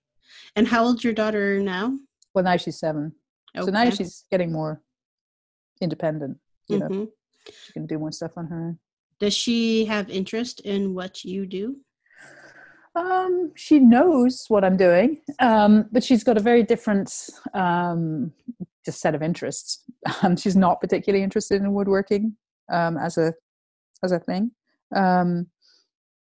And 0.56 0.68
how 0.68 0.86
old's 0.86 1.04
your 1.04 1.14
daughter 1.14 1.60
now? 1.60 1.98
Well, 2.34 2.44
now 2.44 2.58
she's 2.58 2.80
seven. 2.80 3.14
Okay. 3.56 3.66
So 3.66 3.72
now 3.72 3.90
she's 3.90 4.26
getting 4.30 4.52
more 4.52 4.82
independent. 5.82 6.38
You 6.68 6.80
mm-hmm. 6.80 6.94
know, 6.94 7.08
she 7.48 7.74
can 7.74 7.86
do 7.86 8.00
more 8.00 8.12
stuff 8.12 8.32
on 8.38 8.48
her 8.48 8.60
own. 8.60 8.80
Does 9.20 9.34
she 9.34 9.86
have 9.86 10.10
interest 10.10 10.60
in 10.62 10.94
what 10.94 11.24
you 11.24 11.46
do? 11.46 11.78
Um, 12.96 13.52
she 13.56 13.80
knows 13.80 14.46
what 14.48 14.64
I'm 14.64 14.78
doing, 14.78 15.22
um, 15.40 15.88
but 15.92 16.04
she's 16.04 16.24
got 16.24 16.38
a 16.38 16.42
very 16.42 16.64
different 16.64 17.14
um, 17.54 18.32
just 18.86 19.02
set 19.02 19.16
of 19.16 19.22
interests. 19.22 19.84
Um, 20.22 20.36
she's 20.38 20.56
not 20.56 20.80
particularly 20.82 21.24
interested 21.24 21.64
in 21.64 21.74
woodworking 21.74 22.38
um, 22.72 22.96
as 22.96 23.18
a 23.18 23.34
as 24.04 24.12
a 24.12 24.20
thing. 24.20 24.52
Um, 24.96 25.48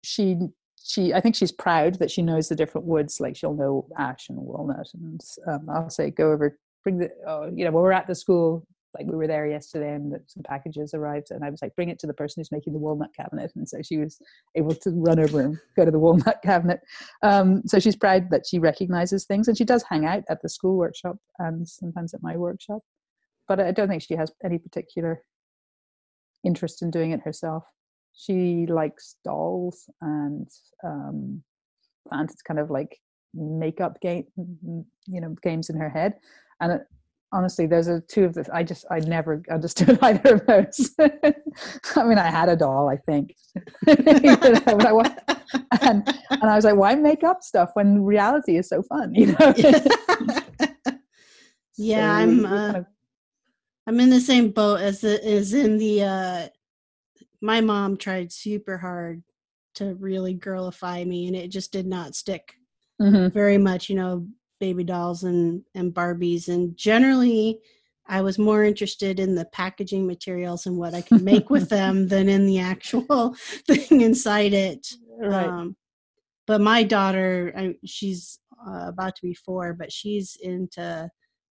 she 0.02 0.38
she 0.82 1.12
I 1.12 1.20
think 1.20 1.34
she's 1.34 1.52
proud 1.52 1.98
that 1.98 2.10
she 2.10 2.22
knows 2.22 2.48
the 2.48 2.56
different 2.56 2.86
woods. 2.86 3.20
Like 3.20 3.36
she'll 3.36 3.54
know 3.54 3.86
ash 3.98 4.28
and 4.28 4.38
walnut, 4.38 4.88
and 4.94 5.20
um, 5.46 5.68
I'll 5.68 5.90
say 5.90 6.10
go 6.10 6.32
over 6.32 6.58
bring 6.82 6.98
the 6.98 7.10
oh, 7.26 7.50
you 7.54 7.64
know 7.64 7.70
when 7.70 7.82
we're 7.82 7.92
at 7.92 8.06
the 8.06 8.14
school 8.14 8.66
like 8.96 9.06
we 9.06 9.16
were 9.16 9.26
there 9.26 9.46
yesterday 9.46 9.94
and 9.94 10.18
some 10.26 10.42
packages 10.42 10.94
arrived 10.94 11.30
and 11.30 11.44
I 11.44 11.50
was 11.50 11.62
like, 11.62 11.74
bring 11.76 11.90
it 11.90 11.98
to 12.00 12.06
the 12.06 12.14
person 12.14 12.40
who's 12.40 12.50
making 12.50 12.72
the 12.72 12.78
walnut 12.78 13.14
cabinet. 13.14 13.52
And 13.54 13.68
so 13.68 13.82
she 13.82 13.98
was 13.98 14.18
able 14.56 14.74
to 14.74 14.90
run 14.90 15.20
over 15.20 15.40
and 15.40 15.58
go 15.76 15.84
to 15.84 15.90
the 15.90 15.98
walnut 16.00 16.42
cabinet. 16.42 16.80
Um, 17.22 17.62
so 17.66 17.78
she's 17.78 17.96
proud 17.96 18.30
that 18.30 18.46
she 18.46 18.58
recognizes 18.58 19.24
things 19.24 19.48
and 19.48 19.56
she 19.56 19.64
does 19.64 19.84
hang 19.88 20.06
out 20.06 20.24
at 20.28 20.42
the 20.42 20.48
school 20.48 20.76
workshop 20.76 21.16
and 21.38 21.68
sometimes 21.68 22.14
at 22.14 22.22
my 22.22 22.36
workshop. 22.36 22.82
But 23.46 23.60
I 23.60 23.70
don't 23.72 23.88
think 23.88 24.02
she 24.02 24.16
has 24.16 24.32
any 24.44 24.58
particular 24.58 25.22
interest 26.44 26.82
in 26.82 26.90
doing 26.90 27.12
it 27.12 27.20
herself. 27.20 27.64
She 28.12 28.66
likes 28.68 29.16
dolls 29.24 29.88
and 30.00 30.48
um, 30.84 31.42
fancies 32.10 32.42
kind 32.42 32.60
of 32.60 32.70
like 32.70 32.98
makeup 33.34 34.00
game, 34.00 34.24
you 34.36 35.20
know, 35.20 35.34
games 35.42 35.70
in 35.70 35.76
her 35.76 35.88
head. 35.88 36.14
And 36.60 36.80
honestly 37.32 37.66
those 37.66 37.88
are 37.88 38.00
two 38.00 38.24
of 38.24 38.34
the 38.34 38.44
i 38.52 38.62
just 38.62 38.84
i 38.90 38.98
never 39.00 39.42
understood 39.50 39.98
either 40.02 40.34
of 40.34 40.46
those. 40.46 40.90
I 40.98 42.04
mean 42.04 42.18
i 42.18 42.30
had 42.30 42.48
a 42.48 42.56
doll 42.56 42.88
i 42.88 42.96
think. 42.96 43.34
And, 45.82 46.06
and 46.30 46.44
i 46.44 46.54
was 46.54 46.64
like 46.64 46.76
why 46.76 46.94
make 46.94 47.24
up 47.24 47.42
stuff 47.42 47.70
when 47.74 48.04
reality 48.04 48.56
is 48.56 48.68
so 48.68 48.82
fun? 48.82 49.14
You 49.14 49.26
know? 49.26 49.54
Yeah 51.76 52.16
so 52.16 52.22
i'm 52.22 52.46
uh, 52.46 52.48
kind 52.48 52.76
of, 52.76 52.86
i'm 53.86 54.00
in 54.00 54.10
the 54.10 54.20
same 54.20 54.50
boat 54.50 54.80
as 54.80 55.00
the 55.00 55.24
as 55.24 55.52
in 55.54 55.78
the 55.78 56.04
uh 56.04 56.48
my 57.40 57.60
mom 57.60 57.96
tried 57.96 58.32
super 58.32 58.78
hard 58.78 59.22
to 59.74 59.94
really 59.94 60.34
girlify 60.34 61.06
me 61.06 61.26
and 61.26 61.36
it 61.36 61.48
just 61.48 61.72
did 61.72 61.86
not 61.86 62.14
stick 62.14 62.54
mm-hmm. 63.00 63.28
very 63.28 63.58
much 63.58 63.88
you 63.88 63.96
know 63.96 64.26
baby 64.58 64.84
dolls 64.84 65.24
and 65.24 65.62
and 65.74 65.94
barbies 65.94 66.48
and 66.48 66.76
generally 66.76 67.58
i 68.06 68.20
was 68.20 68.38
more 68.38 68.64
interested 68.64 69.18
in 69.20 69.34
the 69.34 69.44
packaging 69.46 70.06
materials 70.06 70.66
and 70.66 70.76
what 70.76 70.94
i 70.94 71.00
could 71.00 71.22
make 71.22 71.50
with 71.50 71.68
them 71.70 72.08
than 72.08 72.28
in 72.28 72.46
the 72.46 72.58
actual 72.58 73.34
thing 73.66 74.00
inside 74.00 74.52
it 74.52 74.86
right. 75.18 75.46
Um, 75.46 75.76
but 76.46 76.60
my 76.60 76.82
daughter 76.82 77.52
I, 77.56 77.74
she's 77.84 78.38
uh, 78.66 78.88
about 78.88 79.16
to 79.16 79.22
be 79.22 79.34
four 79.34 79.72
but 79.72 79.92
she's 79.92 80.36
into 80.42 81.08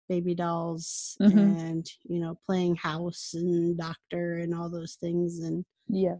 baby 0.08 0.34
dolls 0.34 1.16
mm-hmm. 1.20 1.38
and 1.38 1.86
you 2.04 2.20
know 2.20 2.38
playing 2.46 2.76
house 2.76 3.32
and 3.34 3.76
doctor 3.76 4.38
and 4.38 4.54
all 4.54 4.70
those 4.70 4.96
things 5.00 5.40
and 5.40 5.64
yeah 5.88 6.16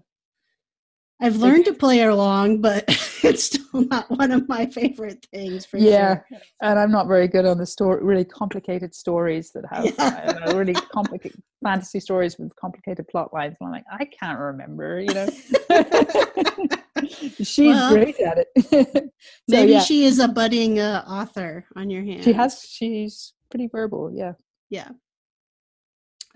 I've 1.21 1.37
learned 1.37 1.65
to 1.65 1.73
play 1.73 2.03
along, 2.03 2.61
but 2.61 2.85
it's 3.23 3.45
still 3.45 3.83
not 3.87 4.11
one 4.11 4.33
of 4.33 4.47
my 4.49 4.67
favorite 4.67 5.27
things. 5.33 5.65
For 5.65 5.79
yeah, 5.79 6.21
sure. 6.29 6.41
and 6.61 6.79
I'm 6.79 6.91
not 6.91 7.09
very 7.09 7.27
good 7.27 7.47
on 7.47 7.57
the 7.57 7.65
story, 7.65 8.05
really 8.05 8.25
complicated 8.25 8.95
stories 8.95 9.51
that 9.53 9.65
have 9.71 9.87
yeah. 9.87 10.43
uh, 10.47 10.55
really 10.55 10.75
complicated 10.75 11.43
fantasy 11.65 12.01
stories 12.01 12.39
with 12.39 12.55
complicated 12.57 13.09
plot 13.09 13.33
lines. 13.33 13.57
And 13.61 13.69
I'm 13.69 13.73
like, 13.73 13.87
I 13.91 14.05
can't 14.05 14.39
remember, 14.39 15.01
you 15.01 15.15
know. 15.15 15.29
She's 17.43 17.75
well, 17.75 17.93
great 17.93 18.19
at 18.21 18.39
it. 18.39 18.49
so, 18.71 19.09
maybe 19.49 19.73
yeah. 19.73 19.81
she 19.81 20.05
is 20.05 20.19
a 20.19 20.29
budding 20.29 20.81
uh, 20.81 21.03
author 21.09 21.65
on 21.77 21.89
your 21.89 22.03
hand. 22.03 22.25
She 22.25 22.35
has. 22.35 22.61
She's 22.61 23.33
pretty 23.51 23.69
verbal. 23.69 24.13
Yeah. 24.13 24.33
Yeah. 24.69 24.89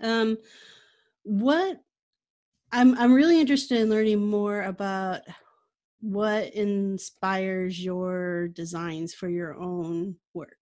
Um, 0.01 0.37
what 1.23 1.77
I'm 2.71 2.97
I'm 2.97 3.13
really 3.13 3.39
interested 3.39 3.79
in 3.79 3.89
learning 3.89 4.29
more 4.29 4.63
about 4.63 5.21
what 5.99 6.53
inspires 6.53 7.83
your 7.83 8.47
designs 8.49 9.13
for 9.13 9.29
your 9.29 9.55
own 9.59 10.15
work. 10.33 10.55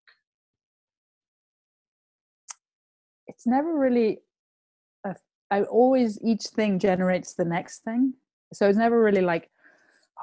It's 3.28 3.46
never 3.46 3.78
really 3.78 4.20
a, 5.06 5.16
I 5.52 5.64
always 5.64 6.20
each 6.24 6.46
thing 6.48 6.80
generates 6.80 7.36
the 7.36 7.46
next 7.46 7.84
thing. 7.84 8.14
So 8.54 8.68
it's 8.68 8.78
never 8.78 9.02
really 9.02 9.22
like 9.22 9.50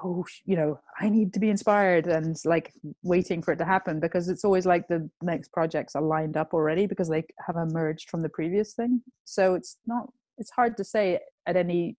oh 0.04 0.24
you 0.44 0.56
know 0.56 0.78
i 1.00 1.08
need 1.08 1.32
to 1.32 1.40
be 1.40 1.48
inspired 1.48 2.06
and 2.06 2.36
like 2.44 2.72
waiting 3.02 3.42
for 3.42 3.52
it 3.52 3.56
to 3.56 3.64
happen 3.64 3.98
because 3.98 4.28
it's 4.28 4.44
always 4.44 4.66
like 4.66 4.86
the 4.88 5.08
next 5.22 5.50
projects 5.52 5.96
are 5.96 6.02
lined 6.02 6.36
up 6.36 6.52
already 6.52 6.86
because 6.86 7.08
they 7.08 7.24
have 7.46 7.56
emerged 7.56 8.10
from 8.10 8.22
the 8.22 8.28
previous 8.28 8.74
thing 8.74 9.00
so 9.24 9.54
it's 9.54 9.78
not 9.86 10.06
it's 10.38 10.50
hard 10.50 10.76
to 10.76 10.84
say 10.84 11.18
at 11.46 11.56
any 11.56 11.96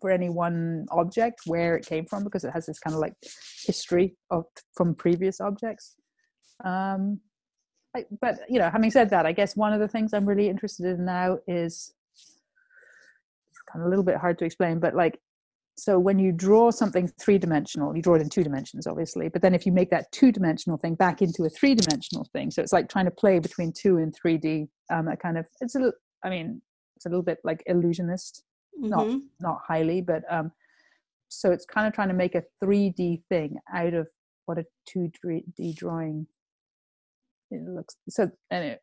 for 0.00 0.10
any 0.10 0.28
one 0.28 0.86
object 0.90 1.40
where 1.46 1.76
it 1.76 1.86
came 1.86 2.04
from 2.04 2.22
because 2.22 2.44
it 2.44 2.50
has 2.52 2.66
this 2.66 2.78
kind 2.78 2.94
of 2.94 3.00
like 3.00 3.14
history 3.64 4.14
of 4.30 4.44
from 4.74 4.94
previous 4.94 5.40
objects. 5.40 5.96
Um, 6.64 7.20
I, 7.94 8.04
but 8.20 8.40
you 8.48 8.58
know, 8.58 8.68
having 8.70 8.90
said 8.90 9.08
that, 9.10 9.24
I 9.24 9.32
guess 9.32 9.56
one 9.56 9.72
of 9.72 9.80
the 9.80 9.88
things 9.88 10.12
I'm 10.12 10.26
really 10.26 10.48
interested 10.48 10.86
in 10.86 11.04
now 11.04 11.38
is 11.46 11.94
kind 13.72 13.82
of 13.82 13.86
a 13.86 13.88
little 13.88 14.04
bit 14.04 14.16
hard 14.16 14.38
to 14.38 14.44
explain, 14.44 14.78
but 14.78 14.94
like 14.94 15.18
so 15.78 15.98
when 15.98 16.18
you 16.18 16.32
draw 16.32 16.70
something 16.70 17.06
three 17.20 17.38
dimensional 17.38 17.94
you 17.94 18.02
draw 18.02 18.14
it 18.14 18.22
in 18.22 18.28
two 18.28 18.42
dimensions 18.42 18.86
obviously 18.86 19.28
but 19.28 19.42
then 19.42 19.54
if 19.54 19.66
you 19.66 19.72
make 19.72 19.90
that 19.90 20.10
two 20.10 20.32
dimensional 20.32 20.78
thing 20.78 20.94
back 20.94 21.20
into 21.20 21.44
a 21.44 21.50
three 21.50 21.74
dimensional 21.74 22.26
thing 22.32 22.50
so 22.50 22.62
it's 22.62 22.72
like 22.72 22.88
trying 22.88 23.04
to 23.04 23.10
play 23.10 23.38
between 23.38 23.72
two 23.72 23.98
and 23.98 24.14
3d 24.18 24.66
um 24.90 25.08
a 25.08 25.16
kind 25.16 25.36
of 25.36 25.44
it's 25.60 25.74
a 25.74 25.92
i 26.24 26.30
mean 26.30 26.60
it's 26.96 27.06
a 27.06 27.08
little 27.08 27.22
bit 27.22 27.38
like 27.44 27.62
illusionist 27.66 28.42
mm-hmm. 28.78 28.90
not 28.90 29.20
not 29.40 29.60
highly 29.66 30.00
but 30.00 30.22
um 30.30 30.50
so 31.28 31.50
it's 31.50 31.64
kind 31.64 31.86
of 31.86 31.92
trying 31.92 32.08
to 32.08 32.14
make 32.14 32.34
a 32.34 32.42
3d 32.62 33.22
thing 33.28 33.56
out 33.74 33.94
of 33.94 34.08
what 34.46 34.58
a 34.58 34.64
2d 34.94 35.74
drawing 35.76 36.26
it 37.50 37.62
looks 37.62 37.96
so 38.08 38.30
anyway 38.50 38.78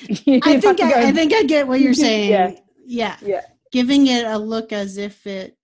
i 0.42 0.60
think 0.60 0.80
I, 0.80 1.08
I 1.08 1.12
think 1.12 1.32
i 1.32 1.42
get 1.44 1.68
what 1.68 1.80
you're 1.80 1.94
saying 2.08 2.30
yeah 2.30 2.52
yeah 2.84 3.16
yeah 3.22 3.42
giving 3.70 4.06
it 4.06 4.24
a 4.24 4.38
look 4.38 4.72
as 4.72 4.96
if 4.96 5.26
it 5.26 5.56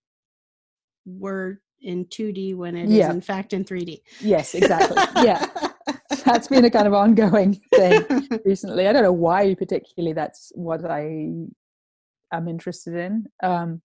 were 1.07 1.61
in 1.85 2.07
2D 2.07 2.57
when 2.57 2.77
it 2.77 2.89
yeah. 2.89 3.09
is 3.09 3.15
in 3.15 3.21
fact 3.21 3.53
in 3.53 3.65
3D. 3.65 4.01
Yes, 4.21 4.55
exactly. 4.55 4.97
yeah. 5.25 5.47
That's 6.25 6.49
been 6.49 6.65
a 6.65 6.71
kind 6.71 6.87
of 6.87 6.95
ongoing 6.95 7.61
thing 7.75 8.03
recently. 8.45 8.89
I 8.89 8.93
don't 8.93 9.03
know 9.03 9.13
why 9.13 9.55
particularly 9.55 10.15
that's 10.15 10.53
what 10.55 10.83
I 10.91 11.29
am 12.33 12.49
interested 12.49 12.95
in. 12.95 13.27
Um 13.43 13.83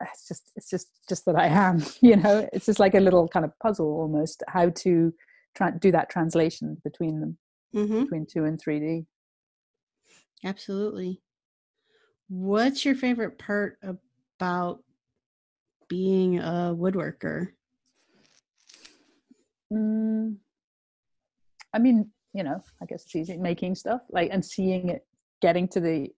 it's 0.00 0.26
just 0.28 0.50
it's 0.56 0.70
just 0.70 0.88
just 1.08 1.24
that 1.26 1.36
I 1.36 1.46
am, 1.46 1.82
you 2.00 2.16
know. 2.16 2.48
It's 2.52 2.66
just 2.66 2.80
like 2.80 2.94
a 2.94 3.00
little 3.00 3.28
kind 3.28 3.44
of 3.44 3.52
puzzle 3.62 3.86
almost 3.86 4.42
how 4.48 4.70
to 4.70 5.12
try 5.54 5.70
do 5.70 5.92
that 5.92 6.10
translation 6.10 6.78
between 6.84 7.20
them 7.20 7.38
mm-hmm. 7.74 8.02
between 8.02 8.26
2 8.26 8.44
and 8.44 8.62
3D. 8.62 9.06
Absolutely. 10.44 11.20
What's 12.28 12.84
your 12.84 12.94
favorite 12.94 13.38
part 13.38 13.78
about 13.82 14.82
being 15.88 16.38
a 16.38 16.74
woodworker? 16.76 17.48
Mm, 19.72 20.36
I 21.74 21.78
mean, 21.78 22.10
you 22.32 22.44
know, 22.44 22.62
I 22.80 22.86
guess 22.86 23.04
it's 23.04 23.16
easy 23.16 23.36
making 23.36 23.74
stuff 23.74 24.02
like 24.10 24.30
and 24.32 24.44
seeing 24.44 24.88
it 24.88 25.06
getting 25.42 25.68
to 25.68 25.80
the 25.80 26.08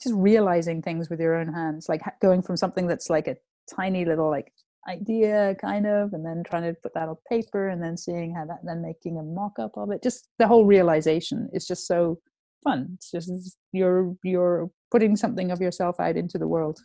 just 0.00 0.14
realizing 0.14 0.82
things 0.82 1.10
with 1.10 1.20
your 1.20 1.34
own 1.34 1.52
hands, 1.52 1.88
like 1.88 2.02
going 2.20 2.42
from 2.42 2.56
something 2.56 2.86
that's 2.86 3.10
like 3.10 3.28
a 3.28 3.36
tiny 3.70 4.04
little 4.04 4.30
like 4.30 4.52
idea 4.88 5.54
kind 5.60 5.86
of 5.86 6.12
and 6.12 6.26
then 6.26 6.42
trying 6.44 6.62
to 6.64 6.74
put 6.82 6.92
that 6.94 7.08
on 7.08 7.16
paper 7.28 7.68
and 7.68 7.82
then 7.82 7.96
seeing 7.96 8.34
how 8.34 8.44
that 8.44 8.58
then 8.64 8.82
making 8.82 9.18
a 9.18 9.22
mock-up 9.22 9.76
of 9.76 9.90
it. 9.90 10.02
Just 10.02 10.28
the 10.38 10.46
whole 10.46 10.64
realization 10.64 11.48
is 11.52 11.66
just 11.66 11.86
so 11.86 12.18
fun. 12.64 12.90
It's 12.94 13.10
just 13.10 13.56
you're 13.72 14.14
you're 14.24 14.70
putting 14.90 15.16
something 15.16 15.50
of 15.50 15.60
yourself 15.60 16.00
out 16.00 16.16
into 16.16 16.38
the 16.38 16.48
world. 16.48 16.80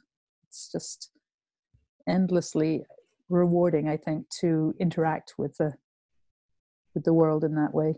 It's 0.47 0.71
just 0.71 1.11
endlessly 2.07 2.85
rewarding 3.29 3.89
i 3.89 3.97
think 3.97 4.25
to 4.29 4.73
interact 4.79 5.33
with 5.37 5.57
the 5.57 5.73
with 6.95 7.03
the 7.03 7.13
world 7.13 7.43
in 7.43 7.53
that 7.55 7.73
way. 7.73 7.93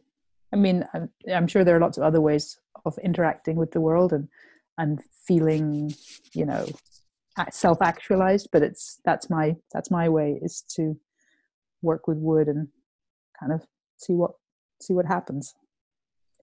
I 0.51 0.55
mean 0.55 0.86
I'm, 0.93 1.10
I'm, 1.32 1.47
sure 1.47 1.64
there 1.64 1.78
are 1.78 1.80
lots 1.80 1.97
of 1.97 2.03
other 2.03 2.20
ways 2.20 2.60
of 2.86 2.97
interacting 3.03 3.55
with 3.55 3.72
the 3.72 3.80
world 3.80 4.12
and 4.12 4.28
and 4.80 4.99
feeling 5.27 5.93
you 6.34 6.45
know 6.45 6.65
self 7.51 7.82
actualized 7.82 8.49
but 8.51 8.63
it's 8.63 8.99
that's 9.05 9.30
my 9.30 9.55
that's 9.71 9.91
my 9.91 10.09
way 10.09 10.39
is 10.41 10.63
to 10.75 10.99
work 11.82 12.07
with 12.07 12.17
wood 12.17 12.47
and 12.47 12.67
kind 13.39 13.53
of 13.53 13.61
see 13.97 14.13
what 14.13 14.32
see 14.82 14.93
what 14.93 15.05
happens 15.05 15.53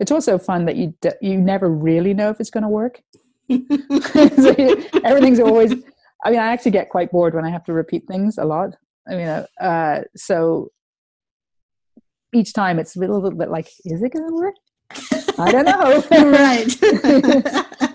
it's 0.01 0.12
also 0.12 0.39
fun 0.39 0.64
that 0.64 0.76
you 0.76 0.95
you 1.20 1.37
never 1.37 1.68
really 1.68 2.14
know 2.14 2.30
if 2.30 2.41
it's 2.41 2.51
going 2.51 2.62
to 2.62 2.68
work 2.68 3.03
so 3.51 4.55
everything's 5.05 5.41
always 5.41 5.74
I 6.24 6.30
mean, 6.30 6.41
I 6.41 6.47
actually 6.47 6.72
get 6.72 6.89
quite 6.89 7.11
bored 7.12 7.34
when 7.34 7.45
I 7.45 7.51
have 7.51 7.64
to 7.64 7.72
repeat 7.72 8.07
things 8.09 8.39
a 8.39 8.45
lot. 8.45 8.70
I 9.09 9.14
mean, 9.14 9.28
uh, 9.28 9.47
uh 9.61 10.01
so 10.16 10.70
each 12.34 12.53
time 12.53 12.78
it's 12.78 12.97
a 12.97 12.99
little, 12.99 13.20
little 13.20 13.39
bit 13.39 13.51
like, 13.51 13.68
is 13.84 14.03
it 14.03 14.12
going 14.12 14.28
to 14.28 14.34
work? 14.34 14.55
I 15.39 15.53
don't 15.53 15.64
know. 15.64 16.03
right. 16.30 17.82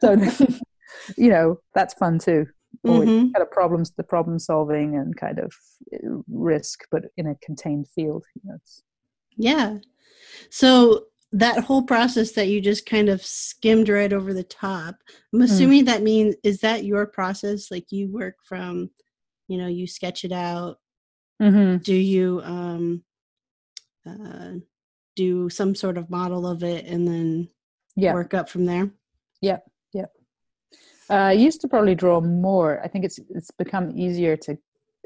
so, 0.00 0.16
you 1.16 1.30
know, 1.30 1.58
that's 1.74 1.94
fun 1.94 2.18
too. 2.18 2.46
Mm-hmm. 2.84 3.32
Kind 3.32 3.36
of 3.36 3.50
problems, 3.50 3.92
the 3.96 4.02
problem 4.02 4.38
solving 4.38 4.96
and 4.96 5.16
kind 5.16 5.38
of 5.38 5.54
uh, 5.94 6.20
risk, 6.28 6.84
but 6.90 7.04
in 7.16 7.26
a 7.26 7.36
contained 7.36 7.88
field. 7.88 8.24
You 8.34 8.50
know, 8.50 8.58
yeah. 9.36 9.78
So 10.50 11.06
that 11.34 11.64
whole 11.64 11.82
process 11.82 12.32
that 12.32 12.46
you 12.46 12.60
just 12.60 12.86
kind 12.86 13.08
of 13.08 13.24
skimmed 13.24 13.88
right 13.88 14.12
over 14.12 14.32
the 14.32 14.44
top 14.44 14.94
i'm 15.32 15.40
hmm. 15.40 15.42
assuming 15.42 15.82
mm. 15.82 15.86
that 15.86 16.02
means 16.02 16.36
is 16.44 16.60
that 16.60 16.84
your 16.84 17.06
process 17.06 17.72
like 17.72 17.90
you 17.90 18.10
work 18.10 18.36
from 18.44 18.88
you 19.48 19.58
know 19.58 19.66
you 19.66 19.86
sketch 19.86 20.24
it 20.24 20.30
out 20.30 20.78
mm-hmm. 21.42 21.78
do 21.78 21.94
you 21.94 22.40
um 22.44 23.02
uh 24.08 24.52
do 25.16 25.50
some 25.50 25.74
sort 25.74 25.98
of 25.98 26.08
model 26.08 26.46
of 26.46 26.62
it 26.62 26.86
and 26.86 27.06
then 27.06 27.48
yeah. 27.96 28.14
work 28.14 28.32
up 28.32 28.48
from 28.48 28.64
there 28.64 28.88
yep 29.40 29.64
uh, 31.10 31.14
i 31.14 31.32
used 31.32 31.60
to 31.60 31.68
probably 31.68 31.94
draw 31.94 32.20
more. 32.20 32.80
I 32.82 32.88
think 32.88 33.04
it's 33.04 33.18
it's 33.30 33.50
become 33.50 33.90
easier 33.96 34.36
to 34.36 34.56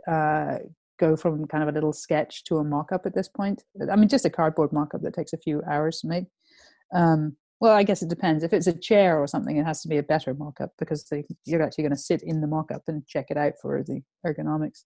uh 0.06 0.58
go 0.98 1.16
from 1.16 1.46
kind 1.46 1.62
of 1.62 1.68
a 1.68 1.72
little 1.72 1.92
sketch 1.92 2.42
to 2.44 2.56
a 2.56 2.64
mock-up 2.64 3.06
at 3.06 3.14
this 3.14 3.28
point. 3.28 3.62
I 3.90 3.96
mean 3.96 4.08
just 4.08 4.24
a 4.24 4.30
cardboard 4.30 4.72
mock-up 4.72 5.02
that 5.02 5.14
takes 5.14 5.32
a 5.32 5.38
few 5.38 5.62
hours 5.70 6.00
to 6.00 6.08
make. 6.08 6.24
Um, 6.94 7.36
well 7.60 7.72
i 7.72 7.82
guess 7.82 8.02
it 8.02 8.08
depends. 8.08 8.44
If 8.44 8.52
it's 8.52 8.66
a 8.66 8.78
chair 8.78 9.18
or 9.20 9.26
something 9.26 9.56
it 9.56 9.66
has 9.66 9.82
to 9.82 9.88
be 9.88 9.98
a 9.98 10.02
better 10.02 10.34
mock-up 10.34 10.72
because 10.78 11.04
they, 11.04 11.24
you're 11.44 11.62
actually 11.62 11.84
going 11.84 11.96
to 11.96 12.08
sit 12.10 12.22
in 12.22 12.40
the 12.40 12.46
mock-up 12.46 12.82
and 12.88 13.06
check 13.06 13.26
it 13.30 13.36
out 13.36 13.54
for 13.60 13.82
the 13.82 14.02
ergonomics. 14.26 14.84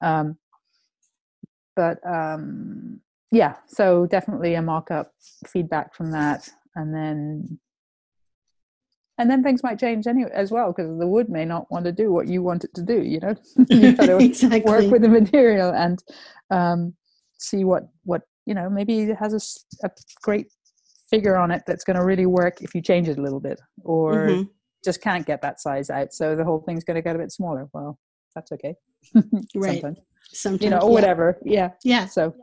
Um, 0.00 0.38
but 1.74 1.98
um, 2.06 3.00
yeah 3.30 3.54
so 3.66 4.06
definitely 4.06 4.54
a 4.54 4.62
mock-up 4.62 5.12
feedback 5.46 5.94
from 5.94 6.10
that 6.12 6.48
and 6.74 6.94
then 6.94 7.58
and 9.18 9.28
then 9.28 9.42
things 9.42 9.62
might 9.62 9.78
change 9.78 10.06
anyway 10.06 10.30
as 10.32 10.50
well 10.50 10.72
because 10.72 10.96
the 10.98 11.06
wood 11.06 11.28
may 11.28 11.44
not 11.44 11.70
want 11.70 11.84
to 11.84 11.92
do 11.92 12.12
what 12.12 12.28
you 12.28 12.42
want 12.42 12.64
it 12.64 12.72
to 12.74 12.82
do 12.82 13.02
you 13.02 13.20
know 13.20 13.34
you 13.68 13.92
got 13.92 14.06
to 14.06 14.18
exactly. 14.24 14.60
work 14.60 14.90
with 14.90 15.02
the 15.02 15.08
material 15.08 15.70
and 15.70 16.02
um, 16.50 16.94
see 17.38 17.64
what 17.64 17.88
what 18.04 18.22
you 18.46 18.54
know 18.54 18.70
maybe 18.70 19.00
it 19.00 19.16
has 19.16 19.34
a, 19.34 19.86
a 19.86 19.90
great 20.22 20.46
figure 21.10 21.36
on 21.36 21.50
it 21.50 21.62
that's 21.66 21.84
going 21.84 21.96
to 21.96 22.04
really 22.04 22.26
work 22.26 22.60
if 22.62 22.74
you 22.74 22.82
change 22.82 23.08
it 23.08 23.18
a 23.18 23.22
little 23.22 23.40
bit 23.40 23.60
or 23.82 24.28
mm-hmm. 24.28 24.42
just 24.84 25.00
can't 25.00 25.26
get 25.26 25.42
that 25.42 25.60
size 25.60 25.90
out 25.90 26.12
so 26.12 26.36
the 26.36 26.44
whole 26.44 26.60
thing's 26.60 26.84
going 26.84 26.94
to 26.94 27.02
get 27.02 27.16
a 27.16 27.18
bit 27.18 27.32
smaller 27.32 27.68
well 27.72 27.98
that's 28.34 28.52
okay 28.52 28.74
right 29.54 29.80
sometimes. 29.80 29.98
sometimes 30.32 30.62
you 30.62 30.70
know 30.70 30.78
or 30.78 30.88
yeah. 30.88 30.94
whatever 30.94 31.38
yeah 31.44 31.70
yeah 31.84 32.06
so 32.06 32.34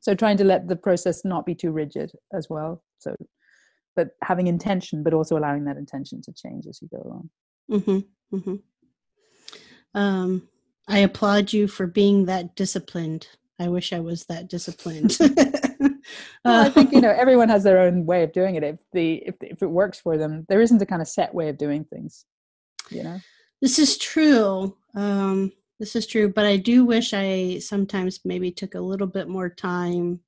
so 0.00 0.14
trying 0.14 0.36
to 0.36 0.44
let 0.44 0.66
the 0.66 0.76
process 0.76 1.24
not 1.24 1.46
be 1.46 1.54
too 1.54 1.70
rigid 1.70 2.10
as 2.32 2.48
well 2.50 2.82
so 2.98 3.14
but 3.94 4.10
having 4.22 4.46
intention, 4.46 5.02
but 5.02 5.14
also 5.14 5.36
allowing 5.36 5.64
that 5.64 5.76
intention 5.76 6.22
to 6.22 6.32
change 6.32 6.66
as 6.66 6.80
you 6.80 6.88
go 6.88 7.02
along. 7.04 7.30
Mm-hmm, 7.70 8.36
mm-hmm. 8.36 9.98
Um, 9.98 10.48
I 10.88 10.98
applaud 11.00 11.52
you 11.52 11.68
for 11.68 11.86
being 11.86 12.26
that 12.26 12.56
disciplined. 12.56 13.28
I 13.58 13.68
wish 13.68 13.92
I 13.92 14.00
was 14.00 14.24
that 14.26 14.48
disciplined. 14.48 15.16
well, 16.44 16.66
I 16.66 16.70
think 16.70 16.92
you 16.92 17.00
know 17.00 17.10
everyone 17.16 17.48
has 17.48 17.62
their 17.62 17.80
own 17.80 18.06
way 18.06 18.22
of 18.22 18.32
doing 18.32 18.56
it. 18.56 18.64
If 18.64 18.78
the 18.92 19.14
if 19.26 19.34
if 19.40 19.62
it 19.62 19.70
works 19.70 20.00
for 20.00 20.16
them, 20.18 20.46
there 20.48 20.60
isn't 20.60 20.82
a 20.82 20.86
kind 20.86 21.02
of 21.02 21.08
set 21.08 21.34
way 21.34 21.48
of 21.48 21.58
doing 21.58 21.84
things. 21.84 22.24
You 22.90 23.04
know, 23.04 23.20
this 23.60 23.78
is 23.78 23.98
true. 23.98 24.76
Um, 24.94 25.52
this 25.78 25.96
is 25.96 26.06
true, 26.06 26.32
but 26.32 26.46
I 26.46 26.56
do 26.56 26.84
wish 26.84 27.12
I 27.14 27.58
sometimes 27.58 28.20
maybe 28.24 28.50
took 28.50 28.74
a 28.74 28.80
little 28.80 29.06
bit 29.06 29.28
more 29.28 29.48
time, 29.48 30.20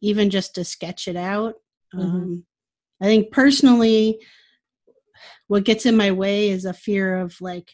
even 0.00 0.30
just 0.30 0.54
to 0.54 0.64
sketch 0.64 1.08
it 1.08 1.16
out. 1.16 1.54
Mm-hmm. 1.94 2.02
Um, 2.02 2.46
I 3.02 3.06
think 3.06 3.32
personally, 3.32 4.18
what 5.48 5.64
gets 5.64 5.86
in 5.86 5.96
my 5.96 6.10
way 6.10 6.48
is 6.48 6.64
a 6.64 6.72
fear 6.72 7.16
of 7.16 7.36
like, 7.40 7.70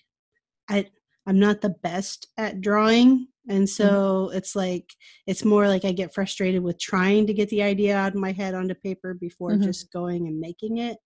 I 0.68 0.86
I'm 1.26 1.38
not 1.38 1.60
the 1.60 1.74
best 1.82 2.26
at 2.38 2.60
drawing, 2.60 3.28
and 3.48 3.68
so 3.68 4.28
mm-hmm. 4.28 4.36
it's 4.36 4.56
like 4.56 4.90
it's 5.26 5.44
more 5.44 5.68
like 5.68 5.84
I 5.84 5.92
get 5.92 6.14
frustrated 6.14 6.62
with 6.62 6.78
trying 6.78 7.26
to 7.26 7.34
get 7.34 7.48
the 7.50 7.62
idea 7.62 7.96
out 7.96 8.14
of 8.14 8.20
my 8.20 8.32
head 8.32 8.54
onto 8.54 8.74
paper 8.74 9.14
before 9.14 9.52
mm-hmm. 9.52 9.64
just 9.64 9.92
going 9.92 10.26
and 10.26 10.40
making 10.40 10.78
it. 10.78 10.96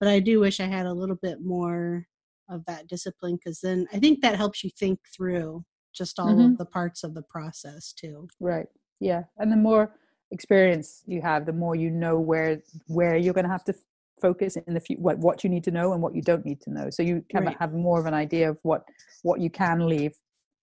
But 0.00 0.08
I 0.08 0.20
do 0.20 0.40
wish 0.40 0.60
I 0.60 0.66
had 0.66 0.86
a 0.86 0.92
little 0.92 1.18
bit 1.22 1.38
more 1.42 2.06
of 2.50 2.64
that 2.66 2.88
discipline 2.88 3.36
because 3.36 3.60
then 3.60 3.86
I 3.92 3.98
think 3.98 4.20
that 4.20 4.36
helps 4.36 4.64
you 4.64 4.70
think 4.78 4.98
through 5.16 5.64
just 5.94 6.18
all 6.18 6.28
mm-hmm. 6.28 6.52
of 6.52 6.58
the 6.58 6.66
parts 6.66 7.04
of 7.04 7.14
the 7.14 7.22
process 7.22 7.92
too. 7.92 8.28
Right. 8.40 8.66
Yeah, 9.00 9.22
and 9.38 9.50
the 9.50 9.56
more 9.56 9.94
experience 10.32 11.02
you 11.06 11.20
have, 11.22 11.46
the 11.46 11.52
more 11.52 11.74
you 11.76 11.90
know 11.90 12.18
where 12.18 12.62
where 12.88 13.16
you're 13.16 13.34
going 13.34 13.44
to 13.44 13.50
have 13.50 13.64
to 13.64 13.74
focus 14.20 14.56
in 14.56 14.74
the 14.74 14.80
few, 14.80 14.96
what 14.96 15.18
what 15.18 15.44
you 15.44 15.50
need 15.50 15.64
to 15.64 15.70
know 15.70 15.92
and 15.92 16.02
what 16.02 16.14
you 16.14 16.22
don't 16.22 16.44
need 16.44 16.60
to 16.62 16.70
know. 16.70 16.90
So 16.90 17.02
you 17.02 17.24
kind 17.32 17.46
Right. 17.46 17.56
have 17.60 17.72
more 17.72 18.00
of 18.00 18.06
an 18.06 18.14
idea 18.14 18.50
of 18.50 18.58
what 18.62 18.84
what 19.22 19.40
you 19.40 19.50
can 19.50 19.86
leave 19.86 20.14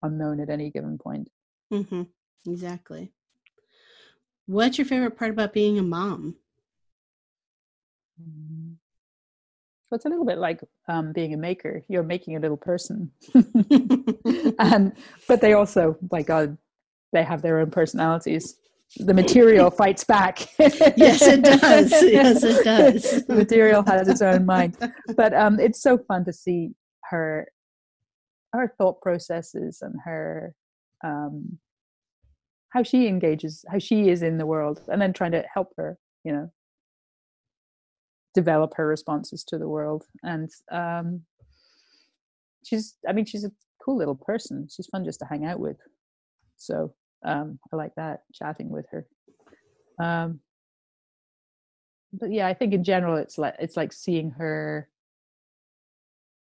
unknown 0.02 0.40
at 0.40 0.50
any 0.50 0.70
given 0.70 0.98
point. 0.98 1.28
Mm-hmm. 1.72 2.02
Exactly. 2.46 3.12
What's 4.46 4.78
your 4.78 4.86
favorite 4.86 5.16
part 5.16 5.30
about 5.30 5.52
being 5.52 5.78
a 5.78 5.82
mom? 5.82 6.36
Mm. 8.20 8.74
So 9.88 9.96
it's 9.96 10.04
a 10.04 10.08
little 10.08 10.24
bit 10.24 10.38
like 10.38 10.60
um, 10.88 11.12
being 11.12 11.34
a 11.34 11.36
maker. 11.36 11.82
You're 11.88 12.02
making 12.04 12.36
a 12.36 12.40
little 12.40 12.56
person, 12.56 13.10
and 14.58 14.92
but 15.28 15.40
they 15.40 15.52
also, 15.52 15.96
by 16.02 16.22
God, 16.22 16.56
they 17.12 17.24
have 17.24 17.42
their 17.42 17.58
own 17.58 17.70
personalities. 17.70 18.56
The 18.96 19.14
material 19.14 19.70
fights 19.70 20.04
back. 20.04 20.48
Yes, 20.58 21.22
it 21.22 21.42
does. 21.42 21.92
Yes, 22.02 22.42
it 22.42 22.64
does. 22.64 23.24
the 23.26 23.34
material 23.34 23.84
has 23.86 24.08
its 24.08 24.22
own 24.22 24.44
mind, 24.44 24.76
but 25.16 25.32
um, 25.32 25.60
it's 25.60 25.80
so 25.80 25.96
fun 25.96 26.24
to 26.24 26.32
see 26.32 26.70
her, 27.04 27.46
her 28.52 28.74
thought 28.78 29.00
processes 29.00 29.78
and 29.82 29.94
her, 30.04 30.54
um, 31.04 31.58
how 32.70 32.82
she 32.82 33.06
engages, 33.06 33.64
how 33.70 33.78
she 33.78 34.08
is 34.08 34.22
in 34.22 34.38
the 34.38 34.46
world, 34.46 34.82
and 34.88 35.00
then 35.00 35.12
trying 35.12 35.32
to 35.32 35.44
help 35.54 35.72
her. 35.76 35.96
You 36.24 36.32
know, 36.32 36.50
develop 38.34 38.74
her 38.76 38.86
responses 38.86 39.42
to 39.44 39.58
the 39.58 39.68
world 39.68 40.04
and 40.22 40.50
um 40.70 41.22
she's 42.64 42.96
i 43.08 43.12
mean 43.12 43.24
she's 43.24 43.44
a 43.44 43.50
cool 43.84 43.96
little 43.96 44.14
person 44.14 44.68
she's 44.70 44.86
fun 44.86 45.04
just 45.04 45.18
to 45.18 45.26
hang 45.26 45.44
out 45.44 45.58
with 45.58 45.76
so 46.56 46.94
um 47.24 47.58
i 47.72 47.76
like 47.76 47.94
that 47.96 48.22
chatting 48.32 48.68
with 48.70 48.86
her 48.90 49.06
um 49.98 50.40
but 52.12 52.30
yeah 52.32 52.46
i 52.46 52.54
think 52.54 52.72
in 52.72 52.84
general 52.84 53.16
it's 53.16 53.38
like 53.38 53.54
it's 53.58 53.76
like 53.76 53.92
seeing 53.92 54.30
her 54.30 54.88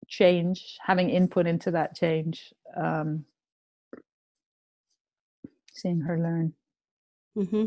change 0.07 0.77
having 0.81 1.09
input 1.09 1.45
into 1.45 1.71
that 1.71 1.95
change 1.95 2.53
um 2.75 3.25
seeing 5.73 6.01
her 6.01 6.17
learn 6.17 6.53
Mm-hmm. 7.37 7.65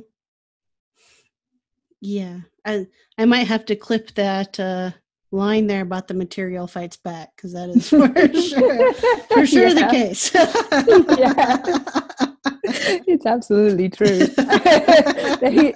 Yeah, 2.00 2.40
I 2.64 2.86
I 3.16 3.24
might 3.24 3.46
have 3.46 3.64
to 3.66 3.76
clip 3.76 4.14
that 4.14 4.58
uh, 4.58 4.90
line 5.30 5.66
there 5.66 5.82
about 5.82 6.08
the 6.08 6.14
material 6.14 6.66
fights 6.66 6.96
back 6.96 7.30
because 7.36 7.52
that 7.54 7.70
is 7.70 7.88
for 7.90 8.08
sure 8.34 8.92
for 9.28 9.46
sure 9.46 9.72
the 9.72 9.88
case. 9.90 10.32
Yeah. 11.18 12.21
it's 13.06 13.26
absolutely 13.26 13.88
true. 13.88 14.26
they, 15.38 15.74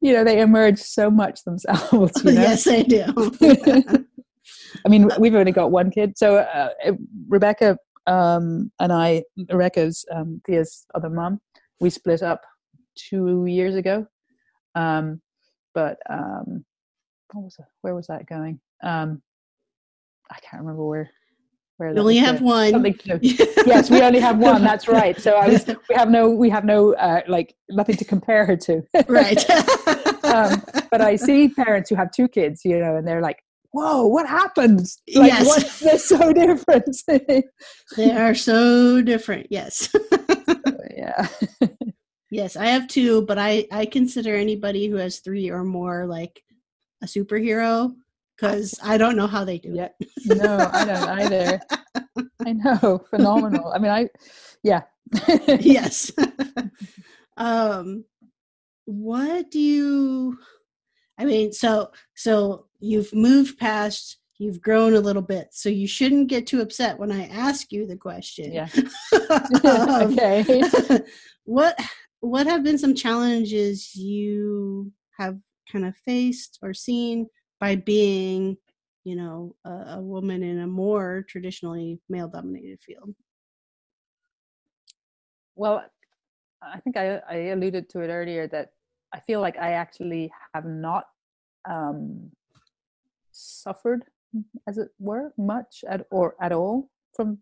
you 0.00 0.12
know, 0.12 0.24
they 0.24 0.40
emerge 0.40 0.78
so 0.78 1.10
much 1.10 1.44
themselves. 1.44 2.12
You 2.24 2.32
know? 2.32 2.40
yes, 2.40 2.66
I 2.66 2.82
do. 2.82 4.06
I 4.84 4.88
mean, 4.88 5.10
we've 5.18 5.34
only 5.34 5.52
got 5.52 5.70
one 5.70 5.90
kid, 5.90 6.16
so 6.16 6.36
uh, 6.36 6.70
Rebecca 7.28 7.76
um, 8.06 8.70
and 8.80 8.92
I, 8.92 9.22
Rebecca's 9.50 10.04
um, 10.12 10.40
Thea's 10.46 10.86
other 10.94 11.10
mom, 11.10 11.40
we 11.80 11.90
split 11.90 12.22
up 12.22 12.40
two 12.96 13.46
years 13.46 13.74
ago. 13.76 14.06
Um, 14.74 15.20
but 15.74 15.98
um, 16.10 16.64
what 17.32 17.44
was? 17.44 17.56
Where 17.82 17.94
was 17.94 18.06
that 18.08 18.26
going? 18.26 18.60
Um, 18.82 19.22
I 20.30 20.38
can't 20.40 20.62
remember 20.62 20.84
where. 20.84 21.10
Where 21.82 21.92
You 21.92 21.98
only 22.00 22.16
have 22.18 22.38
going. 22.38 22.72
one. 22.80 22.94
To- 22.94 23.18
yes, 23.66 23.90
we 23.90 24.00
only 24.02 24.20
have 24.20 24.38
one. 24.38 24.62
That's 24.62 24.86
right. 25.00 25.20
So 25.20 25.32
I 25.32 25.48
was. 25.48 25.66
We 25.66 25.94
have 25.96 26.10
no. 26.10 26.30
We 26.30 26.48
have 26.48 26.64
no. 26.64 26.94
Uh, 26.94 27.22
like 27.26 27.56
nothing 27.68 27.96
to 27.96 28.04
compare 28.04 28.46
her 28.46 28.56
to. 28.56 28.82
right. 29.08 29.38
um, 30.24 30.62
but 30.92 31.00
I 31.00 31.16
see 31.16 31.48
parents 31.48 31.90
who 31.90 31.96
have 31.96 32.12
two 32.12 32.28
kids, 32.28 32.64
you 32.64 32.78
know, 32.78 32.94
and 32.96 33.06
they're 33.06 33.20
like, 33.20 33.42
"Whoa, 33.72 34.06
what 34.06 34.28
happened? 34.28 34.86
Like, 35.12 35.32
Yes. 35.32 35.46
what? 35.46 35.80
They're 35.82 35.98
so 35.98 36.32
different." 36.32 36.96
they 37.96 38.12
are 38.12 38.34
so 38.36 39.02
different. 39.02 39.48
Yes. 39.50 39.92
yeah. 40.96 41.26
Yes, 42.30 42.56
I 42.56 42.66
have 42.66 42.86
two, 42.86 43.22
but 43.26 43.38
I 43.38 43.66
I 43.72 43.86
consider 43.86 44.36
anybody 44.36 44.86
who 44.86 44.96
has 44.96 45.18
three 45.18 45.50
or 45.50 45.64
more 45.64 46.06
like 46.06 46.42
a 47.02 47.06
superhero 47.06 47.92
because 48.42 48.74
I 48.82 48.98
don't 48.98 49.16
know 49.16 49.28
how 49.28 49.44
they 49.44 49.58
do 49.58 49.72
Yeah. 49.72 49.88
it. 50.00 50.10
No, 50.26 50.70
I 50.72 50.84
don't 50.84 51.08
either. 51.20 51.60
I 52.46 52.52
know, 52.52 53.04
phenomenal. 53.08 53.72
I 53.72 53.78
mean, 53.78 53.90
I, 53.92 54.08
yeah. 54.64 54.82
yes. 55.60 56.10
um, 57.36 58.04
what 58.84 59.50
do 59.50 59.60
you? 59.60 60.38
I 61.18 61.24
mean, 61.24 61.52
so 61.52 61.92
so 62.14 62.66
you've 62.80 63.14
moved 63.14 63.58
past. 63.58 64.18
You've 64.38 64.60
grown 64.60 64.94
a 64.94 65.00
little 65.00 65.22
bit, 65.22 65.48
so 65.52 65.68
you 65.68 65.86
shouldn't 65.86 66.28
get 66.28 66.48
too 66.48 66.62
upset 66.62 66.98
when 66.98 67.12
I 67.12 67.26
ask 67.26 67.70
you 67.70 67.86
the 67.86 67.96
question. 67.96 68.52
Yeah. 68.52 68.68
Um, 69.62 70.18
okay. 70.18 71.00
what 71.44 71.78
what 72.18 72.48
have 72.48 72.64
been 72.64 72.78
some 72.78 72.96
challenges 72.96 73.94
you 73.94 74.90
have 75.16 75.38
kind 75.70 75.84
of 75.84 75.94
faced 75.96 76.58
or 76.60 76.74
seen 76.74 77.28
by 77.62 77.76
being 77.76 78.56
you 79.04 79.16
know 79.20 79.54
a, 79.64 79.74
a 79.96 80.00
woman 80.00 80.42
in 80.42 80.58
a 80.60 80.66
more 80.66 81.24
traditionally 81.28 82.00
male 82.08 82.28
dominated 82.28 82.80
field 82.86 83.14
Well, 85.54 85.84
I 86.62 86.80
think 86.80 86.96
I, 86.96 87.20
I 87.28 87.36
alluded 87.54 87.88
to 87.90 88.00
it 88.00 88.08
earlier 88.08 88.46
that 88.48 88.70
I 89.12 89.20
feel 89.20 89.40
like 89.40 89.58
I 89.58 89.72
actually 89.72 90.30
have 90.54 90.64
not 90.64 91.04
um, 91.68 92.30
suffered, 93.32 94.04
as 94.66 94.78
it 94.78 94.88
were, 94.98 95.32
much 95.36 95.84
at 95.88 96.06
or 96.10 96.34
at 96.40 96.52
all 96.52 96.88
from. 97.14 97.38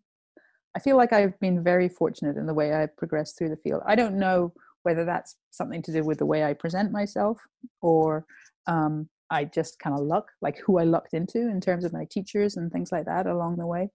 I 0.77 0.79
feel 0.79 0.97
like 0.97 1.13
I've 1.13 1.39
been 1.41 1.65
very 1.65 1.89
fortunate 1.89 2.37
in 2.37 2.47
the 2.47 2.55
way 2.55 2.73
I 2.73 2.87
progressed 2.87 3.37
through 3.37 3.49
the 3.49 3.57
field. 3.57 3.83
I 3.87 3.97
don't 3.97 4.19
know 4.19 4.53
whether 4.85 5.05
that's 5.05 5.37
something 5.51 5.83
to 5.83 5.93
do 5.93 6.05
with 6.05 6.19
the 6.19 6.27
way 6.27 6.45
I 6.45 6.53
present 6.55 6.93
myself 6.93 7.39
or 7.81 8.25
um, 8.69 9.09
I 9.31 9.45
just 9.45 9.79
kind 9.79 9.97
of 9.97 10.05
luck, 10.05 10.31
like 10.43 10.59
who 10.59 10.79
I 10.79 10.85
lucked 10.85 11.15
into 11.15 11.39
in 11.39 11.61
terms 11.61 11.85
of 11.85 11.93
my 11.93 12.07
teachers 12.11 12.57
and 12.57 12.71
things 12.71 12.91
like 12.91 13.07
that 13.07 13.27
along 13.27 13.57
the 13.57 13.67
way. 13.67 13.91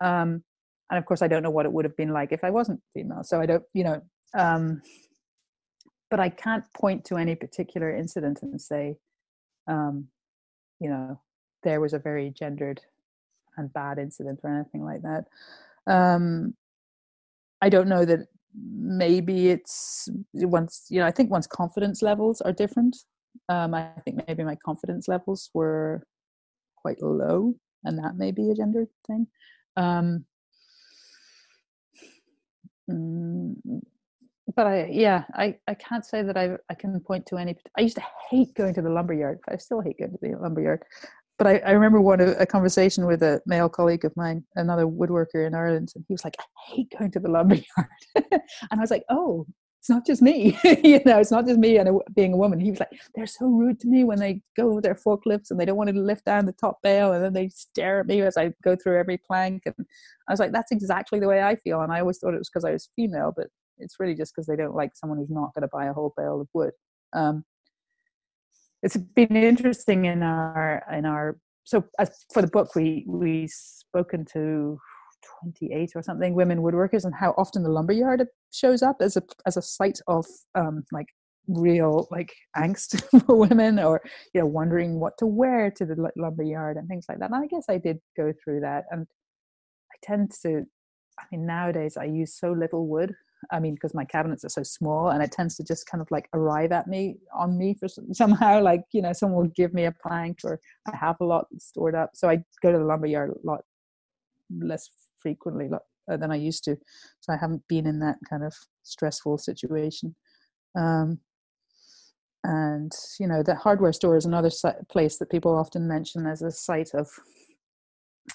Um, 0.00 0.42
and 0.90 0.98
of 0.98 1.06
course, 1.06 1.22
I 1.22 1.28
don't 1.28 1.42
know 1.42 1.50
what 1.50 1.66
it 1.66 1.72
would 1.72 1.84
have 1.84 1.96
been 1.96 2.12
like 2.12 2.32
if 2.32 2.44
I 2.44 2.50
wasn't 2.50 2.82
female. 2.92 3.24
So 3.24 3.40
I 3.40 3.46
don't, 3.46 3.62
you 3.72 3.84
know, 3.84 4.02
um, 4.36 4.82
but 6.10 6.20
I 6.20 6.28
can't 6.28 6.64
point 6.74 7.04
to 7.06 7.16
any 7.16 7.34
particular 7.34 7.94
incident 7.94 8.40
and 8.42 8.60
say, 8.60 8.96
um, 9.66 10.08
you 10.80 10.90
know, 10.90 11.20
there 11.62 11.80
was 11.80 11.94
a 11.94 11.98
very 11.98 12.30
gendered 12.30 12.80
and 13.56 13.72
bad 13.72 13.98
incident 13.98 14.40
or 14.42 14.54
anything 14.54 14.84
like 14.84 15.02
that. 15.02 15.24
Um, 15.86 16.54
I 17.62 17.68
don't 17.70 17.88
know 17.88 18.04
that 18.04 18.26
maybe 18.54 19.48
it's 19.48 20.08
once, 20.34 20.86
you 20.90 21.00
know, 21.00 21.06
I 21.06 21.10
think 21.10 21.30
one's 21.30 21.46
confidence 21.46 22.02
levels 22.02 22.40
are 22.42 22.52
different. 22.52 22.96
Um, 23.48 23.74
I 23.74 23.90
think 24.04 24.26
maybe 24.26 24.44
my 24.44 24.56
confidence 24.56 25.08
levels 25.08 25.50
were 25.52 26.06
quite 26.76 27.02
low, 27.02 27.54
and 27.84 27.98
that 27.98 28.16
may 28.16 28.30
be 28.30 28.50
a 28.50 28.54
gender 28.54 28.86
thing. 29.06 29.26
Um, 29.76 30.24
mm, 32.90 33.54
but 34.54 34.66
I, 34.66 34.88
yeah, 34.90 35.24
I, 35.34 35.58
I 35.66 35.74
can't 35.74 36.04
say 36.04 36.22
that 36.22 36.36
I, 36.36 36.56
I 36.70 36.74
can 36.74 36.98
point 37.00 37.26
to 37.26 37.36
any. 37.36 37.56
I 37.76 37.82
used 37.82 37.96
to 37.96 38.04
hate 38.30 38.54
going 38.54 38.74
to 38.74 38.82
the 38.82 38.90
lumberyard. 38.90 39.40
I 39.48 39.56
still 39.56 39.80
hate 39.80 39.98
going 39.98 40.12
to 40.12 40.18
the 40.20 40.36
lumberyard. 40.36 40.82
But 41.36 41.46
I, 41.48 41.58
I 41.58 41.70
remember 41.72 42.00
one 42.00 42.20
a, 42.20 42.32
a 42.32 42.46
conversation 42.46 43.06
with 43.06 43.22
a 43.22 43.42
male 43.46 43.68
colleague 43.68 44.04
of 44.04 44.16
mine, 44.16 44.44
another 44.54 44.86
woodworker 44.86 45.46
in 45.46 45.54
Ireland, 45.54 45.92
and 45.94 46.04
he 46.06 46.14
was 46.14 46.24
like, 46.24 46.36
"I 46.38 46.72
hate 46.72 46.92
going 46.96 47.10
to 47.12 47.20
the 47.20 47.30
lumberyard," 47.30 47.64
and 48.14 48.40
I 48.70 48.76
was 48.76 48.90
like, 48.90 49.04
"Oh, 49.08 49.46
it's 49.84 49.90
not 49.90 50.06
just 50.06 50.22
me, 50.22 50.58
you 50.82 50.98
know, 51.04 51.18
it's 51.18 51.30
not 51.30 51.46
just 51.46 51.58
me 51.58 51.76
and 51.76 51.90
a, 51.90 51.98
being 52.16 52.32
a 52.32 52.38
woman." 52.38 52.58
He 52.58 52.70
was 52.70 52.80
like, 52.80 52.98
"They're 53.14 53.26
so 53.26 53.44
rude 53.44 53.78
to 53.80 53.86
me 53.86 54.02
when 54.02 54.18
they 54.18 54.40
go 54.56 54.72
with 54.72 54.82
their 54.82 54.94
forklifts 54.94 55.50
and 55.50 55.60
they 55.60 55.66
don't 55.66 55.76
want 55.76 55.90
to 55.90 56.00
lift 56.00 56.24
down 56.24 56.46
the 56.46 56.52
top 56.52 56.78
bale, 56.82 57.12
and 57.12 57.22
then 57.22 57.34
they 57.34 57.50
stare 57.50 58.00
at 58.00 58.06
me 58.06 58.22
as 58.22 58.38
I 58.38 58.54
go 58.62 58.76
through 58.76 58.98
every 58.98 59.18
plank." 59.18 59.64
And 59.66 59.74
I 60.26 60.32
was 60.32 60.40
like, 60.40 60.52
"That's 60.52 60.72
exactly 60.72 61.20
the 61.20 61.28
way 61.28 61.42
I 61.42 61.56
feel," 61.56 61.82
and 61.82 61.92
I 61.92 62.00
always 62.00 62.16
thought 62.16 62.32
it 62.32 62.38
was 62.38 62.48
because 62.48 62.64
I 62.64 62.70
was 62.70 62.88
female, 62.96 63.34
but 63.36 63.48
it's 63.76 64.00
really 64.00 64.14
just 64.14 64.34
because 64.34 64.46
they 64.46 64.56
don't 64.56 64.74
like 64.74 64.92
someone 64.94 65.18
who's 65.18 65.28
not 65.28 65.52
going 65.52 65.68
to 65.68 65.68
buy 65.70 65.84
a 65.84 65.92
whole 65.92 66.14
bale 66.16 66.40
of 66.40 66.48
wood. 66.54 66.72
Um, 67.12 67.44
it's 68.82 68.96
been 68.96 69.36
interesting 69.36 70.06
in 70.06 70.22
our 70.22 70.82
in 70.90 71.04
our 71.04 71.36
so 71.64 71.84
as 71.98 72.24
for 72.32 72.40
the 72.40 72.48
book 72.48 72.74
we 72.74 73.04
we 73.06 73.48
spoken 73.48 74.24
to 74.32 74.78
28 75.40 75.92
or 75.94 76.02
something 76.02 76.34
women 76.34 76.58
woodworkers 76.58 77.04
and 77.04 77.14
how 77.14 77.34
often 77.36 77.62
the 77.62 77.68
lumberyard 77.68 78.26
shows 78.52 78.82
up 78.82 78.96
as 79.00 79.16
a 79.16 79.22
as 79.46 79.56
a 79.56 79.62
site 79.62 80.00
of 80.08 80.26
um 80.54 80.84
like 80.92 81.06
real 81.48 82.08
like 82.10 82.32
angst 82.56 83.02
for 83.26 83.36
women 83.36 83.78
or 83.78 84.00
you 84.32 84.40
know 84.40 84.46
wondering 84.46 84.98
what 84.98 85.16
to 85.18 85.26
wear 85.26 85.70
to 85.70 85.84
the 85.84 86.10
lumberyard 86.16 86.76
and 86.76 86.88
things 86.88 87.06
like 87.08 87.18
that 87.18 87.30
and 87.30 87.44
i 87.44 87.46
guess 87.46 87.64
i 87.68 87.76
did 87.76 87.98
go 88.16 88.32
through 88.42 88.60
that 88.60 88.84
and 88.90 89.06
i 89.92 89.96
tend 90.02 90.30
to 90.30 90.64
i 91.18 91.22
mean 91.30 91.46
nowadays 91.46 91.96
i 91.98 92.04
use 92.04 92.38
so 92.38 92.52
little 92.52 92.86
wood 92.86 93.14
I 93.50 93.60
mean, 93.60 93.74
because 93.74 93.94
my 93.94 94.04
cabinets 94.04 94.44
are 94.44 94.48
so 94.48 94.62
small, 94.62 95.10
and 95.10 95.22
it 95.22 95.32
tends 95.32 95.56
to 95.56 95.64
just 95.64 95.86
kind 95.86 96.00
of 96.00 96.10
like 96.10 96.28
arrive 96.32 96.72
at 96.72 96.86
me 96.86 97.16
on 97.34 97.58
me 97.58 97.76
for 97.78 97.88
somehow. 98.12 98.62
Like 98.62 98.82
you 98.92 99.02
know, 99.02 99.12
someone 99.12 99.42
will 99.42 99.52
give 99.54 99.74
me 99.74 99.84
a 99.84 99.92
plank, 99.92 100.38
or 100.44 100.60
I 100.90 100.96
have 100.96 101.16
a 101.20 101.24
lot 101.24 101.46
stored 101.58 101.94
up. 101.94 102.10
So 102.14 102.28
I 102.28 102.36
go 102.62 102.72
to 102.72 102.78
the 102.78 102.84
lumberyard 102.84 103.30
a 103.30 103.46
lot 103.46 103.60
less 104.50 104.88
frequently 105.24 105.70
uh, 105.72 106.16
than 106.18 106.30
I 106.30 106.36
used 106.36 106.64
to. 106.64 106.76
So 107.20 107.32
I 107.32 107.38
haven't 107.40 107.62
been 107.66 107.86
in 107.86 107.98
that 108.00 108.18
kind 108.28 108.44
of 108.44 108.54
stressful 108.82 109.38
situation. 109.38 110.14
Um, 110.78 111.18
and 112.44 112.92
you 113.18 113.26
know, 113.26 113.42
the 113.42 113.54
hardware 113.54 113.94
store 113.94 114.16
is 114.16 114.26
another 114.26 114.50
place 114.92 115.16
that 115.18 115.30
people 115.30 115.56
often 115.56 115.88
mention 115.88 116.26
as 116.26 116.42
a 116.42 116.50
site 116.50 116.90
of 116.92 117.08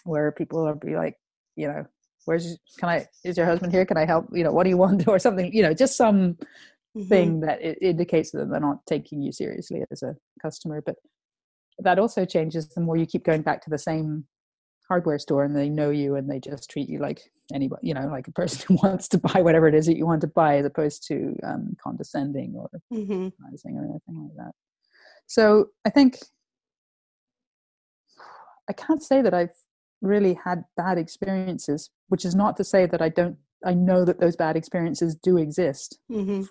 where 0.04 0.32
people 0.32 0.68
are 0.68 0.74
be 0.74 0.96
like, 0.96 1.16
you 1.56 1.68
know, 1.68 1.86
where's 2.26 2.58
can 2.80 2.90
I 2.90 3.06
is 3.24 3.38
your 3.38 3.46
husband 3.46 3.72
here? 3.72 3.86
Can 3.86 3.98
I 3.98 4.06
help? 4.06 4.26
You 4.34 4.44
know, 4.44 4.52
what 4.52 4.64
do 4.64 4.72
you 4.72 4.78
want 4.78 5.08
or 5.14 5.20
something? 5.20 5.54
You 5.54 5.62
know, 5.62 5.76
just 5.76 5.96
some 5.96 6.34
mm-hmm. 6.34 7.04
thing 7.04 7.40
that 7.42 7.62
it 7.62 7.78
indicates 7.82 8.32
that 8.32 8.50
they're 8.50 8.60
not 8.60 8.86
taking 8.88 9.22
you 9.22 9.32
seriously 9.32 9.84
as 9.92 10.02
a 10.02 10.16
customer. 10.42 10.82
But 10.84 10.96
that 11.78 12.00
also 12.00 12.26
changes 12.26 12.68
the 12.70 12.82
more 12.82 12.98
you 12.98 13.06
keep 13.06 13.24
going 13.24 13.44
back 13.44 13.62
to 13.64 13.70
the 13.70 13.78
same 13.78 14.26
hardware 14.90 15.20
store 15.20 15.44
and 15.44 15.56
they 15.56 15.70
know 15.70 15.92
you 15.92 16.16
and 16.16 16.30
they 16.30 16.40
just 16.40 16.70
treat 16.70 16.90
you 16.90 17.00
like 17.00 17.32
anybody 17.54 17.88
you 17.88 17.94
know 17.94 18.08
like 18.08 18.28
a 18.28 18.32
person 18.32 18.66
who 18.68 18.80
wants 18.84 19.08
to 19.08 19.20
buy 19.20 19.42
whatever 19.42 19.68
it 19.68 19.76
is 19.76 19.86
that 19.86 19.98
you 19.98 20.06
want 20.06 20.22
to 20.22 20.28
buy 20.28 20.58
as 20.58 20.66
opposed 20.66 21.08
to 21.08 21.36
um, 21.44 21.78
condescending 21.82 22.54
or 22.56 22.70
mm-hmm. 22.92 23.28
or 23.42 23.48
anything 23.48 23.76
like 23.76 24.36
that 24.36 24.52
so 25.28 25.68
i 25.86 25.90
think 25.90 26.18
i 28.70 28.74
can't 28.74 29.04
say 29.04 29.22
that 29.22 29.34
i've 29.34 29.56
really 30.02 30.38
had 30.44 30.64
bad 30.76 30.98
experiences 30.98 31.92
which 32.08 32.26
is 32.26 32.36
not 32.36 32.58
to 32.58 32.64
say 32.64 32.86
that 32.86 33.02
i 33.02 33.10
don't 33.10 33.38
i 33.66 33.74
know 33.74 34.04
that 34.04 34.20
those 34.20 34.36
bad 34.36 34.58
experiences 34.58 35.16
do 35.16 35.38
exist 35.38 36.00
mm-hmm. 36.12 36.42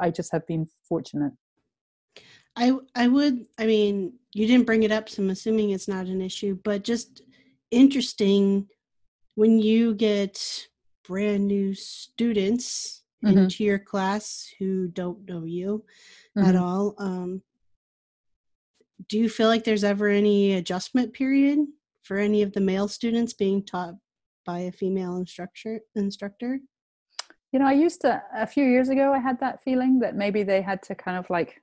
i 0.00 0.08
just 0.08 0.30
have 0.32 0.46
been 0.46 0.66
fortunate 0.88 1.32
I 2.60 2.72
I 2.96 3.06
would 3.06 3.46
I 3.56 3.66
mean 3.66 4.14
you 4.34 4.46
didn't 4.48 4.66
bring 4.66 4.82
it 4.82 4.90
up 4.90 5.08
so 5.08 5.22
I'm 5.22 5.30
assuming 5.30 5.70
it's 5.70 5.86
not 5.86 6.06
an 6.06 6.20
issue 6.20 6.58
but 6.64 6.82
just 6.82 7.22
interesting 7.70 8.68
when 9.34 9.58
you 9.58 9.94
get 9.94 10.68
brand 11.06 11.46
new 11.46 11.74
students 11.74 13.02
mm-hmm. 13.24 13.38
into 13.38 13.64
your 13.64 13.78
class 13.78 14.52
who 14.58 14.88
don't 14.88 15.28
know 15.28 15.44
you 15.44 15.84
mm-hmm. 16.36 16.48
at 16.48 16.56
all. 16.56 16.94
Um, 16.98 17.42
do 19.08 19.18
you 19.18 19.28
feel 19.28 19.48
like 19.48 19.64
there's 19.64 19.84
ever 19.84 20.08
any 20.08 20.54
adjustment 20.54 21.12
period 21.12 21.60
for 22.02 22.18
any 22.18 22.42
of 22.42 22.52
the 22.52 22.60
male 22.60 22.88
students 22.88 23.32
being 23.32 23.64
taught 23.64 23.94
by 24.44 24.60
a 24.60 24.72
female 24.72 25.16
instructor? 25.16 25.80
Instructor. 25.94 26.60
You 27.52 27.58
know, 27.58 27.66
I 27.66 27.72
used 27.72 28.02
to 28.02 28.22
a 28.36 28.46
few 28.46 28.64
years 28.64 28.88
ago. 28.88 29.12
I 29.12 29.18
had 29.18 29.40
that 29.40 29.62
feeling 29.62 30.00
that 30.00 30.16
maybe 30.16 30.42
they 30.42 30.60
had 30.60 30.82
to 30.84 30.94
kind 30.94 31.16
of 31.16 31.30
like 31.30 31.62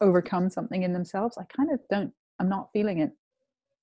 overcome 0.00 0.50
something 0.50 0.82
in 0.82 0.92
themselves. 0.92 1.38
I 1.38 1.44
kind 1.44 1.70
of 1.70 1.80
don't. 1.88 2.12
I'm 2.38 2.48
not 2.50 2.68
feeling 2.72 2.98
it 2.98 3.12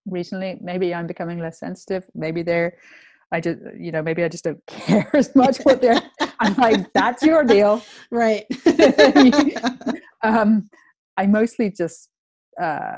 recently. 0.06 0.58
Maybe 0.62 0.93
I'm 0.93 1.08
becoming 1.08 1.39
less 1.39 1.60
sensitive. 1.60 2.06
Maybe 2.14 2.43
they're, 2.43 2.78
I 3.32 3.39
just, 3.39 3.60
you 3.78 3.91
know, 3.91 4.01
maybe 4.01 4.24
I 4.24 4.30
just 4.30 4.43
don't 4.43 4.64
care 4.68 5.10
as 5.14 5.36
much 5.36 5.58
what 5.64 5.82
they're. 5.82 6.01
I'm 6.39 6.56
like, 6.56 6.91
that's 6.93 7.24
your 7.24 7.43
deal, 7.43 7.82
right? 8.12 8.45
um, 10.24 10.70
I 11.18 11.28
mostly 11.28 11.72
just 11.72 12.10
uh, 12.62 12.97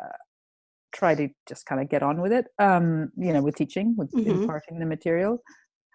try 0.93 1.15
to 1.15 1.29
just 1.47 1.65
kind 1.65 1.81
of 1.81 1.89
get 1.89 2.03
on 2.03 2.21
with 2.21 2.31
it. 2.31 2.45
Um, 2.59 3.11
you 3.17 3.33
know, 3.33 3.41
with 3.41 3.55
teaching, 3.55 3.95
with 3.97 4.11
mm-hmm. 4.11 4.29
imparting 4.29 4.79
the 4.79 4.85
material. 4.85 5.39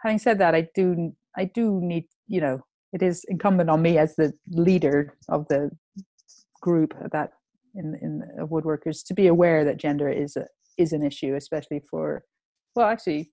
Having 0.03 0.19
said 0.19 0.39
that, 0.39 0.55
I 0.55 0.69
do, 0.75 1.13
I 1.37 1.45
do 1.45 1.81
need, 1.83 2.07
you 2.27 2.41
know, 2.41 2.61
it 2.93 3.03
is 3.03 3.25
incumbent 3.29 3.71
on 3.71 3.83
me 3.83 3.99
as 3.99 4.17
the 4.17 4.33
leader 4.51 5.17
of 5.29 5.47
the 5.49 5.71
group 6.61 6.95
that 7.13 7.31
in 7.75 7.97
in 8.03 8.23
woodworkers 8.47 9.05
to 9.07 9.15
be 9.15 9.27
aware 9.27 9.65
that 9.65 9.77
gender 9.77 10.09
is 10.09 10.37
a, 10.37 10.47
is 10.81 10.93
an 10.93 11.05
issue, 11.05 11.35
especially 11.35 11.83
for, 11.91 12.25
well, 12.75 12.89
actually, 12.89 13.31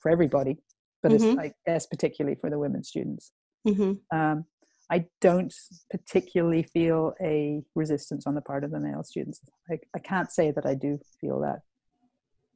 for 0.00 0.10
everybody, 0.10 0.58
but 1.02 1.12
mm-hmm. 1.12 1.38
I 1.38 1.52
guess 1.66 1.86
particularly 1.86 2.36
for 2.40 2.50
the 2.50 2.58
women 2.58 2.84
students. 2.84 3.32
Mm-hmm. 3.66 4.16
Um, 4.16 4.44
I 4.90 5.06
don't 5.20 5.52
particularly 5.90 6.62
feel 6.62 7.12
a 7.20 7.62
resistance 7.74 8.26
on 8.26 8.34
the 8.34 8.40
part 8.40 8.64
of 8.64 8.70
the 8.70 8.80
male 8.80 9.02
students. 9.02 9.40
I, 9.70 9.78
I 9.94 9.98
can't 9.98 10.32
say 10.32 10.50
that 10.52 10.64
I 10.64 10.74
do 10.74 10.98
feel 11.20 11.40
that. 11.40 11.60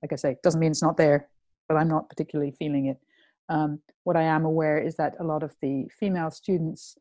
Like 0.02 0.12
I 0.12 0.16
say, 0.16 0.36
doesn't 0.42 0.60
mean 0.60 0.70
it's 0.70 0.82
not 0.82 0.96
there, 0.96 1.28
but 1.68 1.76
I'm 1.76 1.88
not 1.88 2.08
particularly 2.08 2.52
feeling 2.58 2.86
it. 2.86 2.98
Um, 3.48 3.80
what 4.04 4.16
I 4.16 4.22
am 4.22 4.44
aware 4.44 4.78
is 4.78 4.96
that 4.96 5.14
a 5.20 5.24
lot 5.24 5.42
of 5.42 5.54
the 5.60 5.88
female 6.00 6.30
students, 6.30 6.96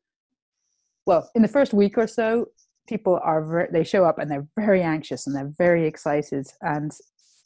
well, 1.06 1.30
in 1.34 1.42
the 1.42 1.48
first 1.48 1.74
week 1.74 1.98
or 1.98 2.08
so, 2.08 2.48
people 2.88 3.20
are 3.24 3.44
very, 3.44 3.70
they 3.72 3.84
show 3.84 4.04
up 4.04 4.20
and 4.20 4.30
they're 4.30 4.48
very 4.58 4.82
anxious 4.82 5.28
and 5.28 5.36
they're 5.36 5.54
very 5.58 5.88
excited 5.88 6.48
and 6.62 6.92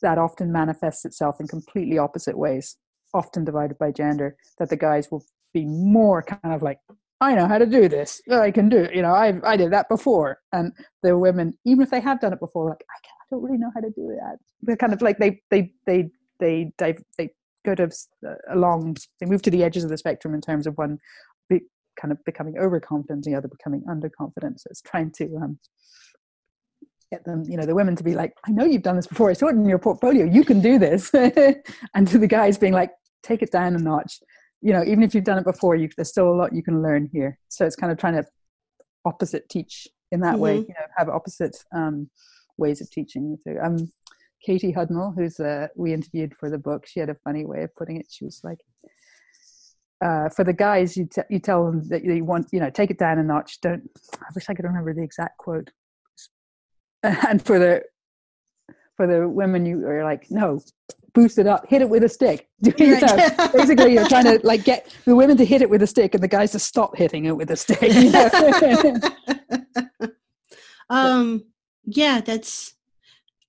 that 0.02 0.18
often 0.18 0.52
manifests 0.52 1.06
itself 1.06 1.40
in 1.40 1.48
completely 1.48 1.98
opposite 1.98 2.38
ways 2.38 2.78
often 3.14 3.46
divided 3.46 3.78
by 3.78 3.92
gender 3.92 4.36
that 4.60 4.70
the 4.70 4.76
guys 4.76 5.10
will 5.10 5.24
be 5.54 5.66
more 5.66 6.22
kind 6.22 6.54
of 6.54 6.62
like 6.62 6.80
i 7.22 7.34
know 7.34 7.48
how 7.48 7.58
to 7.58 7.66
do 7.66 7.88
this. 7.88 8.22
I 8.30 8.52
can 8.52 8.68
do 8.68 8.78
it. 8.78 8.94
You 8.94 9.02
know 9.02 9.14
i 9.14 9.34
i 9.44 9.56
did 9.56 9.72
that 9.72 9.88
before. 9.90 10.40
And 10.52 10.74
the 11.02 11.18
women 11.18 11.58
even 11.66 11.84
if 11.84 11.90
they 11.90 12.02
have 12.02 12.20
done 12.20 12.34
it 12.34 12.40
before 12.40 12.70
like 12.70 12.84
i, 12.90 12.98
I 12.98 13.26
don't 13.32 13.44
really 13.44 13.58
know 13.58 13.72
how 13.74 13.82
to 13.82 13.90
do 13.90 14.08
that. 14.20 14.38
They're 14.62 14.78
kind 14.78 14.94
of 14.94 15.02
like 15.02 15.18
they 15.18 15.42
they 15.50 15.72
they 15.88 16.10
they 16.40 16.72
they, 16.78 16.96
they 17.18 17.30
go 17.66 17.74
to 17.76 17.90
uh, 18.28 18.34
along 18.52 18.98
they 19.20 19.26
move 19.26 19.42
to 19.44 19.50
the 19.50 19.64
edges 19.64 19.84
of 19.84 19.90
the 19.90 19.98
spectrum 19.98 20.36
in 20.36 20.42
terms 20.42 20.68
of 20.68 20.78
one 20.78 21.00
kind 21.96 22.12
of 22.12 22.24
becoming 22.26 22.58
overconfident, 22.58 23.24
the 23.24 23.36
other 23.36 23.48
becoming 23.48 23.84
underconfident. 23.84 24.60
So 24.60 24.68
it's 24.70 24.82
trying 24.82 25.12
to 25.18 25.26
um, 25.38 25.60
get 27.12 27.26
them, 27.26 27.44
you 27.48 27.58
know, 27.58 27.66
the 27.66 27.76
women 27.76 27.96
to 27.96 28.04
be 28.04 28.16
like, 28.16 28.34
I 28.48 28.52
know 28.52 28.66
you've 28.66 28.84
done 28.84 28.96
this 28.96 29.08
before. 29.08 29.30
I 29.30 29.34
saw 29.34 29.48
it 29.48 29.56
in 29.56 29.66
your 29.66 29.80
portfolio. 29.80 30.26
You 30.26 30.44
can 30.44 30.62
do 30.62 30.80
this. 30.80 31.12
and 31.94 32.08
to 32.08 32.18
the 32.18 32.28
guys 32.28 32.58
being 32.58 32.74
like, 32.74 32.92
take 33.24 33.42
it 33.42 33.52
down 33.52 33.76
a 33.76 33.80
notch. 33.80 34.20
You 34.62 34.74
know, 34.74 34.84
even 34.84 35.04
if 35.04 35.14
you've 35.14 35.24
done 35.24 35.38
it 35.38 35.46
before, 35.46 35.76
you, 35.76 35.90
there's 35.96 36.10
still 36.10 36.30
a 36.30 36.36
lot 36.36 36.54
you 36.54 36.64
can 36.64 36.82
learn 36.82 37.10
here. 37.12 37.38
So 37.50 37.66
it's 37.66 37.76
kind 37.76 37.92
of 37.92 37.98
trying 37.98 38.16
to 38.16 38.26
opposite 39.06 39.48
teach 39.50 39.88
in 40.12 40.22
that 40.22 40.34
mm-hmm. 40.34 40.42
way. 40.42 40.56
You 40.56 40.68
know, 40.70 40.86
have 40.98 41.10
opposite 41.10 41.56
um, 41.76 42.10
ways 42.58 42.82
of 42.82 42.90
teaching. 42.90 43.38
So, 43.44 43.56
um, 43.64 43.92
Katie 44.44 44.74
Hudnall, 44.74 45.16
who's 45.16 45.40
uh, 45.40 45.68
we 45.76 45.94
interviewed 45.94 46.34
for 46.40 46.50
the 46.50 46.58
book, 46.58 46.86
she 46.88 47.00
had 47.00 47.10
a 47.10 47.16
funny 47.24 47.46
way 47.46 47.64
of 47.64 47.76
putting 47.76 47.98
it. 47.98 48.06
She 48.10 48.26
was 48.26 48.42
like, 48.44 48.60
uh, 50.04 50.30
for 50.30 50.44
the 50.44 50.54
guys, 50.54 50.96
you, 50.96 51.08
t- 51.08 51.22
you 51.30 51.40
tell 51.40 51.66
them 51.66 51.88
that 51.90 52.04
you 52.04 52.24
want, 52.24 52.48
you 52.52 52.60
know, 52.60 52.70
take 52.70 52.92
it 52.92 53.00
down 53.00 53.18
a 53.18 53.24
notch. 53.24 53.60
Don't, 53.62 53.90
I 54.14 54.28
wish 54.36 54.46
I 54.50 54.54
could 54.54 54.66
remember 54.66 54.94
the 54.94 55.04
exact 55.04 55.38
quote. 55.38 55.72
And 57.28 57.42
for 57.42 57.60
the, 57.60 57.84
for 58.96 59.08
the 59.08 59.28
women, 59.28 59.66
you 59.66 59.86
are 59.88 60.04
like, 60.04 60.28
no, 60.30 60.62
boost 61.14 61.38
it 61.38 61.48
up, 61.48 61.68
hit 61.68 61.82
it 61.82 61.90
with 61.90 62.04
a 62.04 62.10
stick. 62.10 62.48
Basically, 62.62 63.94
you're 63.94 64.08
trying 64.08 64.26
to 64.26 64.40
like 64.44 64.64
get 64.64 64.96
the 65.06 65.16
women 65.16 65.38
to 65.38 65.46
hit 65.46 65.62
it 65.62 65.70
with 65.70 65.82
a 65.82 65.88
stick 65.88 66.14
and 66.14 66.24
the 66.24 66.28
guys 66.28 66.52
to 66.52 66.60
stop 66.60 66.96
hitting 66.96 67.26
it 67.26 67.36
with 67.36 67.52
a 67.52 67.56
stick. 67.56 67.82
You 67.82 68.12
know? 68.12 70.10
um, 70.90 71.46
yeah, 71.86 72.22
that's, 72.22 72.74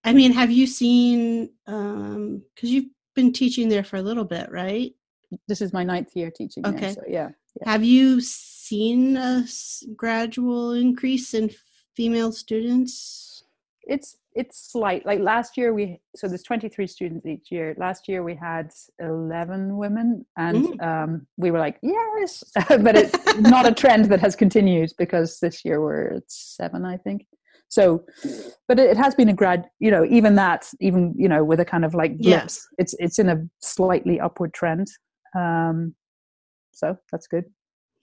I 0.04 0.12
mean, 0.12 0.32
have 0.32 0.50
you 0.50 0.66
seen, 0.66 1.50
um, 1.66 2.42
cause 2.60 2.70
you've 2.70 2.90
been 3.14 3.32
teaching 3.32 3.68
there 3.68 3.84
for 3.84 3.96
a 3.96 4.02
little 4.02 4.24
bit, 4.24 4.50
right? 4.50 4.92
this 5.48 5.60
is 5.60 5.72
my 5.72 5.84
ninth 5.84 6.14
year 6.14 6.30
teaching. 6.30 6.66
Okay. 6.66 6.80
There, 6.80 6.92
so 6.92 7.02
yeah, 7.08 7.28
yeah. 7.60 7.70
Have 7.70 7.84
you 7.84 8.20
seen 8.20 9.16
a 9.16 9.44
gradual 9.94 10.72
increase 10.72 11.34
in 11.34 11.50
female 11.94 12.32
students? 12.32 13.35
It's 13.86 14.16
it's 14.34 14.72
slight. 14.72 15.06
Like 15.06 15.20
last 15.20 15.56
year 15.56 15.72
we 15.72 16.00
so 16.14 16.28
there's 16.28 16.42
23 16.42 16.86
students 16.86 17.26
each 17.26 17.50
year. 17.50 17.74
Last 17.78 18.08
year 18.08 18.22
we 18.22 18.34
had 18.34 18.70
11 18.98 19.76
women, 19.76 20.26
and 20.36 20.66
mm. 20.66 20.82
um, 20.86 21.26
we 21.36 21.50
were 21.50 21.58
like 21.58 21.78
yes, 21.82 22.42
but 22.68 22.96
it's 22.96 23.36
not 23.40 23.66
a 23.66 23.72
trend 23.72 24.06
that 24.06 24.20
has 24.20 24.34
continued 24.36 24.90
because 24.98 25.38
this 25.40 25.64
year 25.64 25.80
we're 25.80 26.14
at 26.14 26.24
seven, 26.28 26.84
I 26.84 26.96
think 26.96 27.26
so 27.68 28.04
but 28.68 28.78
it, 28.78 28.96
has 28.96 29.16
been 29.16 29.28
a 29.28 29.32
grad 29.32 29.64
you 29.80 29.90
know 29.90 30.04
even 30.08 30.36
that 30.36 30.70
even 30.78 31.12
you 31.18 31.28
know 31.28 31.42
with 31.42 31.58
a 31.58 31.64
kind 31.64 31.84
of 31.84 31.94
like 31.94 32.12
blips 32.16 32.24
yes. 32.28 32.66
it's 32.78 32.94
it's 33.00 33.18
in 33.18 33.28
a 33.28 33.42
slightly 33.60 34.20
upward 34.20 34.54
trend 34.54 34.86
um, 35.36 35.92
so 36.76 36.96
that's 37.10 37.26
good. 37.26 37.44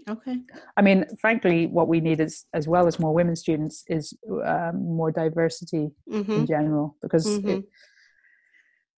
Okay. 0.10 0.38
I 0.76 0.82
mean, 0.82 1.06
frankly, 1.20 1.68
what 1.68 1.88
we 1.88 2.02
need 2.02 2.20
is, 2.20 2.46
as 2.54 2.68
well 2.68 2.88
as 2.88 3.00
more 3.00 3.14
women 3.14 3.36
students, 3.36 3.84
is 3.88 4.14
um, 4.46 4.84
more 4.84 5.12
diversity 5.12 5.92
mm-hmm. 6.10 6.32
in 6.32 6.46
general 6.46 6.98
because 7.02 7.26
mm-hmm. 7.26 7.50
it, 7.50 7.66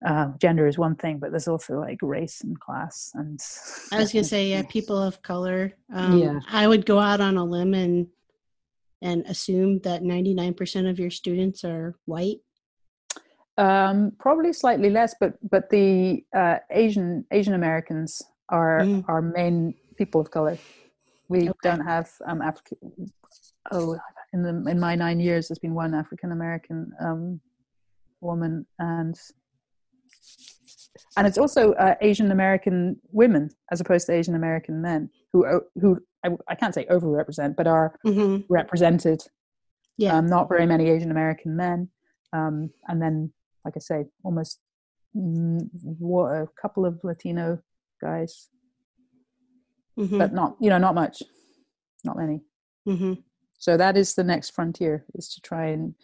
uh, 0.05 0.29
gender 0.39 0.67
is 0.67 0.77
one 0.77 0.95
thing, 0.95 1.19
but 1.19 1.31
there's 1.31 1.47
also 1.47 1.79
like 1.79 1.99
race 2.01 2.41
and 2.41 2.59
class 2.59 3.11
and. 3.13 3.39
I 3.91 3.99
was 3.99 4.11
gonna 4.11 4.23
say, 4.35 4.49
yeah, 4.49 4.63
people 4.69 5.01
of 5.01 5.21
color. 5.21 5.73
Um, 5.93 6.17
yeah. 6.17 6.39
I 6.51 6.67
would 6.67 6.85
go 6.85 6.99
out 6.99 7.21
on 7.21 7.37
a 7.37 7.43
limb 7.43 7.73
and 7.73 8.07
and 9.01 9.25
assume 9.27 9.79
that 9.79 10.01
99% 10.01 10.89
of 10.89 10.99
your 10.99 11.11
students 11.11 11.63
are 11.63 11.95
white. 12.05 12.37
Um, 13.57 14.13
probably 14.19 14.51
slightly 14.51 14.89
less, 14.89 15.15
but 15.19 15.33
but 15.49 15.69
the 15.69 16.23
uh, 16.35 16.57
Asian 16.71 17.25
Asian 17.31 17.53
Americans 17.53 18.21
are 18.49 18.81
mm. 18.81 19.05
our 19.07 19.21
main 19.21 19.75
people 19.97 20.19
of 20.19 20.29
color. 20.29 20.57
We 21.27 21.49
okay. 21.49 21.59
don't 21.63 21.81
have 21.81 22.09
um, 22.27 22.41
African. 22.41 22.77
Oh, 23.71 23.97
in 24.33 24.43
the 24.43 24.69
in 24.69 24.79
my 24.79 24.95
nine 24.95 25.19
years, 25.19 25.47
there's 25.47 25.59
been 25.59 25.73
one 25.73 25.93
African 25.93 26.31
American 26.31 26.91
um, 26.99 27.39
woman, 28.21 28.65
and 28.79 29.15
and 31.17 31.27
it's 31.27 31.37
also 31.37 31.73
uh, 31.73 31.95
Asian 32.01 32.31
American 32.31 32.97
women 33.11 33.49
as 33.71 33.81
opposed 33.81 34.05
to 34.07 34.13
Asian 34.13 34.35
American 34.35 34.81
men 34.81 35.09
who 35.33 35.45
uh, 35.45 35.59
who 35.81 35.99
I, 36.23 36.29
I 36.47 36.55
can't 36.55 36.73
say 36.73 36.85
overrepresent, 36.85 37.55
but 37.55 37.67
are 37.67 37.97
mm-hmm. 38.05 38.41
represented. 38.49 39.21
Yeah, 39.97 40.17
um, 40.17 40.27
not 40.27 40.49
very 40.49 40.65
many 40.65 40.89
Asian 40.89 41.11
American 41.11 41.55
men, 41.55 41.89
um, 42.33 42.69
and 42.87 43.01
then 43.01 43.31
like 43.63 43.75
I 43.75 43.79
say, 43.79 44.05
almost 44.23 44.59
mm, 45.15 45.67
what 45.81 46.27
a 46.31 46.47
couple 46.61 46.85
of 46.85 46.99
Latino 47.03 47.59
guys, 48.01 48.49
mm-hmm. 49.97 50.17
but 50.17 50.33
not 50.33 50.55
you 50.59 50.69
know 50.69 50.77
not 50.77 50.95
much, 50.95 51.21
not 52.03 52.17
many. 52.17 52.41
Mm-hmm. 52.87 53.13
So 53.57 53.77
that 53.77 53.97
is 53.97 54.15
the 54.15 54.23
next 54.23 54.51
frontier: 54.51 55.05
is 55.15 55.29
to 55.33 55.41
try 55.41 55.67
and 55.67 55.95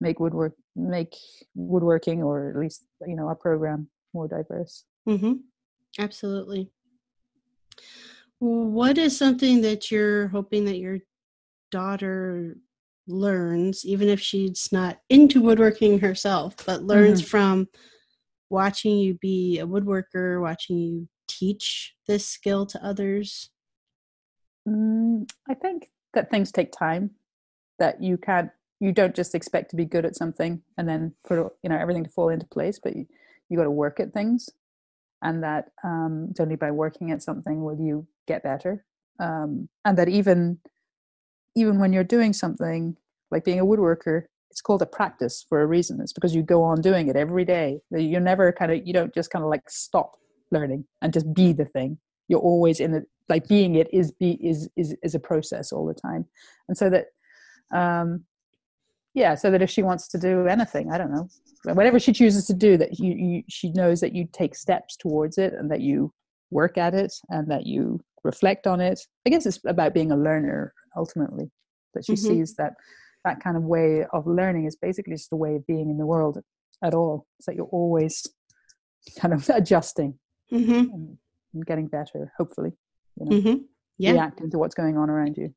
make 0.00 0.20
woodwork 0.20 0.54
make 0.76 1.14
woodworking 1.54 2.22
or 2.22 2.50
at 2.50 2.56
least 2.56 2.86
you 3.06 3.16
know 3.16 3.26
our 3.26 3.34
program 3.34 3.88
more 4.14 4.28
diverse. 4.28 4.84
Mm-hmm. 5.08 5.32
Absolutely. 5.98 6.70
What 8.38 8.96
is 8.96 9.16
something 9.16 9.60
that 9.62 9.90
you're 9.90 10.28
hoping 10.28 10.64
that 10.64 10.78
your 10.78 10.98
daughter 11.70 12.56
learns, 13.06 13.84
even 13.84 14.08
if 14.08 14.20
she's 14.20 14.68
not 14.72 14.98
into 15.08 15.42
woodworking 15.42 15.98
herself, 15.98 16.54
but 16.64 16.82
learns 16.82 17.20
mm-hmm. 17.20 17.28
from 17.28 17.68
watching 18.48 18.96
you 18.96 19.14
be 19.20 19.58
a 19.58 19.66
woodworker, 19.66 20.40
watching 20.40 20.78
you 20.78 21.08
teach 21.38 21.94
this 22.08 22.26
skill 22.26 22.66
to 22.66 22.84
others? 22.84 23.50
Mm, 24.68 25.30
I 25.48 25.54
think 25.54 25.90
that 26.14 26.30
things 26.30 26.50
take 26.52 26.72
time, 26.72 27.10
that 27.78 28.02
you 28.02 28.16
can't, 28.18 28.50
you 28.80 28.92
don't 28.92 29.14
just 29.14 29.34
expect 29.34 29.70
to 29.70 29.76
be 29.76 29.84
good 29.84 30.04
at 30.04 30.16
something 30.16 30.62
and 30.76 30.88
then 30.88 31.14
put, 31.26 31.38
you 31.62 31.70
know, 31.70 31.78
everything 31.78 32.04
to 32.04 32.10
fall 32.10 32.30
into 32.30 32.46
place, 32.46 32.80
but 32.82 32.96
you, 32.96 33.06
you 33.48 33.56
got 33.56 33.64
to 33.64 33.70
work 33.70 34.00
at 34.00 34.12
things. 34.12 34.48
And 35.22 35.42
that 35.42 35.66
um, 35.84 36.28
it's 36.30 36.40
only 36.40 36.56
by 36.56 36.70
working 36.70 37.10
at 37.10 37.22
something 37.22 37.62
will 37.62 37.78
you 37.78 38.06
get 38.26 38.42
better. 38.42 38.84
Um, 39.18 39.68
and 39.84 39.98
that 39.98 40.08
even 40.08 40.58
even 41.56 41.78
when 41.78 41.92
you're 41.92 42.04
doing 42.04 42.32
something 42.32 42.96
like 43.30 43.44
being 43.44 43.60
a 43.60 43.66
woodworker, 43.66 44.22
it's 44.50 44.60
called 44.60 44.82
a 44.82 44.86
practice 44.86 45.44
for 45.48 45.62
a 45.62 45.66
reason. 45.66 46.00
It's 46.00 46.12
because 46.12 46.34
you 46.34 46.42
go 46.42 46.62
on 46.62 46.80
doing 46.80 47.08
it 47.08 47.16
every 47.16 47.44
day. 47.44 47.80
You're 47.90 48.20
never 48.20 48.52
kind 48.52 48.72
of 48.72 48.86
you 48.86 48.92
don't 48.92 49.14
just 49.14 49.30
kind 49.30 49.44
of 49.44 49.50
like 49.50 49.68
stop 49.68 50.16
learning 50.50 50.84
and 51.02 51.12
just 51.12 51.32
be 51.34 51.52
the 51.52 51.64
thing. 51.64 51.98
You're 52.28 52.40
always 52.40 52.80
in 52.80 52.94
it. 52.94 53.04
Like 53.28 53.46
being 53.46 53.76
it 53.76 53.88
is 53.92 54.12
be 54.12 54.32
is 54.42 54.68
is 54.76 54.96
is 55.02 55.14
a 55.14 55.20
process 55.20 55.72
all 55.72 55.86
the 55.86 55.94
time. 55.94 56.26
And 56.68 56.76
so 56.76 56.90
that 56.90 57.06
um 57.72 58.24
yeah, 59.14 59.34
so 59.34 59.50
that 59.50 59.62
if 59.62 59.70
she 59.70 59.82
wants 59.82 60.06
to 60.08 60.18
do 60.18 60.46
anything, 60.46 60.92
I 60.92 60.98
don't 60.98 61.12
know, 61.12 61.28
whatever 61.64 61.98
she 61.98 62.12
chooses 62.12 62.46
to 62.46 62.54
do, 62.54 62.76
that 62.76 63.00
you, 63.00 63.12
you 63.12 63.42
she 63.48 63.70
knows 63.72 64.00
that 64.00 64.14
you 64.14 64.28
take 64.32 64.54
steps 64.54 64.96
towards 64.96 65.36
it 65.38 65.52
and 65.52 65.70
that 65.70 65.80
you 65.80 66.12
work 66.50 66.78
at 66.78 66.94
it 66.94 67.12
and 67.28 67.50
that 67.50 67.66
you 67.66 68.00
reflect 68.22 68.66
on 68.66 68.80
it. 68.80 69.00
I 69.26 69.30
guess 69.30 69.46
it's 69.46 69.58
about 69.66 69.94
being 69.94 70.12
a 70.12 70.16
learner 70.16 70.72
ultimately. 70.96 71.50
That 71.94 72.04
she 72.04 72.12
mm-hmm. 72.12 72.28
sees 72.28 72.54
that 72.54 72.74
that 73.24 73.42
kind 73.42 73.56
of 73.56 73.64
way 73.64 74.06
of 74.12 74.26
learning 74.26 74.66
is 74.66 74.76
basically 74.76 75.14
just 75.14 75.32
a 75.32 75.36
way 75.36 75.56
of 75.56 75.66
being 75.66 75.90
in 75.90 75.98
the 75.98 76.06
world 76.06 76.40
at 76.82 76.94
all. 76.94 77.26
so 77.40 77.50
that 77.50 77.56
you're 77.56 77.66
always 77.66 78.26
kind 79.18 79.34
of 79.34 79.48
adjusting 79.54 80.18
mm-hmm. 80.52 80.72
and, 80.72 81.18
and, 81.54 81.66
getting 81.66 81.86
better, 81.86 82.32
hopefully. 82.36 82.72
You 83.16 83.26
know, 83.26 83.36
mm-hmm. 83.36 83.62
yeah. 83.98 84.12
reacting 84.12 84.50
to 84.50 84.58
what's 84.58 84.74
going 84.74 84.96
on 84.96 85.10
around 85.10 85.36
you. 85.36 85.54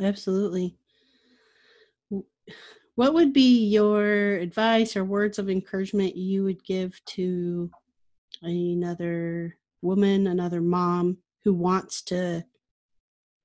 Absolutely. 0.00 0.76
What 2.94 3.14
would 3.14 3.32
be 3.32 3.66
your 3.68 4.36
advice 4.36 4.96
or 4.96 5.04
words 5.04 5.38
of 5.38 5.48
encouragement 5.48 6.16
you 6.16 6.44
would 6.44 6.62
give 6.64 7.00
to 7.06 7.70
another 8.42 9.56
woman, 9.80 10.26
another 10.26 10.60
mom 10.60 11.18
who 11.44 11.54
wants 11.54 12.02
to 12.02 12.44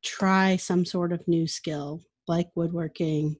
try 0.04 0.56
some 0.58 0.86
sort 0.86 1.12
of 1.12 1.28
new 1.28 1.48
skill 1.48 2.02
like 2.28 2.50
woodworking, 2.56 3.38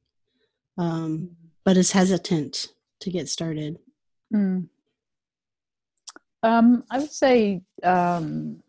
um, 0.78 1.32
but 1.66 1.78
is 1.78 1.92
hesitant 1.92 2.68
to 3.02 3.12
get 3.12 3.28
started? 3.28 3.78
Mm. 4.34 4.70
Um, 6.44 6.84
I 6.92 7.00
would 7.00 7.12
say 7.12 7.62
um, 7.84 8.62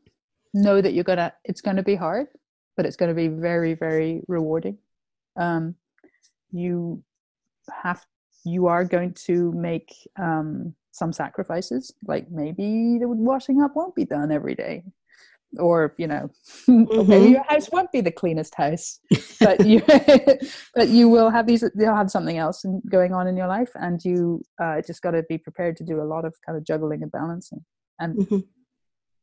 know 0.55 0.81
that 0.81 0.95
you're 0.95 1.05
gonna. 1.05 1.33
It's 1.45 1.61
to 1.77 1.83
be 1.83 1.95
hard, 1.95 2.29
but 2.77 2.87
it's 2.87 2.97
to 3.09 3.15
be 3.15 3.29
very, 3.29 3.75
very 3.75 4.23
rewarding. 4.29 4.79
Um, 5.37 5.75
you 6.51 7.03
have. 7.83 8.05
You 8.45 8.69
are 8.69 8.85
going 8.85 9.13
to 9.27 9.53
make 9.53 9.93
um, 10.19 10.75
some 10.93 11.13
sacrifices. 11.13 11.93
Like 12.07 12.31
maybe 12.31 12.99
the 12.99 13.09
washing 13.09 13.61
up 13.63 13.77
won't 13.77 13.95
be 13.95 14.05
done 14.05 14.33
every 14.33 14.55
day 14.55 14.85
or 15.57 15.95
you 15.97 16.07
know 16.07 16.29
mm-hmm. 16.69 17.09
maybe 17.09 17.31
your 17.31 17.45
house 17.45 17.71
won't 17.71 17.91
be 17.91 18.01
the 18.01 18.11
cleanest 18.11 18.55
house 18.55 19.01
but 19.41 19.65
you 19.67 19.83
but 20.75 20.89
you 20.89 21.09
will 21.09 21.31
have 21.31 21.47
these 21.47 21.65
you'll 21.75 21.95
have 21.95 22.11
something 22.11 22.37
else 22.37 22.65
going 22.91 23.15
on 23.15 23.27
in 23.27 23.37
your 23.37 23.47
life 23.47 23.71
and 23.77 24.05
you 24.05 24.43
uh, 24.63 24.81
just 24.83 25.01
got 25.01 25.13
to 25.13 25.23
be 25.29 25.39
prepared 25.39 25.77
to 25.77 25.85
do 25.85 26.01
a 26.01 26.05
lot 26.05 26.25
of 26.25 26.35
kind 26.45 26.59
of 26.59 26.65
juggling 26.65 27.03
and 27.03 27.13
balancing 27.13 27.65
and 27.99 28.19
mm-hmm. 28.19 28.39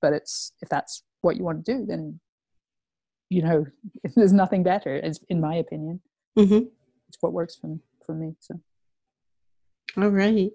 but 0.01 0.13
it's 0.13 0.53
if 0.61 0.69
that's 0.69 1.03
what 1.21 1.37
you 1.37 1.43
want 1.43 1.63
to 1.63 1.73
do 1.73 1.85
then 1.85 2.19
you 3.29 3.41
know 3.41 3.65
there's 4.15 4.33
nothing 4.33 4.63
better 4.63 4.99
as 5.03 5.19
in 5.29 5.39
my 5.39 5.55
opinion 5.55 6.01
mm-hmm. 6.37 6.65
it's 7.07 7.17
what 7.21 7.33
works 7.33 7.55
for 7.55 7.77
for 8.03 8.15
me 8.15 8.35
so 8.39 8.59
all 9.97 10.09
right 10.09 10.51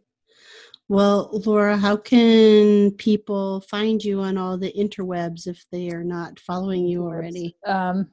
well, 0.91 1.31
Laura, 1.47 1.77
how 1.77 1.97
can 1.97 2.91
people 2.97 3.61
find 3.61 4.03
you 4.03 4.21
on 4.23 4.37
all 4.37 4.59
the 4.59 4.73
interwebs 4.77 5.47
if 5.47 5.65
they 5.71 5.89
are 5.91 6.03
not 6.03 6.41
following 6.41 6.85
you 6.85 7.05
already? 7.05 7.55
Um, 7.65 8.09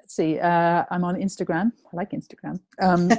let's 0.00 0.16
see. 0.16 0.40
Uh, 0.40 0.84
I'm 0.90 1.04
on 1.04 1.16
Instagram. 1.16 1.70
I 1.92 1.96
like 1.96 2.12
Instagram. 2.12 2.60
Um, 2.80 3.10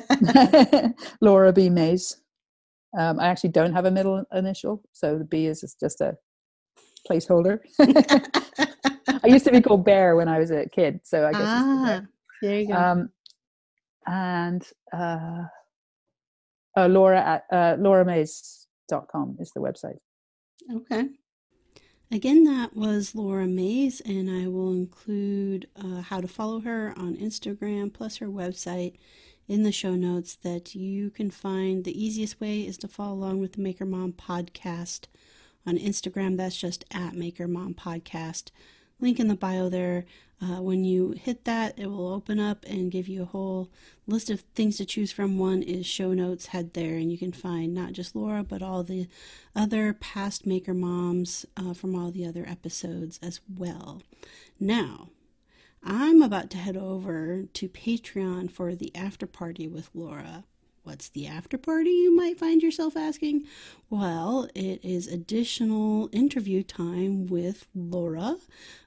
Laura 1.22 1.54
B. 1.54 1.70
Mays. 1.70 2.18
Um, 2.98 3.20
I 3.20 3.28
actually 3.28 3.52
don't 3.52 3.74
have 3.74 3.86
a 3.86 3.92
middle 3.92 4.26
initial, 4.34 4.82
so 4.92 5.20
the 5.20 5.26
B 5.26 5.46
is 5.46 5.76
just 5.80 6.02
a 6.02 6.18
placeholder. 7.08 7.60
I 7.80 9.28
used 9.28 9.46
to 9.46 9.52
be 9.52 9.62
called 9.62 9.86
Bear 9.86 10.16
when 10.16 10.28
I 10.28 10.40
was 10.40 10.50
a 10.50 10.68
kid, 10.68 11.02
so 11.04 11.28
I 11.28 11.32
guess. 11.32 11.42
Ah, 11.44 12.02
there 12.42 12.60
you 12.60 12.68
go. 12.70 12.74
Um, 12.74 13.10
and 14.08 14.68
uh, 14.92 15.44
uh, 16.76 16.88
Laura 16.88 17.22
at 17.22 17.46
uh, 17.52 17.76
Laura 17.80 18.04
Mays 18.04 18.65
com 18.90 19.38
is 19.40 19.52
the 19.52 19.62
website. 19.62 19.98
Okay. 20.74 21.10
Again, 22.12 22.44
that 22.44 22.76
was 22.76 23.16
Laura 23.16 23.48
Mays, 23.48 24.00
and 24.02 24.30
I 24.30 24.48
will 24.48 24.72
include 24.72 25.68
uh, 25.76 26.02
how 26.02 26.22
to 26.22 26.28
follow 26.28 26.60
her 26.62 26.94
on 26.96 27.16
Instagram 27.16 27.92
plus 27.92 28.18
her 28.18 28.28
website 28.28 28.98
in 29.48 29.64
the 29.64 29.72
show 29.72 29.96
notes 29.96 30.36
that 30.36 30.76
you 30.76 31.10
can 31.10 31.32
find. 31.32 31.84
The 31.84 32.04
easiest 32.04 32.40
way 32.40 32.62
is 32.62 32.78
to 32.80 32.88
follow 32.88 33.14
along 33.14 33.40
with 33.40 33.54
the 33.54 33.62
Maker 33.62 33.86
Mom 33.86 34.14
podcast 34.14 35.06
on 35.66 35.78
Instagram. 35.78 36.38
That's 36.38 36.58
just 36.58 36.86
at 36.92 37.16
Maker 37.16 37.48
Mom 37.48 37.74
Podcast. 37.74 38.52
Link 39.00 39.20
in 39.20 39.28
the 39.28 39.36
bio 39.36 39.68
there. 39.68 40.06
Uh, 40.42 40.62
when 40.62 40.84
you 40.84 41.12
hit 41.12 41.46
that, 41.46 41.80
it 41.80 41.88
will 41.88 42.10
open 42.10 42.40
up 42.40 42.66
and 42.68 42.92
give 42.92 43.08
you 43.08 43.24
a 43.24 43.26
whole 43.26 43.70
list 44.06 44.30
of 44.30 44.42
things 44.54 44.78
to 44.78 44.86
choose 44.86 45.12
from. 45.12 45.38
One 45.38 45.64
is 45.64 45.86
show 45.86 46.14
notes. 46.14 46.48
Head 46.48 46.74
there, 46.74 46.96
and 46.96 47.12
you 47.12 47.18
can 47.18 47.32
find 47.32 47.74
not 47.74 47.94
just 47.94 48.16
Laura, 48.16 48.44
but 48.44 48.62
all 48.62 48.84
the 48.84 49.08
other 49.56 49.94
past 49.94 50.46
Maker 50.46 50.74
Moms 50.74 51.46
uh, 51.56 51.74
from 51.74 51.96
all 51.96 52.12
the 52.12 52.26
other 52.26 52.46
episodes 52.48 53.20
as 53.24 53.40
well. 53.58 54.02
Now, 54.60 55.10
I'm 55.82 56.22
about 56.22 56.50
to 56.52 56.58
head 56.58 56.76
over 56.76 57.44
to 57.54 57.70
Patreon 57.70 58.52
for 58.52 58.76
the 58.76 58.94
after 58.96 59.28
party 59.28 59.68
with 59.68 59.90
Laura. 59.94 60.44
What's 60.86 61.10
the 61.10 61.26
after 61.26 61.58
party, 61.58 61.90
you 61.90 62.16
might 62.16 62.38
find 62.38 62.62
yourself 62.62 62.96
asking? 62.96 63.46
Well, 63.90 64.48
it 64.54 64.86
is 64.86 65.08
additional 65.08 66.10
interview 66.12 66.62
time 66.62 67.26
with 67.26 67.66
Laura. 67.74 68.38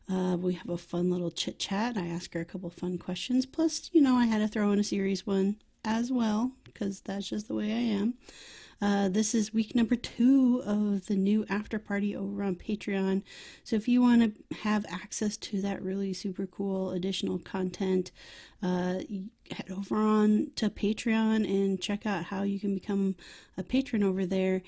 Uh, 0.09 0.37
we 0.39 0.55
have 0.55 0.69
a 0.69 0.79
fun 0.79 1.11
little 1.11 1.33
chit 1.33 1.59
chat. 1.59 1.97
I 1.97 2.07
ask 2.07 2.33
her 2.35 2.41
a 2.41 2.45
couple 2.45 2.71
fun 2.71 2.99
questions. 2.99 3.47
Plus, 3.47 3.91
you 3.93 4.01
know, 4.01 4.15
I 4.15 4.27
had 4.27 4.39
to 4.39 4.47
throw 4.47 4.71
in 4.71 4.79
a 4.79 4.85
series 4.85 5.27
one 5.27 5.57
as 5.85 6.13
well 6.13 6.53
because 6.63 7.01
that's 7.01 7.29
just 7.29 7.49
the 7.49 7.55
way 7.55 7.73
I 7.73 7.81
am. 7.81 8.15
Uh, 8.81 9.09
this 9.09 9.35
is 9.35 9.53
week 9.53 9.75
number 9.75 9.97
two 9.97 10.63
of 10.65 11.07
the 11.07 11.17
new 11.17 11.45
after 11.49 11.79
party 11.79 12.15
over 12.15 12.43
on 12.45 12.55
Patreon. 12.55 13.23
So 13.65 13.75
if 13.75 13.89
you 13.89 14.01
want 14.01 14.23
to 14.23 14.57
have 14.59 14.87
access 14.89 15.37
to 15.39 15.61
that 15.63 15.83
really 15.83 16.13
super 16.13 16.47
cool 16.47 16.93
additional 16.93 17.41
content, 17.41 18.13
uh, 18.63 19.01
head 19.51 19.71
over 19.77 19.97
on 19.97 20.53
to 20.57 20.71
Patreon 20.71 21.45
and 21.45 21.81
check 21.81 22.07
out 22.07 22.25
how 22.25 22.43
you 22.45 22.61
can 22.61 22.75
become 22.75 23.17
a 23.57 23.65
patron 23.65 24.05
over 24.05 24.25
there. 24.25 24.63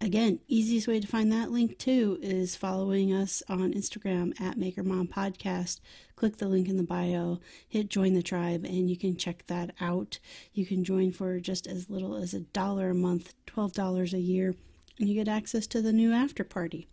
Again, 0.00 0.40
easiest 0.48 0.88
way 0.88 1.00
to 1.00 1.06
find 1.06 1.30
that 1.32 1.50
link 1.50 1.78
too 1.78 2.18
is 2.22 2.56
following 2.56 3.12
us 3.12 3.42
on 3.48 3.74
Instagram 3.74 4.38
at 4.40 4.58
Maker 4.58 4.82
Mom 4.82 5.06
Podcast. 5.06 5.80
Click 6.16 6.36
the 6.36 6.48
link 6.48 6.68
in 6.68 6.76
the 6.76 6.82
bio, 6.84 7.40
hit 7.68 7.88
join 7.88 8.14
the 8.14 8.22
tribe, 8.22 8.64
and 8.64 8.88
you 8.88 8.96
can 8.96 9.16
check 9.16 9.46
that 9.46 9.74
out. 9.80 10.18
You 10.52 10.64
can 10.64 10.84
join 10.84 11.12
for 11.12 11.40
just 11.40 11.66
as 11.66 11.90
little 11.90 12.16
as 12.16 12.34
a 12.34 12.40
dollar 12.40 12.90
a 12.90 12.94
month, 12.94 13.34
$12 13.46 14.12
a 14.12 14.20
year, 14.20 14.54
and 14.98 15.08
you 15.08 15.14
get 15.14 15.28
access 15.28 15.66
to 15.68 15.82
the 15.82 15.92
new 15.92 16.12
after 16.12 16.44
party. 16.44 16.86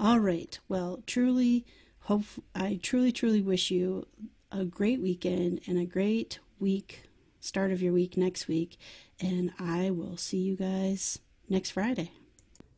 All 0.00 0.18
right. 0.18 0.58
Well, 0.68 1.02
truly, 1.06 1.64
hope 2.00 2.24
I 2.54 2.78
truly, 2.82 3.12
truly 3.12 3.40
wish 3.40 3.70
you 3.70 4.06
a 4.50 4.64
great 4.64 5.00
weekend 5.00 5.60
and 5.66 5.78
a 5.78 5.84
great 5.84 6.38
week, 6.58 7.02
start 7.40 7.70
of 7.70 7.82
your 7.82 7.92
week 7.92 8.16
next 8.16 8.48
week, 8.48 8.78
and 9.20 9.52
I 9.58 9.90
will 9.90 10.16
see 10.16 10.38
you 10.38 10.56
guys 10.56 11.18
next 11.48 11.70
Friday. 11.70 12.10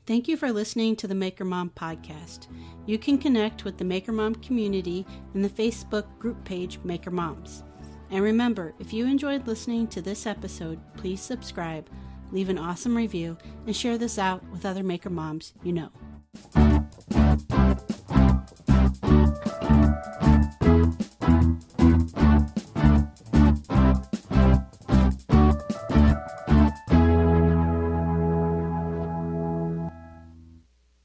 Thank 0.09 0.27
you 0.27 0.39
for 0.39 0.51
listening 0.51 0.97
to 0.97 1.07
the 1.07 1.15
Maker 1.15 1.45
Mom 1.45 1.69
podcast. 1.77 2.47
You 2.87 2.97
can 2.97 3.19
connect 3.19 3.67
with 3.67 3.77
the 3.77 3.85
Maker 3.85 4.11
Mom 4.11 4.37
community 4.37 5.05
in 5.35 5.43
the 5.43 5.51
Facebook 5.51 6.07
group 6.19 6.43
page 6.47 6.79
Maker 6.83 7.11
Moms. 7.11 7.63
And 8.11 8.25
remember, 8.25 8.73
if 8.79 8.91
you 8.95 9.05
enjoyed 9.05 9.47
listening 9.47 9.87
to 9.89 10.01
this 10.01 10.27
episode, 10.27 10.81
please 10.97 11.21
subscribe, 11.21 11.91
leave 12.33 12.49
an 12.49 12.57
awesome 12.57 12.97
review, 12.97 13.37
and 13.67 13.77
share 13.77 13.99
this 13.99 14.19
out 14.19 14.43
with 14.51 14.65
other 14.65 14.83
Maker 14.83 15.11
Moms 15.11 15.53
you 15.63 15.75
know. 15.75 16.88